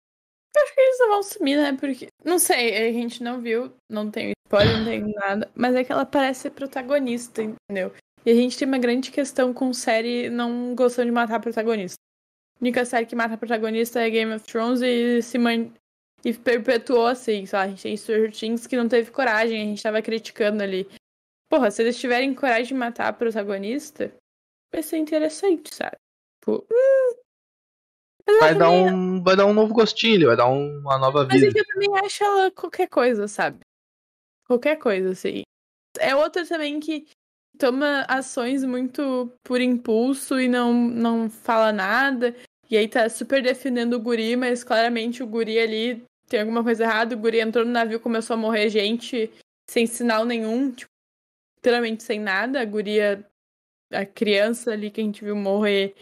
Eu 0.57 0.63
acho 0.63 0.75
que 0.75 0.81
eles 0.81 0.99
não 0.99 1.09
vão 1.09 1.23
sumir, 1.23 1.57
né? 1.57 1.77
Porque, 1.79 2.09
não 2.25 2.39
sei, 2.39 2.89
a 2.89 2.93
gente 2.93 3.23
não 3.23 3.41
viu, 3.41 3.73
não 3.91 4.11
tem 4.11 4.33
spoiler, 4.47 4.79
não 4.79 4.85
tem 4.85 5.01
nada, 5.13 5.51
mas 5.55 5.75
é 5.75 5.85
que 5.85 5.93
ela 5.93 6.07
parece 6.07 6.41
ser 6.41 6.51
protagonista, 6.51 7.43
entendeu? 7.43 7.93
E 8.27 8.31
a 8.31 8.35
gente 8.35 8.59
tem 8.59 8.67
uma 8.67 8.77
grande 8.77 9.13
questão 9.13 9.55
com 9.55 9.73
série 9.73 10.29
não 10.29 10.75
gostando 10.75 11.07
de 11.07 11.13
matar 11.13 11.41
protagonista. 11.41 11.97
A 12.57 12.59
única 12.61 12.85
série 12.85 13.07
que 13.07 13.15
mata 13.15 13.39
protagonista 13.39 14.01
é 14.01 14.11
Game 14.11 14.35
of 14.35 14.45
Thrones 14.45 14.83
e 14.83 15.23
se 15.23 15.39
man... 15.39 15.73
e 16.25 16.35
perpetuou 16.35 17.07
assim, 17.07 17.47
sei 17.47 17.57
lá, 17.57 17.65
a 17.65 17.69
gente 17.69 17.85
tem 17.85 17.97
Stranger 17.97 18.33
Things 18.33 18.67
que 18.67 18.77
não 18.77 18.89
teve 18.89 19.13
coragem, 19.13 19.63
a 19.63 19.65
gente 19.65 19.83
tava 19.83 20.03
criticando 20.03 20.61
ali. 20.61 20.89
Porra, 21.49 21.71
se 21.71 21.83
eles 21.83 22.01
tiverem 22.01 22.35
coragem 22.35 22.67
de 22.67 22.75
matar 22.75 23.07
a 23.07 23.13
protagonista, 23.13 24.13
vai 24.75 24.83
ser 24.83 24.97
interessante, 24.97 25.73
sabe? 25.73 25.97
Tipo, 26.41 26.67
hum... 26.69 27.17
Vai 28.41 28.57
dar, 28.57 28.71
um, 28.71 29.23
vai 29.23 29.37
dar 29.37 29.47
um 29.47 29.55
novo 29.55 29.73
gostinho, 29.73 30.27
vai 30.27 30.37
dar 30.37 30.49
um, 30.49 30.81
uma 30.81 30.99
nova 30.99 31.23
vida. 31.23 31.35
Mas 31.35 31.43
é 31.45 31.53
que 31.53 31.61
eu 31.61 31.65
também 31.65 32.05
acho 32.05 32.25
ela 32.25 32.51
qualquer 32.51 32.89
coisa, 32.89 33.29
sabe? 33.29 33.61
Qualquer 34.49 34.77
coisa, 34.81 35.11
assim. 35.11 35.43
É 36.01 36.17
outra 36.17 36.45
também 36.45 36.81
que 36.81 37.07
toma 37.59 38.05
ações 38.09 38.65
muito 38.65 39.33
por 39.43 39.61
impulso 39.61 40.39
e 40.39 40.49
não, 40.49 40.73
não 40.73 41.31
fala 41.31 41.73
nada. 41.73 42.35
E 42.71 42.77
aí 42.77 42.89
tá 42.89 43.09
super 43.09 43.43
defendendo 43.43 43.95
o 43.95 44.01
guri, 44.01 44.37
mas 44.37 44.65
claramente 44.65 45.23
o 45.23 45.27
guri 45.27 45.59
ali 45.59 46.05
tem 46.29 46.41
alguma 46.41 46.63
coisa 46.63 46.85
errada. 46.85 47.15
O 47.15 47.19
guri 47.19 47.41
entrou 47.41 47.65
no 47.65 47.71
navio 47.71 48.01
começou 48.01 48.35
a 48.35 48.39
morrer 48.39 48.69
gente 48.69 49.31
sem 49.69 49.87
sinal 49.87 50.25
nenhum, 50.25 50.73
tipo, 50.73 50.91
literalmente 51.57 52.03
sem 52.03 52.21
nada. 52.21 52.61
A 52.61 52.65
guria, 52.65 53.27
a 53.93 54.05
criança 54.05 54.73
ali 54.73 54.91
que 54.91 55.01
a 55.01 55.05
gente 55.05 55.25
viu 55.25 55.37
morrer, 55.37 55.97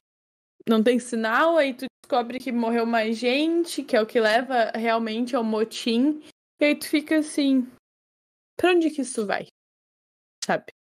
não 0.68 0.82
tem 0.82 0.98
sinal. 0.98 1.56
Aí 1.56 1.74
tu 1.74 1.86
descobre 2.02 2.38
que 2.38 2.52
morreu 2.52 2.86
mais 2.86 3.16
gente, 3.18 3.82
que 3.82 3.96
é 3.96 4.00
o 4.00 4.06
que 4.06 4.20
leva 4.20 4.70
realmente 4.74 5.36
ao 5.36 5.44
motim. 5.44 6.22
E 6.60 6.64
aí 6.64 6.74
tu 6.74 6.88
fica 6.88 7.18
assim, 7.18 7.66
pra 8.56 8.70
onde 8.70 8.90
que 8.90 9.02
isso 9.02 9.26
vai? 9.26 9.46
Sabe? 10.44 10.73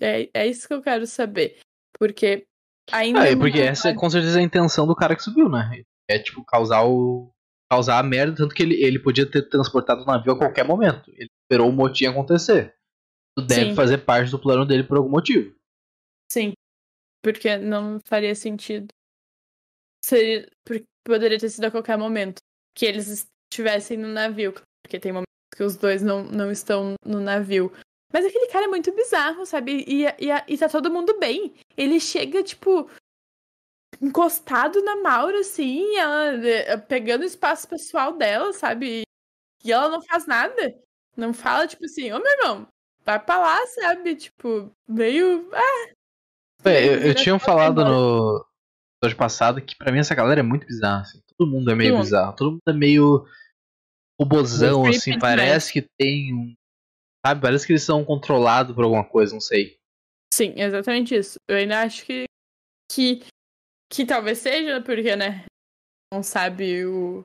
É, 0.00 0.28
é 0.34 0.46
isso 0.46 0.66
que 0.66 0.74
eu 0.74 0.82
quero 0.82 1.06
saber. 1.06 1.58
Porque 1.98 2.46
ainda. 2.92 3.22
Ah, 3.22 3.28
é 3.28 3.36
porque 3.36 3.60
essa 3.60 3.90
é 3.90 3.94
com 3.94 4.08
certeza 4.08 4.38
a 4.38 4.42
intenção 4.42 4.86
do 4.86 4.94
cara 4.94 5.16
que 5.16 5.22
subiu, 5.22 5.48
né? 5.48 5.82
É 6.08 6.18
tipo 6.18 6.44
causar 6.44 6.84
o. 6.84 7.30
causar 7.70 7.98
a 7.98 8.02
merda, 8.02 8.36
tanto 8.36 8.54
que 8.54 8.62
ele, 8.62 8.82
ele 8.82 8.98
podia 8.98 9.28
ter 9.28 9.48
transportado 9.48 10.02
o 10.02 10.06
navio 10.06 10.32
a 10.32 10.38
qualquer 10.38 10.64
momento. 10.64 11.10
Ele 11.10 11.30
esperou 11.42 11.68
o 11.68 11.72
motim 11.72 12.06
acontecer. 12.06 12.74
Isso 13.38 13.46
deve 13.46 13.70
Sim. 13.70 13.74
fazer 13.74 13.98
parte 13.98 14.30
do 14.30 14.38
plano 14.38 14.64
dele 14.64 14.84
por 14.84 14.96
algum 14.96 15.10
motivo. 15.10 15.54
Sim. 16.30 16.52
Porque 17.22 17.56
não 17.56 17.98
faria 18.06 18.34
sentido. 18.34 18.88
Seria, 20.04 20.48
poderia 21.04 21.38
ter 21.38 21.50
sido 21.50 21.64
a 21.64 21.70
qualquer 21.70 21.98
momento 21.98 22.38
que 22.74 22.86
eles 22.86 23.28
estivessem 23.50 23.98
no 23.98 24.08
navio. 24.08 24.54
Porque 24.82 25.00
tem 25.00 25.12
momentos 25.12 25.26
que 25.54 25.62
os 25.62 25.76
dois 25.76 26.02
não, 26.02 26.24
não 26.24 26.50
estão 26.50 26.94
no 27.04 27.20
navio. 27.20 27.72
Mas 28.12 28.24
aquele 28.24 28.46
cara 28.48 28.66
é 28.66 28.68
muito 28.68 28.92
bizarro, 28.94 29.44
sabe? 29.44 29.84
E, 29.86 30.04
e, 30.04 30.28
e 30.48 30.58
tá 30.58 30.68
todo 30.68 30.90
mundo 30.90 31.18
bem. 31.18 31.54
Ele 31.76 31.98
chega, 31.98 32.42
tipo, 32.42 32.88
encostado 34.00 34.82
na 34.82 34.96
Maura, 34.96 35.40
assim, 35.40 35.96
ela 35.96 36.46
eh, 36.46 36.76
pegando 36.76 37.22
o 37.22 37.26
espaço 37.26 37.68
pessoal 37.68 38.16
dela, 38.16 38.52
sabe? 38.52 39.02
E 39.64 39.72
ela 39.72 39.88
não 39.88 40.02
faz 40.02 40.26
nada. 40.26 40.74
Não 41.16 41.32
fala, 41.32 41.66
tipo 41.66 41.84
assim, 41.84 42.12
ô 42.12 42.18
meu 42.18 42.32
irmão, 42.32 42.68
vai 43.04 43.18
pra 43.18 43.38
lá, 43.38 43.66
sabe? 43.66 44.14
Tipo, 44.14 44.70
meio. 44.86 45.48
Ah, 45.52 45.96
é, 46.64 46.88
eu, 46.88 46.98
eu 47.00 47.14
tinha 47.14 47.38
falado 47.38 47.84
no 47.84 48.44
episódio 48.98 49.16
passado 49.16 49.62
que 49.62 49.76
pra 49.76 49.92
mim 49.92 49.98
essa 49.98 50.14
galera 50.14 50.40
é 50.40 50.42
muito 50.42 50.66
bizarra, 50.66 51.02
assim. 51.02 51.20
Todo 51.36 51.50
mundo 51.50 51.70
é 51.70 51.74
meio 51.74 51.92
todo 51.92 52.02
bizarro. 52.02 52.36
Todo 52.36 52.50
mundo 52.52 52.68
é 52.68 52.72
meio 52.72 53.26
robozão, 54.20 54.86
assim. 54.86 55.18
Parece 55.18 55.72
que 55.72 55.86
tem 55.98 56.34
um 56.34 56.54
Sabe? 57.26 57.40
Parece 57.40 57.66
que 57.66 57.72
eles 57.72 57.82
são 57.82 58.04
controlados 58.04 58.72
por 58.72 58.84
alguma 58.84 59.04
coisa, 59.04 59.32
não 59.34 59.40
sei. 59.40 59.76
Sim, 60.32 60.54
exatamente 60.56 61.12
isso. 61.12 61.40
Eu 61.48 61.56
ainda 61.56 61.80
acho 61.80 62.04
que, 62.04 62.24
que 62.88 63.26
que 63.92 64.06
talvez 64.06 64.38
seja, 64.38 64.80
porque, 64.80 65.16
né? 65.16 65.44
Não 66.12 66.22
sabe 66.22 66.86
o 66.86 67.22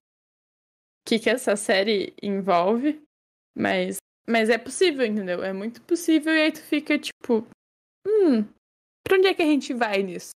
que, 1.06 1.20
que 1.20 1.30
essa 1.30 1.56
série 1.56 2.16
envolve. 2.20 2.99
Mas, 3.56 3.97
mas 4.28 4.49
é 4.49 4.58
possível, 4.58 5.06
entendeu? 5.06 5.43
É 5.43 5.54
muito 5.54 5.84
possível. 5.84 6.34
E 6.34 6.41
aí 6.41 6.52
tu 6.52 6.62
fica 6.64 6.97
tipo. 6.97 7.47
Hum, 8.08 8.43
pra 9.04 9.18
onde 9.18 9.28
é 9.28 9.36
que 9.36 9.43
a 9.43 9.45
gente 9.45 9.72
vai 9.72 10.02
nisso? 10.02 10.32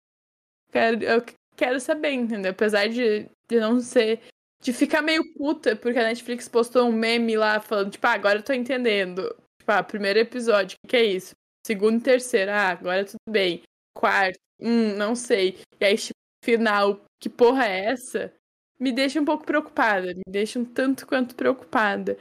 Quero, 0.73 1.01
eu 1.01 1.23
quero 1.55 1.79
saber, 1.79 2.11
entendeu? 2.11 2.51
Apesar 2.51 2.89
de, 2.89 3.29
de 3.47 3.59
não 3.61 3.79
ser. 3.79 4.19
De 4.61 4.73
ficar 4.73 5.01
meio 5.01 5.33
puta, 5.35 5.73
porque 5.73 5.99
a 5.99 6.03
Netflix 6.03 6.49
postou 6.49 6.89
um 6.89 6.91
meme 6.91 7.37
lá 7.37 7.61
falando, 7.61 7.91
tipo, 7.91 8.07
ah, 8.07 8.11
agora 8.11 8.39
eu 8.39 8.43
tô 8.43 8.51
entendendo. 8.51 9.33
Tipo, 9.63 9.71
ah, 9.71 9.81
primeiro 9.81 10.19
episódio, 10.19 10.77
o 10.83 10.87
que, 10.89 10.97
é 10.97 11.05
isso? 11.05 11.33
Segundo 11.65 12.01
e 12.01 12.03
terceiro, 12.03 12.51
ah, 12.51 12.67
agora 12.67 13.05
tudo 13.05 13.17
bem. 13.29 13.63
Quarto, 13.95 14.37
hum, 14.59 14.93
não 14.97 15.15
sei. 15.15 15.57
E 15.79 15.85
aí, 15.85 15.97
tipo, 15.97 16.11
final, 16.43 17.01
que 17.17 17.29
porra 17.29 17.65
é 17.65 17.85
essa? 17.85 18.33
Me 18.77 18.91
deixa 18.91 19.21
um 19.21 19.23
pouco 19.23 19.45
preocupada, 19.45 20.13
me 20.13 20.23
deixa 20.27 20.59
um 20.59 20.65
tanto 20.65 21.07
quanto 21.07 21.33
preocupada. 21.33 22.17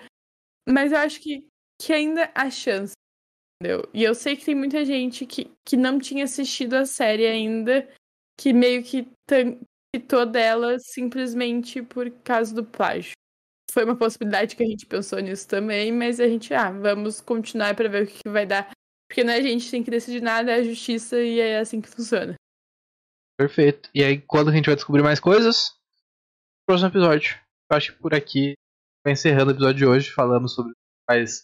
Mas 0.68 0.93
eu 0.93 0.99
acho 0.99 1.20
que, 1.20 1.45
que 1.80 1.93
ainda 1.93 2.30
há 2.32 2.49
chance, 2.49 2.93
entendeu? 3.61 3.90
E 3.93 4.05
eu 4.05 4.14
sei 4.14 4.36
que 4.36 4.45
tem 4.45 4.55
muita 4.55 4.84
gente 4.84 5.26
que, 5.26 5.51
que 5.66 5.76
não 5.76 5.99
tinha 5.99 6.22
assistido 6.22 6.74
a 6.74 6.86
série 6.86 7.26
ainda, 7.26 7.93
que 8.38 8.53
meio 8.53 8.84
que 8.84 9.09
citou 9.93 10.24
dela 10.24 10.78
simplesmente 10.78 11.82
por 11.82 12.09
causa 12.22 12.55
do 12.55 12.64
plágio. 12.64 13.14
Foi 13.72 13.84
uma 13.84 13.96
possibilidade 13.96 14.54
que 14.54 14.62
a 14.62 14.66
gente 14.66 14.84
pensou 14.84 15.18
nisso 15.18 15.48
também, 15.48 15.90
mas 15.90 16.20
a 16.20 16.28
gente, 16.28 16.52
ah, 16.52 16.70
vamos 16.70 17.22
continuar 17.22 17.74
para 17.74 17.88
ver 17.88 18.04
o 18.04 18.06
que 18.06 18.28
vai 18.28 18.44
dar. 18.44 18.70
Porque 19.08 19.24
não 19.24 19.32
é 19.32 19.38
a 19.38 19.42
gente 19.42 19.70
tem 19.70 19.82
que 19.82 19.90
decidir 19.90 20.20
nada, 20.20 20.52
é 20.52 20.56
a 20.56 20.62
justiça 20.62 21.18
e 21.18 21.40
é 21.40 21.58
assim 21.58 21.80
que 21.80 21.88
funciona. 21.88 22.34
Perfeito. 23.38 23.88
E 23.94 24.04
aí, 24.04 24.20
quando 24.20 24.50
a 24.50 24.52
gente 24.52 24.66
vai 24.66 24.74
descobrir 24.74 25.02
mais 25.02 25.18
coisas? 25.18 25.74
Próximo 26.66 26.90
episódio. 26.90 27.40
Eu 27.70 27.76
acho 27.76 27.94
que 27.94 27.98
por 27.98 28.14
aqui 28.14 28.52
vai 29.02 29.14
encerrando 29.14 29.50
o 29.50 29.54
episódio 29.54 29.78
de 29.78 29.86
hoje. 29.86 30.10
Falamos 30.10 30.54
sobre 30.54 30.74
mais 31.08 31.42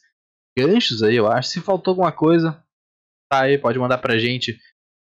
ganchos 0.56 1.02
aí, 1.02 1.16
eu 1.16 1.26
acho. 1.26 1.48
Se 1.48 1.60
faltou 1.62 1.92
alguma 1.92 2.12
coisa, 2.12 2.62
tá 3.32 3.44
aí, 3.44 3.56
pode 3.56 3.78
mandar 3.78 3.98
pra 3.98 4.18
gente 4.18 4.60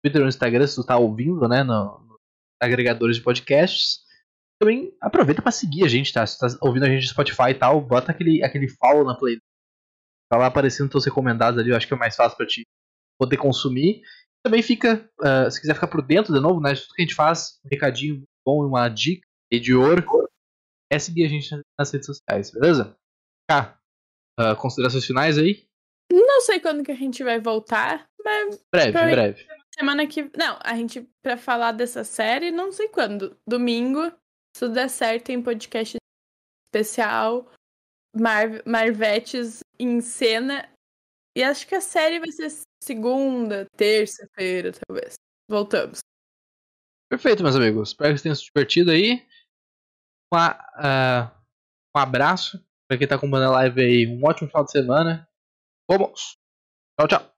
Twitter 0.04 0.20
ou 0.20 0.28
Instagram 0.28 0.66
se 0.66 0.76
tu 0.76 0.84
tá 0.84 0.98
ouvindo, 0.98 1.48
né? 1.48 1.62
No, 1.62 1.98
no 2.00 2.16
agregadores 2.62 3.16
de 3.16 3.22
podcasts. 3.22 4.05
Também 4.60 4.96
aproveita 5.00 5.42
para 5.42 5.52
seguir 5.52 5.84
a 5.84 5.88
gente, 5.88 6.12
tá? 6.12 6.26
Se 6.26 6.38
tá 6.38 6.46
ouvindo 6.62 6.84
a 6.84 6.88
gente 6.88 7.02
no 7.02 7.10
Spotify 7.10 7.50
e 7.50 7.54
tal, 7.54 7.80
bota 7.80 8.12
aquele, 8.12 8.42
aquele 8.42 8.68
follow 8.68 9.04
na 9.04 9.16
playlist. 9.16 9.42
Tá 10.30 10.38
lá 10.38 10.46
aparecendo 10.46 10.90
teus 10.90 11.04
recomendados 11.04 11.60
ali, 11.60 11.70
eu 11.70 11.76
acho 11.76 11.86
que 11.86 11.94
é 11.94 11.96
mais 11.96 12.16
fácil 12.16 12.36
para 12.36 12.46
ti 12.46 12.66
poder 13.18 13.36
consumir. 13.36 14.02
Também 14.44 14.62
fica, 14.62 15.08
uh, 15.20 15.50
se 15.50 15.60
quiser 15.60 15.74
ficar 15.74 15.88
por 15.88 16.02
dentro 16.02 16.32
de 16.32 16.40
novo, 16.40 16.60
né? 16.60 16.74
Tudo 16.74 16.94
que 16.94 17.02
a 17.02 17.04
gente 17.04 17.14
faz, 17.14 17.60
um 17.64 17.68
recadinho 17.68 18.22
bom, 18.44 18.66
uma 18.66 18.88
dica 18.88 19.26
de 19.52 19.74
ouro, 19.74 20.02
é 20.90 20.98
seguir 20.98 21.24
a 21.24 21.28
gente 21.28 21.48
nas 21.78 21.90
redes 21.90 22.06
sociais, 22.06 22.50
beleza? 22.50 22.96
Cá, 23.48 23.78
uh, 24.40 24.56
considerações 24.56 25.04
finais 25.04 25.38
aí? 25.38 25.66
Não 26.10 26.40
sei 26.40 26.60
quando 26.60 26.84
que 26.84 26.92
a 26.92 26.96
gente 26.96 27.22
vai 27.22 27.40
voltar, 27.40 28.08
mas. 28.24 28.64
Breve, 28.72 28.92
breve. 28.92 29.46
Semana 29.74 30.06
que. 30.06 30.30
Não, 30.36 30.58
a 30.62 30.74
gente, 30.74 31.08
pra 31.22 31.36
falar 31.36 31.72
dessa 31.72 32.04
série, 32.04 32.50
não 32.50 32.72
sei 32.72 32.88
quando. 32.88 33.36
Domingo, 33.46 34.12
se 34.56 34.60
tudo 34.60 34.74
der 34.74 34.88
certo, 34.88 35.26
tem 35.26 35.42
podcast 35.42 35.98
especial. 36.66 37.52
Mar... 38.16 38.62
Marvetes 38.66 39.60
em 39.78 40.00
cena. 40.00 40.72
E 41.36 41.42
acho 41.42 41.66
que 41.66 41.74
a 41.74 41.80
série 41.82 42.18
vai 42.18 42.32
ser 42.32 42.50
segunda, 42.82 43.66
terça-feira, 43.76 44.72
talvez. 44.72 45.16
Voltamos. 45.50 45.98
Perfeito, 47.10 47.42
meus 47.42 47.54
amigos. 47.54 47.90
Espero 47.90 48.14
que 48.14 48.18
vocês 48.18 48.22
tenham 48.22 48.34
se 48.34 48.44
divertido 48.46 48.90
aí. 48.90 49.26
Um, 50.32 50.38
uh, 50.38 51.30
um 51.94 52.00
abraço 52.00 52.58
para 52.88 52.96
quem 52.96 53.06
tá 53.06 53.16
acompanhando 53.16 53.50
a 53.50 53.56
live 53.56 53.82
aí. 53.82 54.06
Um 54.06 54.24
ótimo 54.24 54.48
final 54.48 54.64
de 54.64 54.70
semana. 54.70 55.28
Vamos! 55.86 56.38
Tchau, 56.98 57.06
tchau! 57.06 57.35